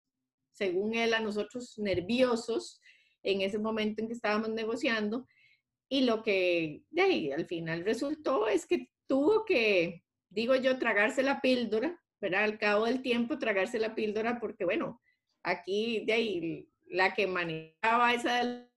según 0.52 0.94
él, 0.94 1.16
a 1.16 1.20
nosotros 1.20 1.74
nerviosos 1.80 2.80
en 3.24 3.42
ese 3.42 3.58
momento 3.58 4.04
en 4.04 4.08
que 4.08 4.14
estábamos 4.14 4.50
negociando. 4.50 5.28
Y 5.90 6.02
lo 6.02 6.22
que 6.22 6.84
de 6.92 7.02
ahí, 7.02 7.32
al 7.32 7.48
final 7.48 7.86
resultó 7.86 8.48
es 8.48 8.68
que 8.68 8.88
tuvo 9.08 9.46
que, 9.46 10.04
digo 10.30 10.56
yo, 10.56 10.78
tragarse 10.78 11.24
la 11.24 11.42
píldora, 11.42 12.00
¿verdad? 12.22 12.44
Al 12.44 12.60
cabo 12.60 12.86
del 12.86 13.02
tiempo, 13.02 13.40
tragarse 13.40 13.80
la 13.80 13.96
píldora, 13.96 14.40
porque 14.40 14.64
bueno, 14.64 15.02
aquí 15.42 16.06
de 16.06 16.14
ahí 16.14 16.70
la 16.86 17.16
que 17.16 17.26
manejaba 17.26 18.14
esa 18.14 18.70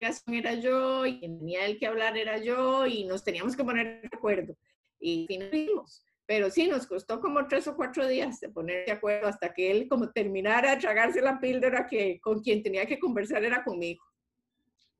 era 0.00 0.54
yo 0.54 1.06
y 1.06 1.20
tenía 1.20 1.66
el 1.66 1.78
que 1.78 1.86
hablar 1.86 2.16
era 2.16 2.38
yo 2.38 2.86
y 2.86 3.04
nos 3.04 3.24
teníamos 3.24 3.56
que 3.56 3.64
poner 3.64 4.02
de 4.02 4.10
acuerdo. 4.12 4.56
Y 4.98 5.26
finalizamos. 5.26 6.02
Pero 6.26 6.50
sí, 6.50 6.66
nos 6.66 6.86
costó 6.86 7.20
como 7.20 7.46
tres 7.46 7.68
o 7.68 7.76
cuatro 7.76 8.06
días 8.06 8.40
de 8.40 8.48
poner 8.48 8.86
de 8.86 8.92
acuerdo 8.92 9.28
hasta 9.28 9.54
que 9.54 9.70
él 9.70 9.88
como 9.88 10.10
terminara 10.10 10.74
de 10.74 10.80
tragarse 10.80 11.20
la 11.20 11.38
píldora 11.38 11.86
que 11.86 12.20
con 12.20 12.42
quien 12.42 12.62
tenía 12.62 12.84
que 12.86 12.98
conversar 12.98 13.44
era 13.44 13.62
conmigo. 13.62 14.04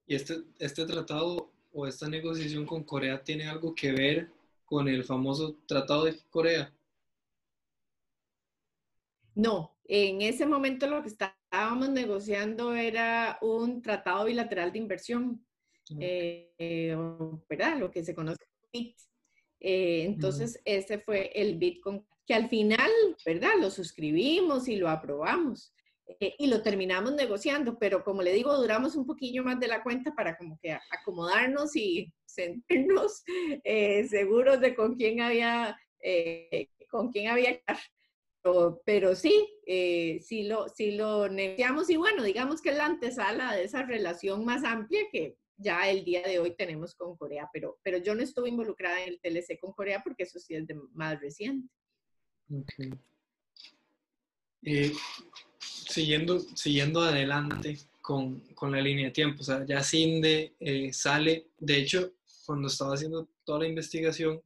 Y 0.06 0.14
este, 0.14 0.36
este 0.58 0.86
tratado 0.86 1.50
o 1.72 1.86
esta 1.86 2.08
negociación 2.08 2.64
con 2.64 2.84
Corea 2.84 3.22
tiene 3.22 3.48
algo 3.48 3.74
que 3.74 3.92
ver 3.92 4.30
con 4.66 4.88
el 4.88 5.04
famoso 5.04 5.58
Tratado 5.66 6.04
de 6.04 6.18
Corea? 6.28 6.72
No, 9.34 9.76
en 9.84 10.22
ese 10.22 10.44
momento 10.44 10.86
lo 10.86 11.02
que 11.02 11.08
estábamos 11.50 11.88
negociando 11.90 12.74
era 12.74 13.38
un 13.40 13.82
tratado 13.82 14.26
bilateral 14.26 14.72
de 14.72 14.78
inversión, 14.78 15.46
eh, 16.00 16.96
¿verdad? 17.48 17.78
Lo 17.78 17.90
que 17.90 18.04
se 18.04 18.14
conoce 18.14 18.44
como 18.44 18.68
BIT. 18.72 18.96
Eh, 19.60 20.04
entonces, 20.04 20.60
ese 20.64 20.98
fue 20.98 21.30
el 21.34 21.56
BIT 21.56 21.80
con, 21.80 22.06
que 22.26 22.34
al 22.34 22.48
final, 22.48 22.90
¿verdad? 23.24 23.52
Lo 23.60 23.70
suscribimos 23.70 24.68
y 24.68 24.76
lo 24.76 24.88
aprobamos. 24.88 25.72
Eh, 26.20 26.34
y 26.38 26.46
lo 26.46 26.62
terminamos 26.62 27.12
negociando, 27.14 27.78
pero 27.78 28.04
como 28.04 28.22
le 28.22 28.32
digo, 28.32 28.56
duramos 28.56 28.94
un 28.94 29.06
poquillo 29.06 29.42
más 29.42 29.58
de 29.58 29.66
la 29.66 29.82
cuenta 29.82 30.14
para 30.14 30.36
como 30.36 30.58
que 30.62 30.78
acomodarnos 30.90 31.74
y 31.74 32.12
sentirnos 32.24 33.24
eh, 33.64 34.06
seguros 34.08 34.60
de 34.60 34.74
con 34.74 34.94
quién 34.94 35.20
había, 35.20 35.76
eh, 36.00 36.68
con 36.88 37.10
quién 37.10 37.28
había 37.28 37.60
pero, 38.84 39.14
sí, 39.14 39.48
sí, 39.66 40.44
lo, 40.44 40.68
sí 40.68 40.92
lo 40.92 41.28
negociamos 41.28 41.90
y 41.90 41.96
bueno, 41.96 42.22
digamos 42.22 42.60
que 42.60 42.70
es 42.70 42.76
la 42.76 42.86
antesala 42.86 43.54
de 43.54 43.64
esa 43.64 43.82
relación 43.82 44.44
más 44.44 44.64
amplia 44.64 45.02
que 45.10 45.36
ya 45.56 45.88
el 45.88 46.04
día 46.04 46.22
de 46.22 46.38
hoy 46.38 46.54
tenemos 46.54 46.94
con 46.94 47.16
Corea, 47.16 47.48
pero, 47.52 47.78
pero 47.82 47.98
yo 47.98 48.14
no 48.14 48.22
estuve 48.22 48.48
involucrada 48.50 49.02
en 49.02 49.14
el 49.14 49.20
TLC 49.20 49.58
con 49.58 49.72
Corea 49.72 50.02
porque 50.04 50.24
eso 50.24 50.38
sí 50.38 50.54
es 50.54 50.66
de 50.66 50.74
más 50.92 51.20
reciente. 51.20 51.68
Okay 52.48 52.92
siguiendo, 55.96 56.40
siguiendo 56.40 57.00
adelante 57.00 57.78
con, 58.00 58.40
con, 58.54 58.72
la 58.72 58.80
línea 58.80 59.06
de 59.06 59.10
tiempo, 59.12 59.40
o 59.40 59.44
sea, 59.44 59.64
ya 59.64 59.82
Cinde 59.82 60.54
eh, 60.60 60.92
sale, 60.92 61.48
de 61.58 61.78
hecho, 61.78 62.12
cuando 62.44 62.68
estaba 62.68 62.94
haciendo 62.94 63.28
toda 63.44 63.60
la 63.60 63.68
investigación, 63.68 64.40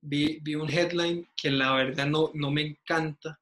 vi, 0.00 0.38
vi 0.40 0.54
un 0.54 0.70
headline 0.70 1.28
que 1.36 1.50
la 1.50 1.74
verdad 1.74 2.06
no, 2.06 2.30
no 2.34 2.50
me 2.50 2.62
encanta, 2.62 3.40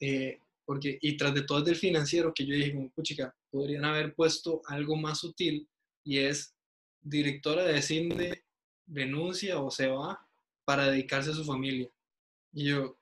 eh, 0.00 0.38
porque, 0.64 0.98
y 1.00 1.16
tras 1.16 1.34
de 1.34 1.42
todo 1.42 1.58
es 1.58 1.64
del 1.64 1.76
financiero, 1.76 2.32
que 2.34 2.46
yo 2.46 2.54
dije, 2.54 2.74
como, 2.74 2.90
puchica, 2.90 3.34
podrían 3.50 3.84
haber 3.84 4.14
puesto 4.14 4.62
algo 4.66 4.96
más 4.96 5.18
sutil, 5.18 5.68
y 6.04 6.18
es, 6.18 6.54
directora 7.00 7.64
de 7.64 7.82
Cinde 7.82 8.44
renuncia 8.86 9.60
o 9.60 9.70
se 9.70 9.88
va 9.88 10.26
para 10.64 10.86
dedicarse 10.86 11.30
a 11.30 11.34
su 11.34 11.44
familia. 11.44 11.88
Y 12.52 12.64
yo, 12.64 12.84
o 12.84 12.96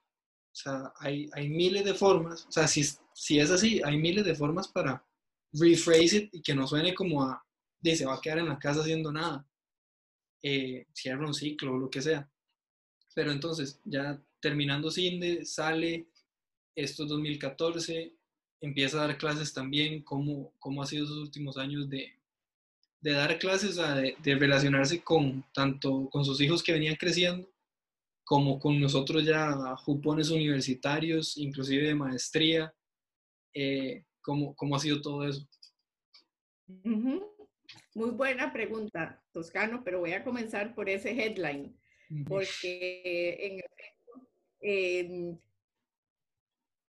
sea, 0.55 0.91
hay, 0.97 1.29
hay 1.33 1.49
miles 1.49 1.85
de 1.85 1.93
formas, 1.93 2.45
o 2.47 2.51
sea, 2.51 2.67
si, 2.67 2.83
si 3.13 3.39
es 3.39 3.51
así, 3.51 3.81
hay 3.83 3.97
miles 3.97 4.25
de 4.25 4.35
formas 4.35 4.67
para 4.67 5.05
rephrase 5.53 6.17
it 6.17 6.29
y 6.33 6.41
que 6.41 6.55
no 6.55 6.67
suene 6.67 6.93
como 6.93 7.23
a, 7.23 7.43
dice, 7.79 8.05
va 8.05 8.15
a 8.15 8.21
quedar 8.21 8.39
en 8.39 8.49
la 8.49 8.59
casa 8.59 8.81
haciendo 8.81 9.11
nada. 9.11 9.45
Eh, 10.43 10.87
cierra 10.93 11.27
un 11.27 11.33
ciclo 11.33 11.73
o 11.73 11.77
lo 11.77 11.89
que 11.89 12.01
sea. 12.01 12.29
Pero 13.13 13.31
entonces, 13.31 13.79
ya 13.85 14.21
terminando 14.39 14.91
CINDE, 14.91 15.45
sale 15.45 16.07
esto 16.75 17.05
2014, 17.05 18.13
empieza 18.61 18.97
a 18.97 19.07
dar 19.07 19.17
clases 19.17 19.53
también, 19.53 20.01
cómo, 20.03 20.53
cómo 20.59 20.81
ha 20.81 20.85
sido 20.85 21.05
esos 21.05 21.17
últimos 21.17 21.57
años 21.57 21.89
de, 21.89 22.13
de 23.01 23.11
dar 23.11 23.37
clases, 23.39 23.75
de, 23.75 24.15
de, 24.21 24.35
relacionarse 24.35 25.01
con 25.01 25.43
tanto 25.53 26.09
con 26.09 26.23
sus 26.23 26.39
hijos 26.39 26.63
que 26.63 26.73
venían 26.73 26.95
creciendo, 26.95 27.51
como 28.23 28.59
con 28.59 28.79
nosotros 28.79 29.25
ya 29.25 29.75
jupones 29.77 30.29
universitarios, 30.29 31.37
inclusive 31.37 31.87
de 31.87 31.95
maestría, 31.95 32.73
eh, 33.53 34.05
¿cómo, 34.21 34.55
¿cómo, 34.55 34.75
ha 34.75 34.79
sido 34.79 35.01
todo 35.01 35.27
eso? 35.27 35.45
Muy 37.93 38.11
buena 38.11 38.53
pregunta, 38.53 39.21
Toscano, 39.33 39.81
pero 39.83 39.99
voy 39.99 40.13
a 40.13 40.23
comenzar 40.23 40.73
por 40.73 40.87
ese 40.87 41.11
headline, 41.11 41.75
porque 42.27 43.37
en 43.39 43.59
efecto, 43.59 44.29
em, 44.59 45.39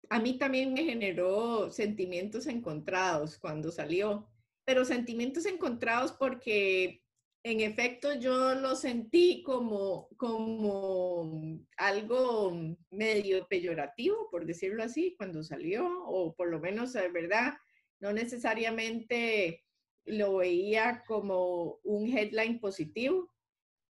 a 0.09 0.19
mí 0.19 0.37
también 0.37 0.73
me 0.73 0.83
generó 0.83 1.71
sentimientos 1.71 2.47
encontrados 2.47 3.37
cuando 3.37 3.71
salió, 3.71 4.27
pero 4.65 4.85
sentimientos 4.85 5.45
encontrados 5.45 6.11
porque 6.13 7.03
en 7.43 7.61
efecto, 7.61 8.13
yo 8.15 8.53
lo 8.55 8.75
sentí 8.75 9.43
como, 9.43 10.09
como 10.17 11.57
algo 11.77 12.75
medio 12.91 13.47
peyorativo, 13.47 14.29
por 14.29 14.45
decirlo 14.45 14.83
así, 14.83 15.15
cuando 15.17 15.41
salió, 15.41 15.87
o 16.05 16.35
por 16.35 16.49
lo 16.49 16.59
menos, 16.59 16.91
de 16.93 17.07
verdad, 17.09 17.53
no 18.01 18.11
necesariamente 18.11 19.63
lo 20.05 20.37
veía 20.37 21.03
como 21.07 21.79
un 21.83 22.07
headline 22.07 22.59
positivo. 22.59 23.31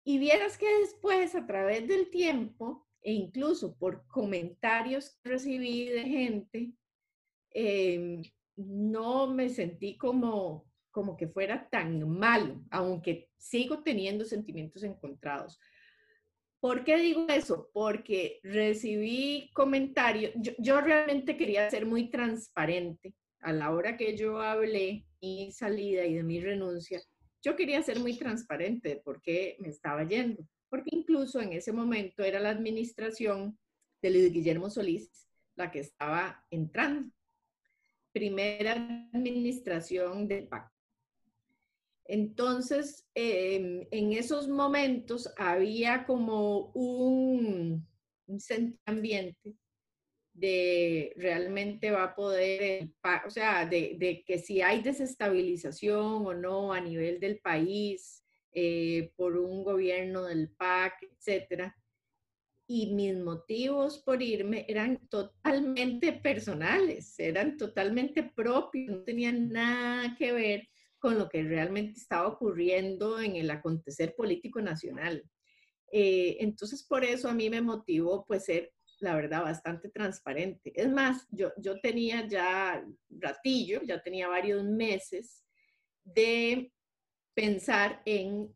Y 0.05 0.19
vieras 0.19 0.59
que 0.59 0.67
después, 0.81 1.35
a 1.35 1.47
través 1.47 1.89
del 1.89 2.11
tiempo, 2.11 2.87
e 3.03 3.13
incluso 3.13 3.77
por 3.77 4.07
comentarios 4.07 5.19
que 5.23 5.31
recibí 5.31 5.89
de 5.89 6.05
gente, 6.05 6.73
em, 7.51 8.23
no 8.57 9.27
me 9.27 9.49
sentí 9.49 9.97
como, 9.97 10.67
como 10.91 11.17
que 11.17 11.29
fuera 11.29 11.69
tan 11.69 12.09
malo, 12.09 12.63
aunque 12.71 13.31
sigo 13.37 13.83
teniendo 13.83 14.25
sentimientos 14.25 14.83
encontrados. 14.83 15.59
¿Por 16.61 16.83
qué 16.83 16.97
digo 16.97 17.27
eso? 17.29 17.69
Porque 17.75 18.41
recibí 18.43 19.51
comentarios, 19.53 20.33
yo, 20.59 20.81
realmente 20.81 21.37
quería 21.37 21.69
ser 21.69 21.85
muy 21.85 22.11
transparente 22.11 23.13
a 23.41 23.53
la 23.53 23.71
hora 23.71 23.99
que 23.99 24.17
yo 24.17 24.41
hablé 24.41 25.05
mi 25.21 25.53
salida 25.53 26.07
y 26.07 26.15
de 26.15 26.23
mi 26.23 26.41
renuncia, 26.41 27.03
yo 27.45 27.57
quería 27.57 27.83
ser 27.83 28.01
muy 28.01 28.17
transparente 28.17 28.89
de 28.89 28.97
por 28.97 29.21
qué 29.21 29.57
me 29.61 29.69
estaba 29.69 30.05
yendo, 30.05 30.49
porque 30.71 30.91
incluso 30.93 31.41
en 31.41 31.53
ese 31.53 31.73
momento 31.73 32.25
era 32.25 32.41
la 32.41 32.51
administración 32.51 33.59
de 34.01 34.11
Luis 34.11 34.33
Guillermo 34.33 34.71
Solís 34.71 35.25
la 35.57 35.71
que 35.71 35.81
estaba 35.81 36.45
entrando. 36.51 37.13
Primera 38.13 38.73
administración 39.13 40.27
del 40.27 40.49
PAC. 40.49 40.71
Entonces, 42.07 43.07
em, 43.15 43.87
en 43.91 44.13
esos 44.13 44.49
momentos 44.49 45.33
había 45.37 46.05
como 46.07 46.71
un, 46.73 47.87
un 48.27 48.79
ambiente 48.85 49.55
de 50.35 51.13
realmente 51.17 51.93
va 51.93 52.05
a 52.05 52.15
poder, 52.15 52.91
o 53.25 53.31
sea, 53.31 53.67
de, 53.67 54.25
que 54.27 54.39
si 54.39 54.61
hay 54.61 54.83
desestabilización 54.83 56.27
o 56.27 56.35
no 56.35 56.73
a 56.73 56.81
nivel 56.81 57.21
del 57.21 57.39
país 57.39 58.25
eh, 58.53 59.13
por 59.17 59.37
un 59.37 59.65
gobierno 59.65 60.25
del 60.25 60.51
PAC, 60.51 60.95
etcétera. 61.13 61.77
Y 62.67 62.95
mis 62.95 63.17
motivos 63.17 63.99
por 63.99 64.23
irme 64.23 64.65
eran 64.69 65.07
totalmente 65.09 66.13
personales, 66.15 67.19
eran 67.19 67.57
totalmente 67.57 68.23
propios, 68.35 68.89
no 68.89 69.05
tenían 69.05 69.51
nada 69.51 70.17
que 70.19 70.33
ver 70.33 70.69
con 70.99 71.19
lo 71.19 71.29
que 71.29 71.43
realmente 71.43 72.01
estaba 72.01 72.27
ocurriendo 72.27 73.21
en 73.21 73.37
el 73.37 73.51
acontecer 73.51 74.15
político 74.17 74.61
nacional. 74.63 75.23
Eh, 75.93 76.39
entonces, 76.41 76.83
por 76.83 77.05
eso 77.05 77.29
a 77.29 77.35
mí 77.35 77.49
me 77.51 77.61
motivó 77.61 78.25
pues 78.27 78.47
ser, 78.47 78.73
la 79.05 79.15
verdad, 79.15 79.43
bastante 79.43 79.89
transparente. 79.89 80.73
Es 80.75 80.91
más, 80.91 81.27
yo, 81.31 81.53
yo 81.59 81.81
tenía 81.81 82.27
ya 82.27 82.85
ratillo, 83.09 83.83
ya 83.83 84.03
tenía 84.03 84.29
varios 84.29 84.65
meses 84.65 85.45
de 86.03 86.73
pensar 87.35 88.03
en 88.05 88.53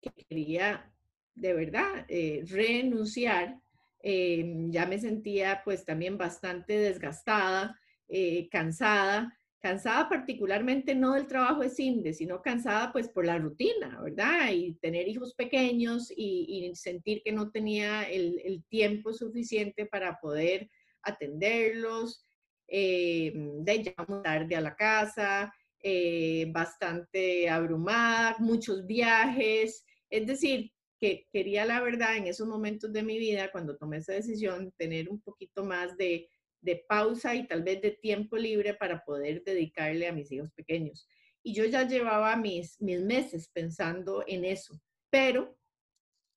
que 0.00 0.10
quería 0.28 0.92
de 1.34 1.54
verdad 1.54 2.04
eh, 2.08 2.42
renunciar. 2.46 3.60
Eh, 4.02 4.66
ya 4.70 4.86
me 4.86 4.98
sentía 4.98 5.60
pues 5.64 5.84
también 5.84 6.16
bastante 6.16 6.78
desgastada, 6.78 7.78
cansada 8.50 9.39
cansada 9.60 10.08
particularmente 10.08 10.94
no 10.94 11.14
del 11.14 11.26
trabajo 11.26 11.60
de 11.60 11.70
CINDE, 11.70 12.14
sino 12.14 12.40
cansada 12.40 12.92
pues 12.92 13.08
por 13.08 13.26
la 13.26 13.38
rutina, 13.38 14.00
¿verdad? 14.02 14.50
Y 14.52 14.74
tener 14.74 15.06
hijos 15.06 15.34
pequeños 15.34 16.12
y, 16.16 16.70
sentir 16.74 17.22
que 17.22 17.32
no 17.32 17.50
tenía 17.50 18.02
el, 18.04 18.64
tiempo 18.68 19.12
suficiente 19.12 19.86
para 19.86 20.18
poder 20.18 20.70
atenderlos, 21.02 22.26
eh, 22.68 23.32
de 23.34 23.76
llegar 23.78 24.22
tarde 24.22 24.56
a 24.56 24.60
la 24.60 24.76
casa, 24.76 25.52
eh, 25.82 26.46
bastante 26.50 27.48
abrumada, 27.48 28.36
muchos 28.38 28.86
viajes, 28.86 29.84
es 30.08 30.26
decir, 30.26 30.70
que 31.00 31.26
quería 31.32 31.64
la 31.64 31.80
verdad 31.80 32.16
en 32.16 32.26
esos 32.26 32.46
momentos 32.46 32.92
de 32.92 33.02
mi 33.02 33.18
vida, 33.18 33.50
cuando 33.50 33.76
tomé 33.76 33.98
esa 33.98 34.12
decisión, 34.12 34.72
tener 34.76 35.08
un 35.08 35.20
poquito 35.20 35.64
más 35.64 35.96
de 35.96 36.28
de 36.60 36.84
pausa 36.88 37.34
y 37.34 37.46
tal 37.46 37.62
vez 37.62 37.80
de 37.80 37.92
tiempo 37.92 38.36
libre 38.36 38.74
para 38.74 39.04
poder 39.04 39.42
dedicarle 39.44 40.06
a 40.06 40.12
mis 40.12 40.30
hijos 40.32 40.50
pequeños. 40.52 41.06
Y 41.42 41.54
yo 41.54 41.64
ya 41.64 41.86
llevaba 41.86 42.36
mis, 42.36 42.80
mis 42.80 43.00
meses 43.00 43.48
pensando 43.48 44.24
en 44.26 44.44
eso, 44.44 44.80
pero 45.10 45.56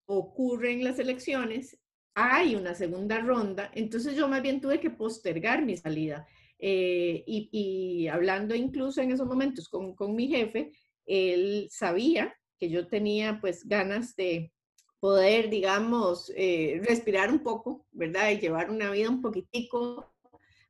ocurren 0.06 0.84
las 0.84 1.00
elecciones, 1.00 1.78
hay 2.16 2.56
una 2.56 2.76
segunda 2.76 3.20
ronda, 3.20 3.72
entonces 3.74 4.16
yo 4.16 4.28
más 4.28 4.42
bien 4.42 4.62
tuve 4.62 4.80
que 4.80 4.92
postergar 4.92 5.66
mi 5.66 5.78
salida. 5.78 6.28
Eh, 6.60 7.24
y, 7.26 8.08
hablando 8.08 8.56
incluso 8.56 9.02
en 9.02 9.12
esos 9.12 9.28
momentos 9.28 9.68
con, 9.68 9.96
con 9.96 10.16
mi 10.16 10.28
jefe, 10.28 10.72
él 11.06 11.68
sabía 11.70 12.34
que 12.58 12.70
yo 12.70 12.88
tenía 12.88 13.40
pues 13.42 13.68
ganas 13.68 14.16
de 14.16 14.54
poder, 15.02 15.50
digamos, 15.50 16.32
eh, 16.38 16.80
respirar 16.86 17.30
un 17.30 17.40
poco, 17.40 17.86
¿verdad? 17.92 18.32
Y 18.32 18.40
llevar 18.40 18.70
una 18.70 18.90
vida 18.92 19.10
un 19.10 19.22
poquitico 19.22 20.13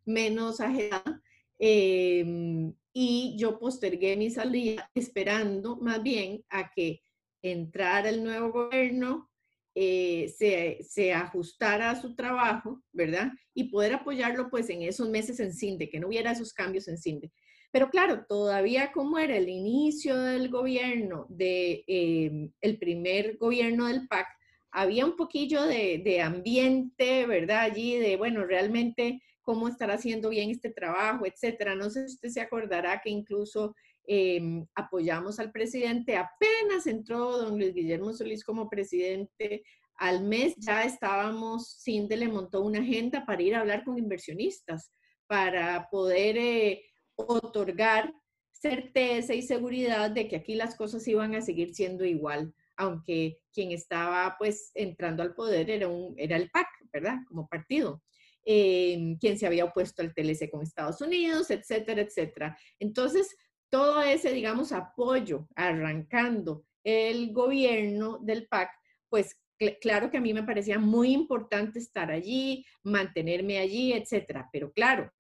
menos 0.05 0.59
agitada. 0.59 1.21
Em, 1.59 2.73
y 2.93 3.35
yo 3.37 3.59
postergué 3.59 4.15
mi 4.17 4.29
salida 4.29 4.89
esperando 4.93 5.77
más 5.77 6.01
bien 6.03 6.43
a 6.49 6.71
que 6.71 7.01
entrara 7.41 8.09
el 8.09 8.23
nuevo 8.23 8.51
gobierno, 8.51 9.29
eh, 9.75 10.31
se, 10.37 10.79
se, 10.87 11.13
ajustara 11.13 11.89
a 11.89 11.99
su 11.99 12.15
trabajo, 12.15 12.83
¿verdad? 12.91 13.31
Y 13.55 13.65
poder 13.65 13.93
apoyarlo 13.93 14.49
pues 14.51 14.69
en 14.69 14.83
esos 14.83 15.09
meses 15.09 15.39
en 15.39 15.51
CINDE, 15.51 15.89
que 15.89 15.99
no 15.99 16.07
hubiera 16.07 16.31
esos 16.31 16.53
cambios 16.53 16.87
en 16.87 16.97
CINDE. 16.97 17.31
Pero 17.71 17.89
claro, 17.89 18.23
todavía 18.27 18.91
como 18.91 19.17
era 19.17 19.35
el 19.35 19.49
inicio 19.49 20.15
del 20.15 20.49
gobierno, 20.49 21.25
de 21.27 21.83
em, 21.87 22.51
el 22.61 22.77
primer 22.77 23.37
gobierno 23.37 23.87
del 23.87 24.07
PAC, 24.07 24.27
había 24.71 25.05
un 25.05 25.15
poquillo 25.15 25.63
de, 25.63 26.01
de 26.03 26.21
ambiente, 26.21 27.25
¿verdad? 27.25 27.61
Allí 27.61 27.97
de, 27.97 28.15
bueno, 28.15 28.45
realmente 28.45 29.23
cómo 29.43 29.67
estar 29.67 29.91
haciendo 29.91 30.29
bien 30.29 30.49
este 30.49 30.71
trabajo, 30.71 31.25
etcétera. 31.25 31.75
No 31.75 31.89
sé 31.89 32.07
si 32.07 32.15
usted 32.15 32.29
se 32.29 32.41
acordará 32.41 33.01
que 33.03 33.09
incluso 33.09 33.75
em, 34.05 34.65
apoyamos 34.73 35.39
al 35.39 35.51
presidente, 35.51 36.17
apenas 36.17 36.87
entró 36.87 37.37
don 37.37 37.57
Luis 37.57 37.73
Guillermo 37.73 38.13
Solís 38.13 38.43
como 38.43 38.69
presidente, 38.69 39.63
al 39.97 40.23
mes 40.23 40.55
ya 40.57 40.83
estábamos, 40.83 41.77
Cinde 41.81 42.17
le 42.17 42.27
montó 42.27 42.61
una 42.61 42.79
agenda 42.79 43.25
para 43.25 43.41
ir 43.41 43.55
a 43.55 43.59
hablar 43.59 43.83
con 43.83 43.97
inversionistas, 43.97 44.91
para 45.27 45.87
poder 45.89 46.37
eh, 46.37 46.83
otorgar 47.15 48.13
certeza 48.51 49.33
y 49.33 49.41
seguridad 49.41 50.09
de 50.11 50.27
que 50.27 50.37
aquí 50.37 50.55
las 50.55 50.75
cosas 50.75 51.07
iban 51.07 51.35
a 51.35 51.41
seguir 51.41 51.73
siendo 51.75 52.05
igual, 52.05 52.53
aunque 52.77 53.39
quien 53.53 53.71
estaba 53.71 54.35
pues 54.37 54.71
entrando 54.73 55.21
al 55.21 55.35
poder 55.35 55.69
era, 55.69 55.87
un, 55.87 56.15
era 56.17 56.37
el 56.37 56.49
PAC, 56.49 56.67
¿verdad? 56.91 57.17
Como 57.27 57.47
partido. 57.47 58.01
Eh, 58.45 59.15
quién 59.19 59.37
se 59.37 59.47
había 59.47 59.65
opuesto 59.65 60.01
al 60.01 60.13
TLC 60.13 60.49
con 60.49 60.61
Estados 60.61 60.99
Unidos, 61.01 61.49
etcétera, 61.49 62.01
etcétera. 62.01 62.57
Entonces, 62.79 63.35
todo 63.69 64.01
ese, 64.01 64.31
digamos, 64.31 64.71
apoyo 64.71 65.47
arrancando 65.55 66.65
el 66.83 67.31
gobierno 67.31 68.19
del 68.19 68.47
PAC, 68.47 68.69
pues 69.09 69.35
claro 69.81 70.11
que 70.11 70.17
a 70.17 70.21
mí 70.21 70.33
me 70.33 70.43
parecía 70.43 70.77
muy 70.77 71.11
importante 71.11 71.79
estar 71.79 72.11
allí, 72.11 72.65
mantenerme 72.83 73.59
allí, 73.59 73.93
etcétera. 73.93 74.49
Pero 74.51 74.71
claro, 74.73 75.11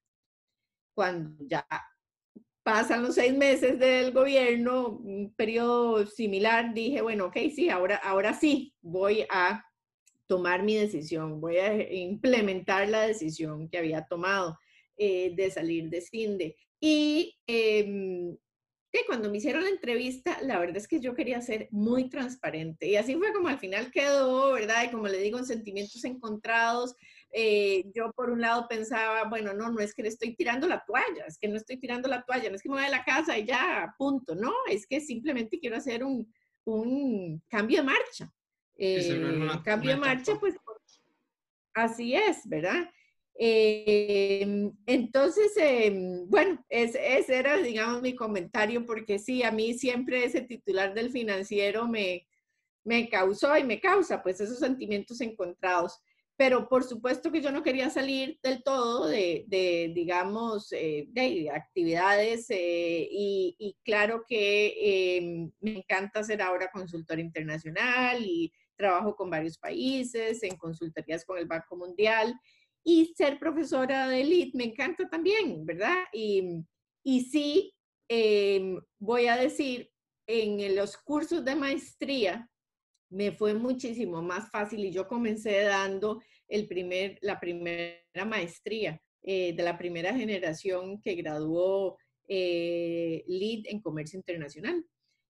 cuando 0.95 1.43
ya 1.47 1.65
pasan 2.63 3.03
los 3.03 3.15
seis 3.15 3.35
meses 3.35 3.79
del 3.79 4.11
gobierno, 4.11 4.89
un 4.89 5.33
periodo 5.35 6.05
similar, 6.05 6.73
dije, 6.73 7.01
bueno, 7.01 7.25
ok, 7.25 7.37
sí, 7.53 7.69
ahora, 7.69 7.97
ahora 7.97 8.33
sí, 8.33 8.73
voy 8.81 9.25
a 9.29 9.63
tomar 10.27 10.63
mi 10.63 10.75
decisión, 10.75 11.41
voy 11.41 11.57
a 11.57 11.93
implementar 11.93 12.89
la 12.89 13.07
decisión 13.07 13.69
que 13.69 13.77
había 13.77 14.05
tomado 14.05 14.57
eh, 14.97 15.33
de 15.35 15.51
salir 15.51 15.89
de 15.89 16.01
CINDE. 16.01 16.55
Y 16.79 17.37
eh, 17.47 18.37
cuando 19.07 19.29
me 19.29 19.37
hicieron 19.37 19.63
la 19.63 19.69
entrevista, 19.69 20.39
la 20.41 20.59
verdad 20.59 20.77
es 20.77 20.87
que 20.87 20.99
yo 20.99 21.15
quería 21.15 21.41
ser 21.41 21.67
muy 21.71 22.09
transparente. 22.09 22.87
Y 22.87 22.95
así 22.95 23.15
fue 23.15 23.33
como 23.33 23.47
al 23.47 23.59
final 23.59 23.91
quedó, 23.91 24.53
¿verdad? 24.53 24.85
Y 24.85 24.91
como 24.91 25.07
le 25.07 25.17
digo, 25.17 25.39
en 25.39 25.45
sentimientos 25.45 26.03
encontrados. 26.05 26.95
Eh, 27.31 27.85
yo 27.95 28.11
por 28.13 28.29
un 28.29 28.41
lado 28.41 28.67
pensaba, 28.67 29.23
bueno, 29.27 29.53
no, 29.53 29.71
no 29.71 29.79
es 29.79 29.93
que 29.93 30.03
le 30.03 30.09
estoy 30.09 30.35
tirando 30.35 30.67
la 30.67 30.83
toalla, 30.85 31.25
es 31.27 31.39
que 31.39 31.47
no 31.47 31.57
estoy 31.57 31.77
tirando 31.77 32.07
la 32.07 32.23
toalla, 32.23 32.49
no 32.49 32.55
es 32.55 32.61
que 32.61 32.69
me 32.69 32.75
voy 32.75 32.85
a 32.85 32.89
la 32.89 33.03
casa 33.03 33.37
y 33.37 33.45
ya, 33.45 33.95
punto, 33.97 34.35
no, 34.35 34.53
es 34.69 34.85
que 34.85 35.01
simplemente 35.01 35.59
quiero 35.59 35.77
hacer 35.77 36.03
un, 36.03 36.31
un 36.65 37.41
cambio 37.49 37.79
de 37.79 37.83
marcha. 37.83 38.31
Eh, 38.77 39.47
cambio 39.63 39.91
de 39.91 39.97
marcha, 39.97 40.39
pues 40.39 40.55
así 41.73 42.15
es, 42.15 42.47
¿verdad? 42.47 42.89
Em, 43.35 44.71
entonces, 44.85 45.51
em, 45.57 46.29
bueno, 46.29 46.63
ese, 46.69 47.35
era, 47.35 47.57
digamos, 47.57 48.01
mi 48.01 48.15
comentario, 48.15 48.85
porque 48.85 49.17
sí, 49.19 49.43
a 49.43 49.51
mí 49.51 49.73
siempre 49.73 50.23
ese 50.25 50.41
titular 50.41 50.93
del 50.93 51.11
financiero 51.11 51.87
me, 51.87 52.27
me 52.83 53.09
causó 53.09 53.57
y 53.57 53.63
me 53.63 53.79
causa, 53.79 54.21
pues, 54.21 54.39
esos 54.39 54.59
sentimientos 54.59 55.19
encontrados. 55.21 55.99
Pero 56.35 56.67
por 56.67 56.83
supuesto 56.83 57.31
que 57.31 57.41
yo 57.41 57.51
no 57.51 57.61
quería 57.61 57.91
salir 57.91 58.39
del 58.41 58.63
todo 58.63 59.07
de, 59.07 59.45
de 59.47 59.91
digamos, 59.93 60.71
eh, 60.73 61.05
de 61.09 61.51
actividades 61.51 62.47
eh, 62.49 63.07
y, 63.11 63.55
y, 63.59 63.77
claro 63.83 64.23
que 64.27 65.17
em, 65.17 65.51
me 65.59 65.77
encanta 65.77 66.23
ser 66.23 66.41
ahora 66.41 66.71
consultor 66.71 67.19
internacional 67.19 68.25
y 68.25 68.51
trabajo 68.75 69.15
con 69.15 69.29
varios 69.29 69.57
países, 69.57 70.41
en 70.43 70.57
consultorías 70.57 71.25
con 71.25 71.37
el 71.37 71.45
Banco 71.45 71.75
Mundial 71.75 72.33
y 72.83 73.13
ser 73.15 73.39
profesora 73.39 74.07
de 74.07 74.21
elite 74.21 74.57
me 74.57 74.65
encanta 74.65 75.07
también, 75.09 75.65
¿verdad? 75.65 76.03
Y, 76.11 76.63
y 77.03 77.21
sí, 77.21 77.73
em, 78.07 78.79
voy 78.99 79.27
a 79.27 79.37
decir, 79.37 79.89
en 80.27 80.75
los 80.75 80.97
cursos 80.97 81.43
de 81.43 81.55
maestría 81.55 82.49
me 83.09 83.31
fue 83.31 83.53
muchísimo 83.53 84.21
más 84.21 84.49
fácil 84.49 84.85
y 84.85 84.91
yo 84.91 85.07
comencé 85.07 85.61
dando 85.61 86.21
el 86.47 86.67
primer, 86.67 87.19
la 87.21 87.39
primera 87.39 88.25
maestría 88.25 89.01
eh, 89.21 89.53
de 89.53 89.63
la 89.63 89.77
primera 89.77 90.13
generación 90.13 90.99
que 91.01 91.15
graduó 91.15 91.97
eh, 92.27 93.23
en 93.27 93.81
Comercio 93.81 94.17
Internacional. 94.17 94.83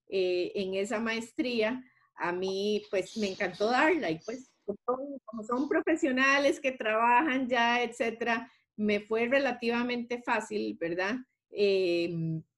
Eh, 0.08 0.52
en 0.56 0.76
esa 0.76 1.00
maestría, 1.00 1.84
a 2.16 2.32
mí 2.32 2.84
pues 2.90 3.18
me 3.18 3.32
encantó 3.32 3.70
darla 3.70 4.12
y 4.12 4.20
pues 4.20 4.52
como 4.86 5.44
son 5.44 5.68
profesionales 5.68 6.60
que 6.60 6.72
trabajan 6.72 7.48
ya, 7.48 7.84
etcétera, 7.84 8.50
me 8.76 9.02
fue 9.02 9.28
relativamente 9.28 10.22
fácil, 10.22 10.78
¿verdad? 10.80 11.18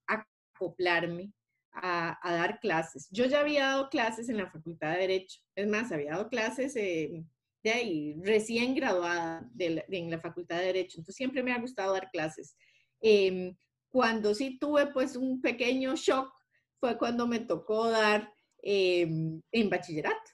acoplarme 0.08 1.34
a, 1.74 2.18
dar 2.24 2.60
clases. 2.60 3.10
Yo 3.12 3.26
ya 3.26 3.42
había 3.42 3.66
dado 3.66 3.90
clases 3.90 4.30
en 4.30 4.38
la 4.38 4.50
Facultad 4.50 4.94
de 4.94 5.00
Derecho, 5.00 5.42
es 5.56 5.68
más, 5.68 5.92
había 5.92 6.12
dado 6.12 6.30
clases 6.30 6.76
eh, 6.78 7.26
de 7.64 7.72
ahí, 7.72 8.16
recién 8.22 8.76
graduada 8.76 9.50
en 9.58 10.12
la 10.12 10.20
Facultad 10.20 10.60
de 10.60 10.68
Derecho, 10.68 11.00
entonces 11.00 11.16
siempre 11.16 11.44
me 11.44 11.52
ha 11.52 11.60
gustado 11.60 11.94
dar 11.94 12.10
clases. 12.12 12.56
Em, 13.02 13.56
cuando 13.90 14.34
sí 14.34 14.58
tuve 14.58 14.88
pues 14.88 15.16
un 15.16 15.42
pequeño 15.42 15.96
shock 15.96 16.32
fue 16.80 16.98
cuando 16.98 17.28
me 17.28 17.40
tocó 17.40 17.90
dar 17.90 18.32
em, 18.66 19.42
en 19.52 19.70
bachillerato. 19.70 20.32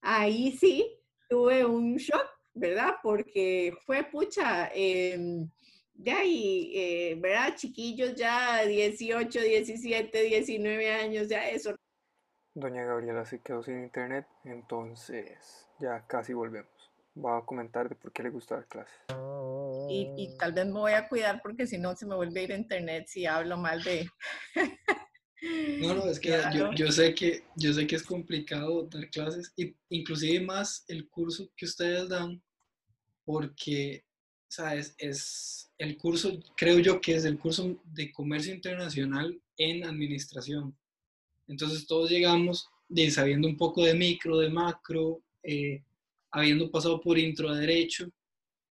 Ahí 0.00 0.52
sí 0.52 0.98
tuve 1.28 1.64
un 1.64 1.96
shock, 1.96 2.26
¿verdad? 2.54 2.94
Porque 3.02 3.74
fue 3.84 4.04
pucha. 4.04 4.70
Em, 4.72 5.50
ya 5.94 6.24
y, 6.24 6.72
eh, 6.74 7.16
¿verdad? 7.20 7.54
Chiquillos 7.56 8.14
ya 8.14 8.64
18, 8.64 9.40
17, 9.40 10.22
19 10.22 10.92
años, 10.92 11.28
ya 11.28 11.48
eso. 11.48 11.74
Doña 12.54 12.84
Gabriela 12.84 13.24
se 13.24 13.40
quedó 13.40 13.62
sin 13.62 13.82
internet, 13.82 14.26
entonces 14.44 15.66
ya 15.80 16.06
casi 16.06 16.34
volvemos. 16.34 16.70
Va 17.16 17.38
a 17.38 17.42
comentar 17.42 17.88
de 17.88 17.94
por 17.94 18.12
qué 18.12 18.22
le 18.22 18.30
gusta 18.30 18.56
dar 18.56 18.66
clases. 18.66 18.96
Y, 19.88 20.14
y 20.16 20.36
tal 20.38 20.52
vez 20.52 20.66
me 20.66 20.72
voy 20.72 20.92
a 20.92 21.08
cuidar 21.08 21.40
porque 21.42 21.66
si 21.66 21.78
no 21.78 21.94
se 21.96 22.06
me 22.06 22.14
vuelve 22.14 22.40
a 22.40 22.42
ir 22.44 22.52
a 22.52 22.56
internet 22.56 23.06
si 23.08 23.26
hablo 23.26 23.56
mal 23.56 23.82
de... 23.82 24.08
No, 25.80 25.94
no, 25.94 26.06
es 26.06 26.20
que 26.20 26.40
yo, 26.54 26.72
yo, 26.72 26.92
sé 26.92 27.14
que 27.14 27.42
yo 27.56 27.72
sé 27.72 27.86
que 27.86 27.96
es 27.96 28.02
complicado 28.04 28.84
dar 28.84 29.10
clases, 29.10 29.52
y 29.56 29.74
inclusive 29.88 30.44
más 30.44 30.84
el 30.86 31.08
curso 31.08 31.50
que 31.56 31.64
ustedes 31.64 32.08
dan, 32.08 32.40
porque 33.24 34.04
¿sabes? 34.52 34.94
Es 34.98 35.72
el 35.78 35.96
curso, 35.96 36.38
creo 36.58 36.78
yo 36.78 37.00
que 37.00 37.14
es 37.14 37.24
el 37.24 37.38
curso 37.38 37.82
de 37.86 38.12
comercio 38.12 38.52
internacional 38.52 39.40
en 39.56 39.82
administración. 39.82 40.76
Entonces 41.48 41.86
todos 41.86 42.10
llegamos 42.10 42.68
de, 42.86 43.10
sabiendo 43.10 43.48
un 43.48 43.56
poco 43.56 43.82
de 43.82 43.94
micro, 43.94 44.36
de 44.38 44.50
macro, 44.50 45.22
eh, 45.42 45.82
habiendo 46.30 46.70
pasado 46.70 47.00
por 47.00 47.18
intro 47.18 47.54
de 47.54 47.62
derecho, 47.62 48.10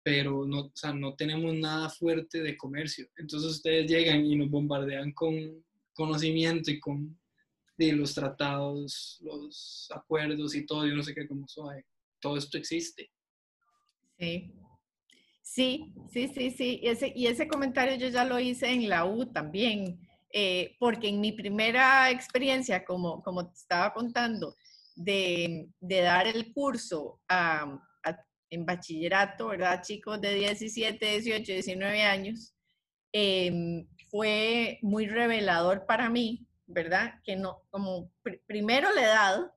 pero 0.02 0.44
no, 0.44 0.66
o 0.66 0.72
sea, 0.74 0.92
no 0.92 1.14
tenemos 1.14 1.54
nada 1.54 1.88
fuerte 1.88 2.42
de 2.42 2.58
comercio. 2.58 3.08
Entonces 3.16 3.50
ustedes 3.50 3.90
llegan 3.90 4.26
y 4.26 4.36
nos 4.36 4.50
bombardean 4.50 5.12
con 5.12 5.64
conocimiento 6.01 6.70
y 6.70 6.80
con 6.80 7.18
los 7.78 8.14
tratados, 8.14 9.18
los 9.22 9.88
acuerdos 9.94 10.55
y 10.55 10.66
todo, 10.66 10.86
yo 10.86 10.94
no 10.94 11.03
sé 11.03 11.14
qué, 11.14 11.26
como 11.26 11.48
suave. 11.48 11.86
Todo 12.20 12.36
esto 12.36 12.59
existe. 12.59 13.11
Sí, 14.18 14.53
Sí, 15.53 15.92
sí, 16.12 16.28
sí, 16.28 16.51
sí. 16.53 16.78
Y 16.80 16.86
ese, 16.86 17.12
y 17.12 17.26
ese 17.26 17.48
comentario 17.48 17.96
yo 17.96 18.07
ya 18.07 18.24
lo 18.24 18.38
hice 18.38 18.70
en 18.70 18.88
la 18.88 19.05
U 19.05 19.26
también, 19.32 19.98
eh, 20.32 20.76
porque 20.78 21.09
en 21.09 21.20
mi 21.20 21.32
primera 21.32 22.09
experiencia, 22.09 22.84
como, 22.84 23.20
como 23.20 23.48
te 23.51 23.59
estaba 23.59 23.92
contando, 23.92 24.55
de, 24.94 25.68
de 25.80 26.01
dar 26.03 26.28
el 26.28 26.53
curso 26.53 27.20
en 28.48 28.64
bachillerato, 28.64 29.48
¿verdad? 29.48 29.82
Chicos 29.82 30.20
de 30.20 30.34
17, 30.34 31.05
18, 31.05 31.53
19 31.53 32.03
años, 32.03 32.55
em, 33.12 33.86
fue 34.11 34.78
muy 34.82 35.06
revelador 35.06 35.86
para 35.86 36.11
mí, 36.11 36.46
¿verdad? 36.66 37.20
Que 37.24 37.36
no, 37.36 37.62
como 37.70 38.11
primero 38.46 38.92
la 38.92 39.02
edad, 39.02 39.52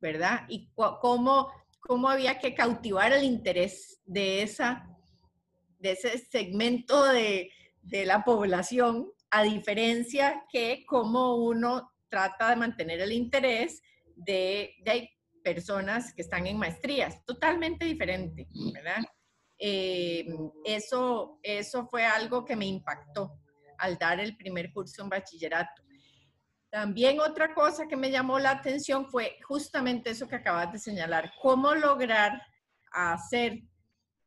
¿verdad? 0.00 0.42
Y 0.48 0.70
cómo, 0.74 1.52
cómo 1.80 2.08
había 2.08 2.38
que 2.38 2.54
cautivar 2.54 3.12
el 3.12 3.24
interés 3.24 4.00
de 4.04 4.42
esa 4.42 4.88
de 5.78 5.92
ese 5.92 6.18
segmento 6.18 7.04
de, 7.04 7.50
la 7.90 8.22
población, 8.24 9.10
a 9.30 9.42
diferencia 9.42 10.44
que 10.52 10.84
como 10.86 11.36
uno 11.36 11.90
trata 12.08 12.50
de 12.50 12.56
mantener 12.56 13.00
el 13.00 13.12
interés 13.12 13.82
de, 14.14 14.74
personas 15.42 16.12
que 16.12 16.20
están 16.20 16.46
en 16.46 16.58
maestrías, 16.58 17.24
totalmente 17.24 17.86
diferente, 17.86 18.46
¿verdad? 18.74 19.02
Eh, 19.58 20.26
eso, 20.64 21.38
eso 21.42 21.86
fue 21.86 22.04
algo 22.04 22.44
que 22.44 22.56
me 22.56 22.66
impactó 22.66 23.40
al 23.78 23.98
dar 23.98 24.20
el 24.20 24.36
primer 24.36 24.72
curso 24.72 25.02
en 25.02 25.08
bachillerato. 25.08 25.82
También 26.70 27.18
otra 27.20 27.54
cosa 27.54 27.86
que 27.88 27.96
me 27.96 28.10
llamó 28.10 28.38
la 28.38 28.50
atención 28.50 29.06
fue 29.06 29.38
justamente 29.42 30.10
eso 30.10 30.28
que 30.28 30.36
acabas 30.36 30.72
de 30.72 30.78
señalar, 30.78 31.32
cómo 31.40 31.74
lograr 31.74 32.42
hacer 32.92 33.62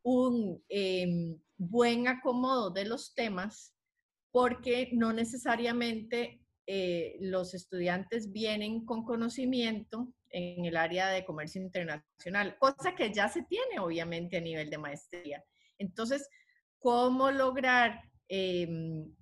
un 0.03 0.63
em, 0.67 1.39
buen 1.57 2.07
acomodo 2.07 2.71
de 2.71 2.85
los 2.85 3.13
temas 3.13 3.75
porque 4.31 4.89
no 4.93 5.13
necesariamente 5.13 6.41
eh, 6.65 7.17
los 7.19 7.53
estudiantes 7.53 8.31
vienen 8.31 8.85
con 8.85 9.03
conocimiento 9.03 10.11
en 10.31 10.65
el 10.65 10.77
área 10.77 11.09
de 11.09 11.25
comercio 11.25 11.61
internacional, 11.61 12.57
cosa 12.57 12.95
que 12.95 13.13
ya 13.13 13.29
se 13.29 13.43
tiene 13.43 13.79
obviamente 13.79 14.37
a 14.37 14.41
nivel 14.41 14.69
de 14.69 14.77
maestría. 14.77 15.43
Entonces, 15.77 16.29
¿cómo 16.79 17.31
lograr 17.31 18.01
em, 18.27 19.13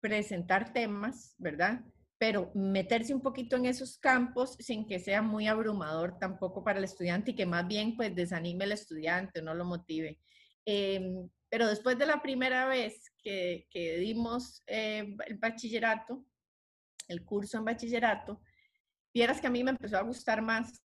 presentar 0.00 0.72
temas, 0.72 1.34
verdad? 1.38 1.80
pero 2.18 2.50
meterse 2.54 3.14
un 3.14 3.20
poquito 3.20 3.56
en 3.56 3.66
esos 3.66 3.98
campos 3.98 4.56
sin 4.58 4.86
que 4.86 4.98
sea 4.98 5.20
muy 5.20 5.48
abrumador 5.48 6.18
tampoco 6.18 6.64
para 6.64 6.78
el 6.78 6.84
estudiante 6.84 7.32
y 7.32 7.34
que 7.34 7.44
más 7.44 7.66
bien 7.68 7.96
pues 7.96 8.14
desanime 8.14 8.64
al 8.64 8.72
estudiante, 8.72 9.42
no 9.42 9.54
lo 9.54 9.64
motive. 9.64 10.18
Em, 10.64 11.28
pero 11.48 11.68
después 11.68 11.98
de 11.98 12.06
la 12.06 12.22
primera 12.22 12.66
vez 12.66 13.12
que, 13.18 13.66
que 13.70 13.98
dimos 13.98 14.62
eh, 14.66 15.14
el 15.26 15.36
bachillerato, 15.36 16.24
el 17.08 17.24
curso 17.24 17.58
en 17.58 17.64
bachillerato, 17.66 18.40
vieras 19.16 19.40
que 19.40 19.46
a 19.46 19.50
mí 19.50 19.64
me 19.64 19.70
empezó 19.70 19.96
a 19.96 20.02
gustar 20.02 20.42
más. 20.42 20.84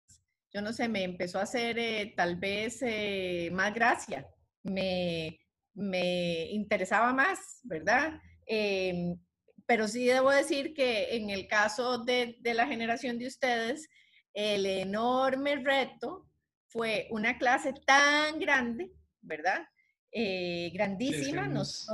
Yo 0.54 0.62
no 0.62 0.72
sé, 0.72 0.88
me 0.88 1.04
empezó 1.04 1.40
a 1.40 1.44
hacer 1.44 1.78
eh, 1.78 2.14
tal 2.16 2.38
vez 2.38 2.82
eh, 2.82 3.50
más 3.52 3.74
gracia, 3.74 4.26
me, 4.64 5.42
me 5.74 6.46
interesaba 6.52 7.12
más, 7.12 7.60
¿verdad? 7.64 8.22
Em, 8.46 9.20
pero 9.66 9.90
sí 9.90 10.06
debo 10.06 10.32
decir 10.32 10.74
que 10.74 11.18
en 11.18 11.32
el 11.32 11.48
caso 11.48 11.98
de, 11.98 12.38
de, 12.40 12.54
la 12.54 12.66
generación 12.66 13.20
de 13.20 13.28
ustedes, 13.28 13.90
el 14.34 14.66
enorme 14.68 15.58
reto 15.58 16.30
fue 16.68 17.08
una 17.10 17.38
clase 17.38 17.74
tan 17.86 18.40
grande, 18.40 18.94
¿verdad? 19.22 19.68
Eh, 20.14 20.72
grandísima. 20.74 21.46
Nos, 21.48 21.88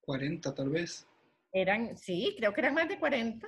40 0.00 0.54
tal 0.54 0.70
vez. 0.70 1.06
Eran, 1.52 1.98
sí, 1.98 2.34
creo 2.38 2.54
que 2.54 2.62
eran 2.62 2.74
más 2.74 2.88
de 2.88 2.98
40. 2.98 3.46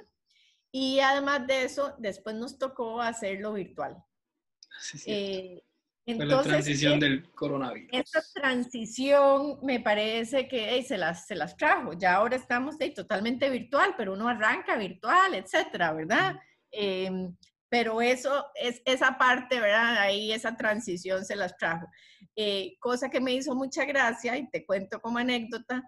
Y 0.73 1.01
además 1.01 1.47
de 1.47 1.65
eso, 1.65 1.95
después 1.99 2.37
nos 2.37 2.59
tocó 2.59 3.01
hacerlo 3.01 3.53
virtual. 3.55 3.97
Sí, 4.81 4.99
sí. 4.99 5.63
Entonces, 6.09 6.37
la 6.37 6.43
transición 6.43 6.95
eh, 6.95 6.99
del 7.01 7.33
coronavirus. 7.33 7.91
Esta 7.93 8.23
transición 8.33 9.59
me 9.63 9.81
parece 9.81 10.47
que 10.47 10.81
se, 10.85 10.97
las, 10.97 11.27
se 11.27 11.35
las 11.35 11.57
trajo. 11.57 11.95
Ya 11.95 12.15
ahora 12.15 12.37
estamos 12.37 12.77
totalmente 12.95 13.51
virtual, 13.51 13.95
pero 13.97 14.13
uno 14.13 14.29
arranca 14.29 14.77
virtual, 14.77 15.35
etcétera, 15.35 15.93
¿verdad? 15.93 16.37
Em, 16.71 17.37
pero 17.69 18.01
eso 18.01 18.47
es 18.55 18.81
esa 18.85 19.19
parte, 19.19 19.59
¿verdad? 19.59 19.99
Ahí 19.99 20.31
esa 20.31 20.57
transición 20.57 21.25
se 21.25 21.35
las 21.35 21.57
trajo. 21.57 21.89
Eh, 22.37 22.77
cosa 22.79 23.11
que 23.11 23.21
me 23.21 23.33
hizo 23.33 23.57
mucha 23.57 23.85
gracia 23.85 24.37
y 24.37 24.49
te 24.49 24.65
cuento 24.65 25.01
como 25.01 25.19
anécdota, 25.19 25.83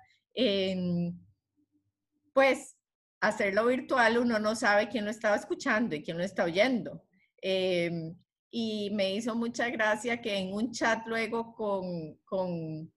pues 2.32 2.77
hacerlo 3.20 3.66
virtual 3.66 4.18
uno 4.18 4.38
no 4.38 4.54
sabe 4.54 4.88
quién 4.88 5.04
lo 5.04 5.10
estaba 5.10 5.36
escuchando 5.36 5.94
y 5.94 6.02
quién 6.02 6.18
lo 6.18 6.24
está 6.24 6.44
oyendo. 6.44 7.04
Eh, 7.42 8.14
y 8.50 8.90
me 8.90 9.14
hizo 9.14 9.34
mucha 9.34 9.68
gracia 9.68 10.20
que 10.20 10.38
en 10.38 10.52
un 10.52 10.72
chat 10.72 11.06
luego 11.06 11.54
con, 11.54 12.16
con 12.24 12.92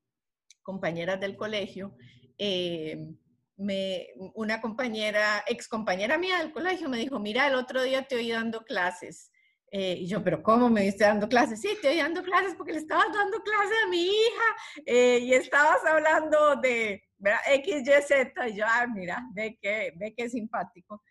compañeras 0.61 1.19
del 1.19 1.35
colegio, 1.35 1.95
eh, 2.37 3.13
me, 3.57 4.07
una 4.33 4.61
compañera, 4.61 5.43
ex 5.47 5.67
compañera 5.67 6.17
mía 6.17 6.39
del 6.39 6.51
colegio 6.51 6.89
me 6.89 6.97
dijo, 6.97 7.19
mira, 7.19 7.47
el 7.47 7.55
otro 7.55 7.83
día 7.83 8.03
te 8.03 8.15
oí 8.15 8.31
dando 8.31 8.61
clases. 8.61 9.31
Eh, 9.73 9.99
y 10.01 10.07
yo, 10.07 10.21
pero 10.21 10.43
¿cómo 10.43 10.69
me 10.69 10.81
viste 10.81 11.05
dando 11.05 11.29
clases? 11.29 11.61
Sí, 11.61 11.69
te 11.81 11.87
oí 11.87 11.97
dando 11.97 12.21
clases 12.21 12.55
porque 12.55 12.73
le 12.73 12.79
estabas 12.79 13.07
dando 13.13 13.39
clases 13.41 13.77
a 13.85 13.87
mi 13.89 14.05
hija 14.05 14.83
eh, 14.85 15.19
y 15.21 15.33
estabas 15.33 15.83
hablando 15.85 16.57
de 16.57 17.01
X, 17.47 17.87
Y, 17.87 18.01
Z. 18.01 18.49
Y 18.49 18.57
yo, 18.57 18.65
ah, 18.67 18.85
mira, 18.93 19.23
ve 19.33 19.57
que, 19.61 19.93
ve 19.95 20.13
que 20.15 20.29
simpático. 20.29 21.01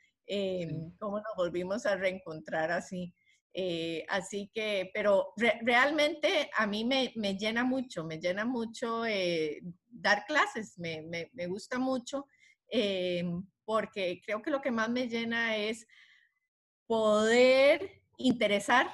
cómo 0.98 1.16
nos 1.16 1.36
volvimos 1.36 1.86
a 1.86 1.96
reencontrar 1.96 2.70
así. 2.70 3.14
Eh, 3.52 4.04
así 4.08 4.50
que, 4.54 4.90
pero 4.94 5.32
realmente 5.62 6.50
a 6.56 6.66
mí 6.66 6.84
me, 6.84 7.12
me, 7.16 7.36
llena 7.36 7.64
mucho, 7.64 8.04
me 8.04 8.18
llena 8.18 8.44
mucho 8.44 9.02
dar 9.88 10.24
clases, 10.26 10.78
me, 10.78 11.02
me, 11.02 11.30
me 11.32 11.46
gusta 11.46 11.78
mucho, 11.78 12.26
eh, 12.70 13.24
porque 13.64 14.20
creo 14.24 14.40
que 14.42 14.50
lo 14.50 14.60
que 14.60 14.70
más 14.70 14.88
me 14.88 15.08
llena 15.08 15.56
es 15.56 15.86
poder 16.86 17.99
interesar 18.20 18.88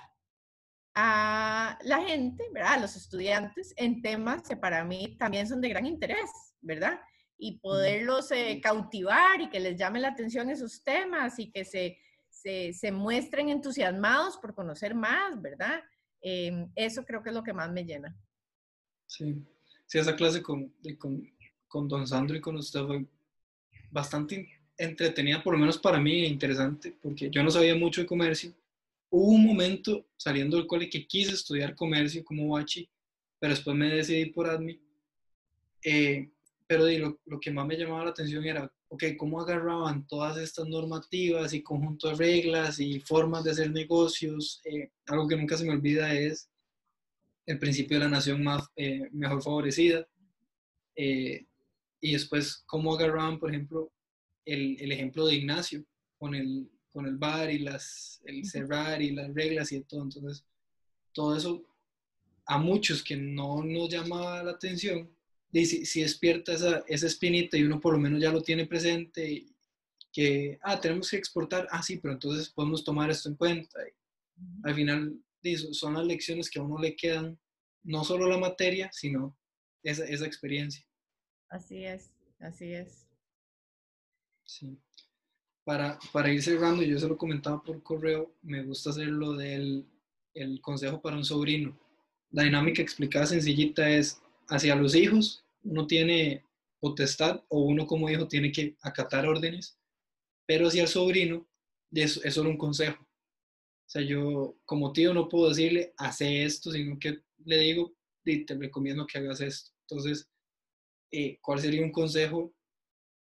a 0.94 1.78
la 1.82 2.02
gente, 2.02 2.44
¿verdad? 2.52 2.74
A 2.74 2.80
los 2.80 2.96
estudiantes 2.96 3.74
en 3.76 4.00
temas 4.00 4.42
que 4.48 4.56
para 4.56 4.84
mí 4.84 5.16
también 5.18 5.46
son 5.46 5.60
de 5.60 5.68
gran 5.68 5.86
interés, 5.86 6.30
¿verdad? 6.60 7.00
Y 7.38 7.58
poderlos 7.60 8.30
cautivar 8.62 9.40
y 9.40 9.50
que 9.50 9.60
les 9.60 9.76
llame 9.78 10.00
la 10.00 10.08
atención 10.08 10.48
esos 10.48 10.82
temas 10.82 11.38
y 11.38 11.50
que 11.50 11.64
se 11.64 11.98
se, 12.72 12.92
muestren 12.92 13.48
entusiasmados 13.48 14.36
por 14.36 14.54
conocer 14.54 14.94
más, 14.94 15.40
¿verdad? 15.40 15.82
Em, 16.20 16.70
eso 16.74 17.04
creo 17.04 17.22
que 17.22 17.30
es 17.30 17.34
lo 17.34 17.42
que 17.42 17.52
más 17.52 17.70
me 17.70 17.84
llena. 17.84 18.16
Sí, 19.06 19.44
sí 19.86 19.98
esa 19.98 20.16
clase 20.16 20.42
con, 20.42 20.72
con, 20.98 21.22
con 21.68 21.88
don 21.88 22.06
Sandro 22.06 22.36
y 22.36 22.40
con 22.40 22.56
usted 22.56 22.84
fue 22.84 23.06
bastante 23.90 24.48
entretenida, 24.76 25.42
por 25.42 25.54
lo 25.54 25.60
menos 25.60 25.78
para 25.78 25.98
mí, 25.98 26.24
e 26.24 26.28
interesante, 26.28 26.96
porque 27.02 27.30
yo 27.30 27.42
no 27.42 27.50
sabía 27.50 27.74
mucho 27.74 28.00
de 28.00 28.06
comercio. 28.06 28.52
Hubo 29.10 29.32
un 29.32 29.46
momento 29.46 30.06
saliendo 30.16 30.56
del 30.56 30.66
cole 30.66 30.88
que 30.88 31.06
quise 31.06 31.32
estudiar 31.32 31.74
comercio 31.74 32.24
como 32.24 32.54
bachi, 32.54 32.88
pero 33.38 33.54
después 33.54 33.76
me 33.76 33.88
decidí 33.88 34.26
por 34.26 34.48
ADMI. 34.48 34.80
Eh, 35.84 36.30
pero 36.66 36.86
lo, 36.86 37.20
lo, 37.26 37.38
que 37.38 37.50
más 37.50 37.66
me 37.66 37.76
llamaba 37.76 38.04
la 38.04 38.10
atención 38.10 38.44
era 38.44 38.70
ok, 38.88 39.04
cómo 39.16 39.40
agarraban 39.40 40.06
todas 40.06 40.38
estas 40.38 40.66
normativas 40.68 41.52
y 41.52 41.62
conjunto 41.62 42.08
de 42.08 42.14
reglas 42.14 42.78
y 42.78 43.00
formas 43.00 43.44
de 43.44 43.50
hacer 43.52 43.70
negocios. 43.70 44.60
Eh, 44.64 44.90
algo 45.06 45.28
que 45.28 45.36
nunca 45.36 45.56
se 45.56 45.64
me 45.64 45.72
olvida 45.72 46.12
es 46.14 46.48
el 47.46 47.58
principio 47.58 47.98
de 47.98 48.04
la 48.04 48.10
nación 48.10 48.42
más, 48.42 48.68
eh, 48.76 49.08
mejor 49.12 49.42
favorecida. 49.42 50.06
Eh, 50.94 51.46
y 52.00 52.12
después, 52.12 52.62
cómo 52.66 52.94
agarraban, 52.94 53.38
por 53.38 53.50
ejemplo, 53.50 53.92
el, 54.44 54.80
el, 54.80 54.92
ejemplo 54.92 55.26
de 55.26 55.34
Ignacio 55.34 55.84
con 56.18 56.34
el, 56.34 56.70
con 56.96 57.04
el 57.04 57.18
bar 57.18 57.50
y 57.50 57.58
las, 57.58 58.22
el 58.24 58.46
cerrar 58.46 59.02
y 59.02 59.10
las 59.10 59.34
reglas 59.34 59.70
y 59.70 59.82
todo. 59.82 60.04
Entonces, 60.04 60.46
todo 61.12 61.36
eso 61.36 61.62
a 62.46 62.56
muchos 62.56 63.04
que 63.04 63.18
no 63.18 63.62
nos 63.62 63.90
llamaba 63.90 64.42
la 64.42 64.52
atención, 64.52 65.14
si, 65.52 65.84
si 65.84 66.00
despierta 66.00 66.54
esa, 66.54 66.84
esa 66.88 67.06
espinita 67.06 67.58
y 67.58 67.64
uno 67.64 67.78
por 67.80 67.92
lo 67.92 67.98
menos 67.98 68.18
ya 68.18 68.32
lo 68.32 68.40
tiene 68.40 68.64
presente, 68.64 69.44
que, 70.10 70.58
ah, 70.62 70.80
tenemos 70.80 71.10
que 71.10 71.18
exportar, 71.18 71.68
ah, 71.70 71.82
sí, 71.82 71.98
pero 71.98 72.14
entonces 72.14 72.48
podemos 72.48 72.82
tomar 72.82 73.10
esto 73.10 73.28
en 73.28 73.36
cuenta. 73.36 73.78
al 74.64 74.74
final, 74.74 75.20
son 75.72 75.94
las 75.94 76.06
lecciones 76.06 76.48
que 76.48 76.60
a 76.60 76.62
uno 76.62 76.78
le 76.78 76.96
quedan, 76.96 77.38
no 77.82 78.04
solo 78.04 78.26
la 78.26 78.38
materia, 78.38 78.88
sino 78.90 79.36
esa, 79.82 80.06
esa 80.06 80.24
experiencia. 80.24 80.82
Así 81.50 81.84
es, 81.84 82.10
así 82.40 82.72
es. 82.72 83.06
Sí. 84.46 84.78
Para, 85.66 85.98
para 86.12 86.32
ir 86.32 86.42
cerrando, 86.42 86.82
yo 86.82 86.96
se 86.96 87.08
lo 87.08 87.18
comentaba 87.18 87.60
por 87.60 87.82
correo, 87.82 88.32
me 88.40 88.62
gusta 88.62 88.90
hacer 88.90 89.08
lo 89.08 89.32
del 89.34 89.84
el 90.36 90.60
consejo 90.60 91.00
para 91.00 91.16
un 91.16 91.24
sobrino. 91.24 91.76
La 92.30 92.44
dinámica 92.44 92.82
explicada 92.82 93.26
sencillita 93.26 93.88
es 93.88 94.20
hacia 94.48 94.76
los 94.76 94.94
hijos, 94.94 95.44
uno 95.64 95.86
tiene 95.86 96.44
potestad 96.78 97.42
o 97.48 97.62
uno 97.62 97.86
como 97.86 98.08
hijo 98.10 98.28
tiene 98.28 98.52
que 98.52 98.76
acatar 98.82 99.26
órdenes, 99.26 99.78
pero 100.46 100.68
hacia 100.68 100.82
el 100.82 100.88
sobrino 100.88 101.48
es, 101.90 102.20
es 102.24 102.34
solo 102.34 102.50
un 102.50 102.58
consejo. 102.58 103.02
O 103.02 103.88
sea, 103.88 104.02
yo 104.02 104.56
como 104.64 104.92
tío 104.92 105.14
no 105.14 105.28
puedo 105.28 105.48
decirle, 105.48 105.94
hace 105.96 106.44
esto, 106.44 106.70
sino 106.70 106.98
que 106.98 107.22
le 107.44 107.58
digo, 107.58 107.92
te 108.22 108.44
recomiendo 108.58 109.06
que 109.06 109.18
hagas 109.18 109.40
esto. 109.40 109.70
Entonces, 109.88 110.28
eh, 111.12 111.38
¿cuál 111.40 111.60
sería 111.60 111.82
un 111.82 111.92
consejo 111.92 112.52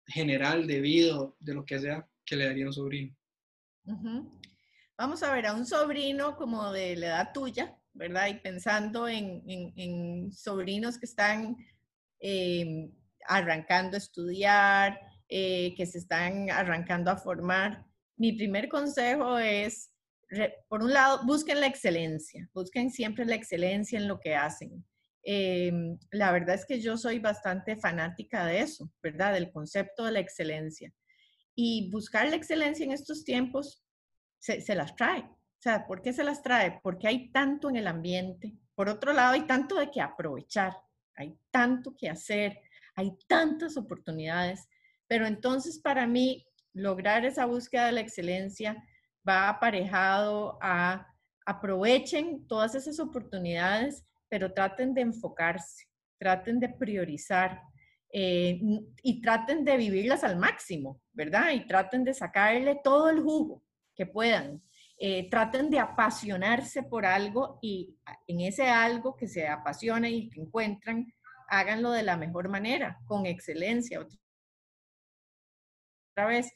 general 0.06 0.66
de 0.66 0.80
vida, 0.80 1.32
de 1.40 1.54
lo 1.54 1.64
que 1.64 1.78
sea, 1.78 2.08
que 2.24 2.36
le 2.36 2.46
daría 2.46 2.66
un 2.66 2.72
sobrino? 2.72 3.16
Vamos 4.96 5.22
a 5.22 5.34
ver, 5.34 5.46
a 5.46 5.54
un 5.54 5.66
sobrino 5.66 6.36
como 6.36 6.70
de 6.72 6.96
la 6.96 7.06
edad 7.06 7.32
tuya, 7.32 7.76
¿verdad? 7.92 8.28
Y 8.28 8.34
pensando 8.34 9.08
en, 9.08 10.30
sobrinos 10.32 10.98
que 10.98 11.06
están 11.06 11.56
eh, 12.20 12.90
arrancando 13.26 13.96
a 13.96 13.98
estudiar, 13.98 15.00
eh, 15.28 15.74
que 15.76 15.86
se 15.86 15.98
están 15.98 16.50
arrancando 16.50 17.10
a 17.10 17.16
formar, 17.16 17.84
mi 18.16 18.32
primer 18.32 18.68
consejo 18.68 19.38
es, 19.38 19.90
por 20.68 20.82
un 20.82 20.92
lado, 20.92 21.24
busquen 21.24 21.60
la 21.60 21.66
excelencia, 21.66 22.48
busquen 22.54 22.90
siempre 22.90 23.24
la 23.24 23.34
excelencia 23.34 23.98
en 23.98 24.08
lo 24.08 24.20
que 24.20 24.34
hacen. 24.34 24.84
Em, 25.24 25.98
la 26.10 26.32
verdad 26.32 26.54
es 26.54 26.66
que 26.66 26.80
yo 26.80 26.96
soy 26.96 27.18
bastante 27.18 27.76
fanática 27.76 28.44
de 28.46 28.60
eso, 28.60 28.92
¿verdad? 29.02 29.32
Del 29.34 29.50
concepto 29.50 30.04
de 30.04 30.12
la 30.12 30.20
excelencia. 30.20 30.92
Y 31.54 31.90
buscar 31.90 32.28
la 32.28 32.36
excelencia 32.36 32.84
en 32.84 32.92
estos 32.92 33.24
tiempos 33.24 33.82
se, 34.38 34.74
las 34.74 34.96
trae, 34.96 35.20
o 35.20 35.62
sea, 35.62 35.86
¿por 35.86 36.02
qué 36.02 36.12
se 36.12 36.24
las 36.24 36.42
trae? 36.42 36.80
Porque 36.82 37.06
hay 37.06 37.30
tanto 37.30 37.70
en 37.70 37.76
el 37.76 37.86
ambiente. 37.86 38.54
Por 38.74 38.88
otro 38.88 39.12
lado, 39.12 39.34
hay 39.34 39.42
tanto 39.46 39.76
de 39.76 39.90
que 39.90 40.00
aprovechar, 40.00 40.76
hay 41.14 41.38
tanto 41.50 41.94
que 41.96 42.10
hacer, 42.10 42.58
hay 42.96 43.16
tantas 43.28 43.76
oportunidades. 43.76 44.66
Pero 45.06 45.26
entonces, 45.26 45.78
para 45.78 46.06
mí, 46.06 46.44
lograr 46.72 47.24
esa 47.24 47.44
búsqueda 47.44 47.86
de 47.86 47.92
la 47.92 48.00
excelencia 48.00 48.82
va 49.28 49.48
aparejado 49.48 50.58
a 50.60 51.06
aprovechen 51.44 52.46
todas 52.46 52.74
esas 52.74 52.98
oportunidades, 53.00 54.04
pero 54.28 54.52
traten 54.52 54.94
de 54.94 55.02
enfocarse, 55.02 55.86
traten 56.18 56.58
de 56.60 56.68
priorizar 56.68 57.62
eh, 58.14 58.60
y 59.02 59.22
traten 59.22 59.64
de 59.64 59.78
vivirlas 59.78 60.22
al 60.22 60.36
máximo, 60.36 61.00
¿verdad? 61.12 61.52
Y 61.52 61.66
traten 61.66 62.04
de 62.04 62.12
sacarle 62.12 62.78
todo 62.84 63.08
el 63.08 63.22
jugo 63.22 63.64
que 63.94 64.04
puedan. 64.04 64.62
Eh, 64.98 65.30
traten 65.30 65.70
de 65.70 65.78
apasionarse 65.78 66.82
por 66.82 67.06
algo 67.06 67.58
y 67.62 67.96
en 68.28 68.42
ese 68.42 68.68
algo 68.68 69.16
que 69.16 69.26
se 69.26 69.48
apasiona 69.48 70.08
y 70.10 70.28
que 70.28 70.40
encuentran, 70.40 71.12
háganlo 71.48 71.90
de 71.90 72.02
la 72.02 72.16
mejor 72.16 72.48
manera, 72.48 73.00
con 73.06 73.24
excelencia. 73.26 74.06
Otra 76.10 76.26
vez. 76.26 76.52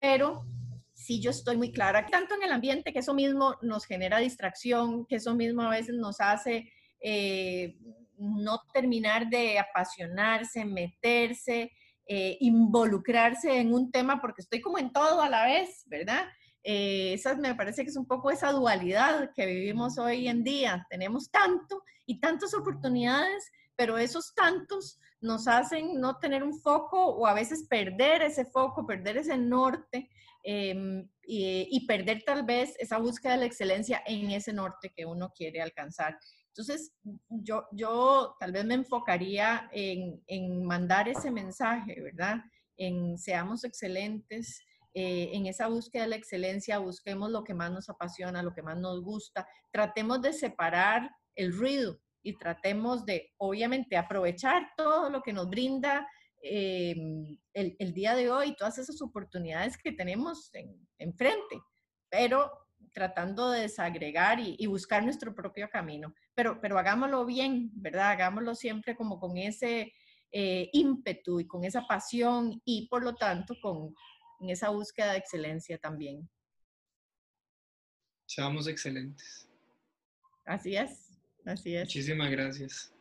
Pero 0.00 0.44
si 0.92 1.20
yo 1.20 1.30
estoy 1.30 1.56
muy 1.56 1.72
clara, 1.72 2.04
tanto 2.06 2.34
en 2.34 2.42
el 2.42 2.52
ambiente 2.52 2.92
que 2.92 2.98
eso 2.98 3.14
mismo 3.14 3.56
nos 3.62 3.86
genera 3.86 4.18
distracción, 4.18 5.06
que 5.06 5.16
eso 5.16 5.34
mismo 5.34 5.62
a 5.62 5.70
veces 5.70 5.96
nos 5.96 6.20
hace 6.20 6.70
eh, 7.00 7.78
no 8.18 8.60
terminar 8.72 9.28
de 9.28 9.58
apasionarse, 9.58 10.64
meterse, 10.64 11.72
eh, 12.06 12.36
involucrarse 12.40 13.58
en 13.58 13.74
un 13.74 13.90
tema 13.90 14.20
porque 14.20 14.42
estoy 14.42 14.60
como 14.60 14.78
en 14.78 14.92
todo 14.92 15.20
a 15.20 15.28
la 15.28 15.44
vez, 15.44 15.84
¿verdad? 15.86 16.26
Eh, 16.64 17.12
esa 17.14 17.34
me 17.34 17.54
parece 17.54 17.82
que 17.84 17.90
es 17.90 17.96
un 17.96 18.06
poco 18.06 18.30
esa 18.30 18.50
dualidad 18.52 19.30
que 19.34 19.46
vivimos 19.46 19.98
hoy 19.98 20.28
en 20.28 20.42
día. 20.42 20.86
Tenemos 20.90 21.30
tanto 21.30 21.82
y 22.06 22.20
tantas 22.20 22.54
oportunidades, 22.54 23.50
pero 23.76 23.98
esos 23.98 24.34
tantos 24.34 24.98
nos 25.20 25.46
hacen 25.48 26.00
no 26.00 26.18
tener 26.18 26.42
un 26.42 26.58
foco 26.60 26.98
o 26.98 27.26
a 27.26 27.34
veces 27.34 27.66
perder 27.68 28.22
ese 28.22 28.44
foco, 28.44 28.86
perder 28.86 29.18
ese 29.18 29.36
norte 29.36 30.08
em, 30.42 31.08
y, 31.22 31.68
y, 31.70 31.86
perder 31.86 32.22
tal 32.24 32.44
vez 32.44 32.74
esa 32.78 32.98
búsqueda 32.98 33.32
de 33.32 33.38
la 33.40 33.46
excelencia 33.46 34.02
en 34.06 34.30
ese 34.30 34.52
norte 34.52 34.92
que 34.96 35.04
uno 35.04 35.32
quiere 35.34 35.60
alcanzar. 35.60 36.18
Entonces, 36.58 36.92
yo, 37.28 37.68
yo 37.70 38.34
tal 38.40 38.50
vez 38.50 38.64
me 38.64 38.74
enfocaría 38.74 39.70
en, 39.70 40.20
en 40.26 40.64
mandar 40.64 41.08
ese 41.08 41.30
mensaje, 41.30 42.00
¿verdad? 42.00 42.38
En 42.76 43.16
seamos 43.16 43.62
excelentes, 43.62 44.60
eh, 44.92 45.30
en 45.34 45.46
esa 45.46 45.68
búsqueda 45.68 46.02
de 46.02 46.08
la 46.08 46.16
excelencia, 46.16 46.80
busquemos 46.80 47.30
lo 47.30 47.44
que 47.44 47.54
más 47.54 47.70
nos 47.70 47.88
apasiona, 47.88 48.42
lo 48.42 48.52
que 48.52 48.64
más 48.64 48.76
nos 48.76 49.04
gusta, 49.04 49.46
tratemos 49.70 50.20
de 50.20 50.32
separar 50.32 51.08
el 51.36 51.56
ruido 51.56 52.00
y 52.24 52.36
tratemos 52.36 53.06
de, 53.06 53.30
obviamente, 53.36 53.96
aprovechar 53.96 54.72
todo 54.76 55.10
lo 55.10 55.22
que 55.22 55.32
nos 55.32 55.48
brinda 55.48 56.08
eh, 56.42 56.96
el, 57.54 57.76
el, 57.78 57.94
día 57.94 58.16
de 58.16 58.32
hoy, 58.32 58.56
todas 58.56 58.78
esas 58.78 59.00
oportunidades 59.00 59.78
que 59.78 59.92
tenemos 59.92 60.50
enfrente, 60.98 61.54
en 61.54 61.62
pero 62.10 62.50
tratando 62.92 63.50
de 63.50 63.62
desagregar 63.62 64.38
y, 64.40 64.66
buscar 64.66 65.04
nuestro 65.04 65.34
propio 65.34 65.68
camino. 65.70 66.14
Pero, 66.34 66.60
pero 66.60 66.78
hagámoslo 66.78 67.24
bien, 67.24 67.70
¿verdad? 67.74 68.10
Hagámoslo 68.10 68.54
siempre 68.54 68.96
como 68.96 69.18
con 69.18 69.36
ese 69.36 69.92
eh, 70.30 70.68
ímpetu 70.72 71.40
y 71.40 71.46
con 71.46 71.64
esa 71.64 71.86
pasión 71.86 72.60
y 72.64 72.88
por 72.88 73.02
lo 73.02 73.14
tanto 73.14 73.54
con 73.60 73.94
esa 74.40 74.70
búsqueda 74.70 75.12
de 75.12 75.18
excelencia 75.18 75.78
también. 75.78 76.28
Seamos 78.26 78.68
excelentes. 78.68 79.48
Así 80.44 80.76
es, 80.76 81.18
así 81.44 81.74
es. 81.74 81.84
Muchísimas 81.84 82.30
gracias. 82.30 82.94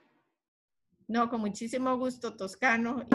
No, 1.08 1.30
con 1.30 1.42
muchísimo 1.42 1.98
gusto, 1.98 2.36
Toscano. 2.36 3.06